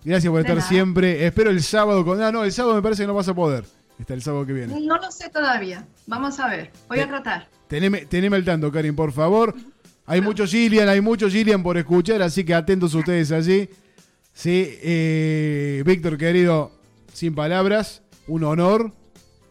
Gracias 0.03 0.29
por 0.29 0.41
estar 0.41 0.61
siempre. 0.61 1.25
Espero 1.25 1.49
el 1.49 1.63
sábado 1.63 2.03
con. 2.03 2.21
Ah, 2.21 2.31
no, 2.31 2.43
el 2.43 2.51
sábado 2.51 2.75
me 2.75 2.81
parece 2.81 3.03
que 3.03 3.07
no 3.07 3.13
vas 3.13 3.29
a 3.29 3.33
poder. 3.33 3.63
Está 3.97 4.13
el 4.13 4.21
sábado 4.21 4.45
que 4.45 4.53
viene. 4.53 4.79
No 4.81 4.97
lo 4.97 5.11
sé 5.11 5.29
todavía. 5.29 5.85
Vamos 6.07 6.39
a 6.39 6.49
ver. 6.49 6.71
Voy 6.89 6.99
a 6.99 7.07
tratar. 7.07 7.47
Teneme, 7.67 8.05
teneme 8.05 8.35
al 8.35 8.43
tanto, 8.43 8.71
Karin, 8.71 8.95
por 8.95 9.13
favor. 9.13 9.55
Hay 10.05 10.19
muchos 10.19 10.51
Gillian, 10.51 10.89
hay 10.89 10.99
muchos 10.99 11.31
Gillian 11.31 11.63
por 11.63 11.77
escuchar, 11.77 12.21
así 12.21 12.43
que 12.43 12.53
atentos 12.53 12.93
ustedes 12.93 13.31
allí. 13.31 13.69
Sí, 14.33 14.77
eh, 14.81 15.83
Víctor, 15.85 16.17
querido, 16.17 16.71
sin 17.13 17.33
palabras, 17.35 18.01
un 18.27 18.43
honor. 18.43 18.91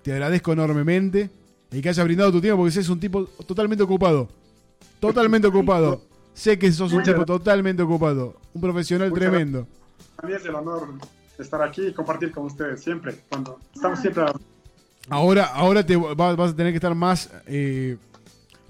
Te 0.02 0.12
agradezco 0.12 0.52
enormemente. 0.52 1.30
Y 1.70 1.80
que 1.80 1.88
hayas 1.88 2.04
brindado 2.04 2.30
tu 2.32 2.40
tiempo 2.40 2.58
porque 2.62 2.78
es 2.78 2.88
un 2.88 3.00
tipo 3.00 3.24
totalmente 3.46 3.82
ocupado. 3.82 4.28
Totalmente 5.00 5.48
ocupado. 5.48 6.02
Sé 6.34 6.58
que 6.58 6.70
sos 6.72 6.92
un 6.92 7.02
tipo 7.02 7.24
totalmente 7.24 7.82
ocupado. 7.82 8.36
Un 8.54 8.60
profesional 8.60 9.08
Muchas 9.10 9.28
tremendo. 9.30 9.66
A 10.22 10.26
mí 10.26 10.32
es 10.34 10.44
el 10.44 10.54
honor 10.54 10.88
estar 11.38 11.62
aquí 11.62 11.86
y 11.86 11.92
compartir 11.92 12.30
con 12.30 12.44
ustedes 12.44 12.82
siempre. 12.82 13.16
Cuando 13.28 13.58
estamos 13.74 13.98
siempre 14.00 14.22
a- 14.24 14.32
Ahora, 15.08 15.46
ahora 15.46 15.84
te 15.84 15.96
va- 15.96 16.14
vas 16.36 16.50
a 16.52 16.56
tener 16.56 16.72
que 16.72 16.76
estar 16.76 16.94
más, 16.94 17.30
eh, 17.46 17.96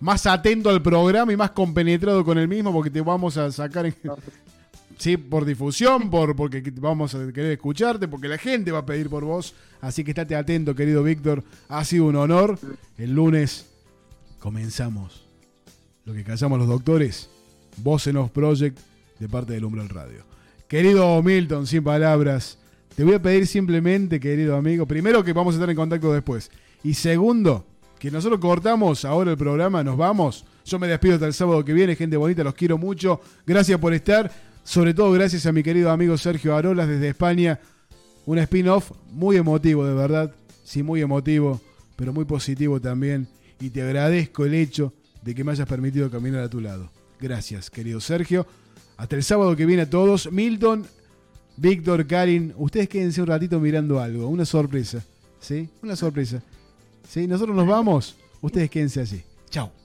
más 0.01 0.25
atento 0.27 0.71
al 0.71 0.81
programa 0.81 1.33
y 1.33 1.37
más 1.37 1.51
compenetrado 1.51 2.25
con 2.25 2.39
el 2.39 2.49
mismo 2.49 2.73
porque 2.73 2.91
te 2.91 3.01
vamos 3.01 3.37
a 3.37 3.51
sacar 3.53 3.85
en- 3.87 3.95
sí, 4.99 5.17
por 5.17 5.45
difusión, 5.45 6.11
por, 6.11 6.35
porque 6.37 6.63
vamos 6.77 7.15
a 7.15 7.33
querer 7.33 7.53
escucharte, 7.53 8.09
porque 8.09 8.29
la 8.29 8.39
gente 8.39 8.73
va 8.73 8.81
a 8.81 8.87
pedir 8.87 9.09
por 9.09 9.25
vos. 9.25 9.55
Así 9.81 10.05
que 10.05 10.13
estate 10.13 10.35
atento, 10.37 10.75
querido 10.75 11.03
Víctor. 11.03 11.43
Ha 11.69 11.85
sido 11.85 12.07
un 12.07 12.17
honor. 12.17 12.59
El 12.99 13.15
lunes 13.15 13.67
comenzamos 14.39 15.27
lo 16.05 16.13
que 16.13 16.25
callamos 16.25 16.59
los 16.59 16.69
doctores. 16.69 17.29
Voz 17.79 18.07
en 18.07 18.17
Off 18.17 18.31
Project 18.31 18.79
de 19.19 19.29
parte 19.29 19.53
del 19.53 19.65
Umbral 19.65 19.89
Radio. 19.89 20.25
Querido 20.69 21.23
Milton, 21.23 21.67
sin 21.67 21.85
palabras, 21.85 22.59
te 22.97 23.05
voy 23.05 23.15
a 23.15 23.23
pedir 23.23 23.47
simplemente, 23.47 24.19
querido 24.19 24.57
amigo, 24.57 24.87
primero 24.87 25.23
que 25.23 25.33
vamos 25.33 25.55
a 25.55 25.57
estar 25.57 25.71
en 25.71 25.77
contacto 25.77 26.13
después. 26.13 26.51
Y 26.83 26.95
segundo, 26.95 27.67
que 27.99 28.11
nosotros 28.11 28.41
cortamos 28.41 29.05
ahora 29.05 29.31
el 29.31 29.37
programa, 29.37 29.85
nos 29.85 29.97
vamos. 29.97 30.45
Yo 30.65 30.79
me 30.79 30.89
despido 30.89 31.15
hasta 31.15 31.27
el 31.27 31.35
sábado 31.35 31.65
que 31.65 31.73
viene, 31.73 31.95
gente 31.97 32.17
bonita, 32.17 32.43
los 32.43 32.55
quiero 32.55 32.79
mucho. 32.79 33.21
Gracias 33.47 33.79
por 33.79 33.95
estar. 33.95 34.31
Sobre 34.65 34.95
todo 34.95 35.11
gracias 35.13 35.47
a 35.47 35.53
mi 35.53 35.63
querido 35.63 35.91
amigo 35.91 36.17
Sergio 36.17 36.57
Arolas 36.57 36.89
desde 36.89 37.09
España. 37.09 37.61
Un 38.27 38.39
spin-off 38.39 38.93
muy 39.11 39.37
emotivo, 39.37 39.85
de 39.85 39.95
verdad. 39.95 40.35
Sí, 40.65 40.83
muy 40.83 41.01
emotivo, 41.01 41.61
pero 41.97 42.13
muy 42.13 42.25
positivo 42.25 42.81
también. 42.81 43.27
Y 43.61 43.71
te 43.71 43.83
agradezco 43.83 44.45
el 44.45 44.55
hecho 44.55 44.93
de 45.23 45.35
que 45.35 45.45
me 45.45 45.53
hayas 45.53 45.69
permitido 45.69 46.11
caminar 46.11 46.43
a 46.43 46.49
tu 46.49 46.61
lado. 46.61 46.91
Gracias, 47.21 47.71
querido 47.71 48.01
Sergio. 48.01 48.47
Hasta 48.97 49.17
el 49.17 49.25
sábado 49.25 49.57
que 49.57 49.67
viene 49.67 49.83
a 49.83 49.91
todos. 49.91 50.31
Milton, 50.31 50.87
Víctor, 51.57 52.07
Karin, 52.07 52.55
ustedes 52.57 52.89
quédense 52.89 53.21
un 53.21 53.27
ratito 53.27 53.59
mirando 53.61 54.01
algo. 54.01 54.29
Una 54.29 54.45
sorpresa. 54.45 55.05
¿Sí? 55.41 55.69
Una 55.83 55.97
sorpresa. 55.97 56.43
¿Sí? 57.09 57.27
Nosotros 57.27 57.57
nos 57.57 57.67
vamos. 57.67 58.17
Ustedes 58.41 58.71
quédense 58.71 59.01
allí. 59.01 59.23
Chao. 59.51 59.82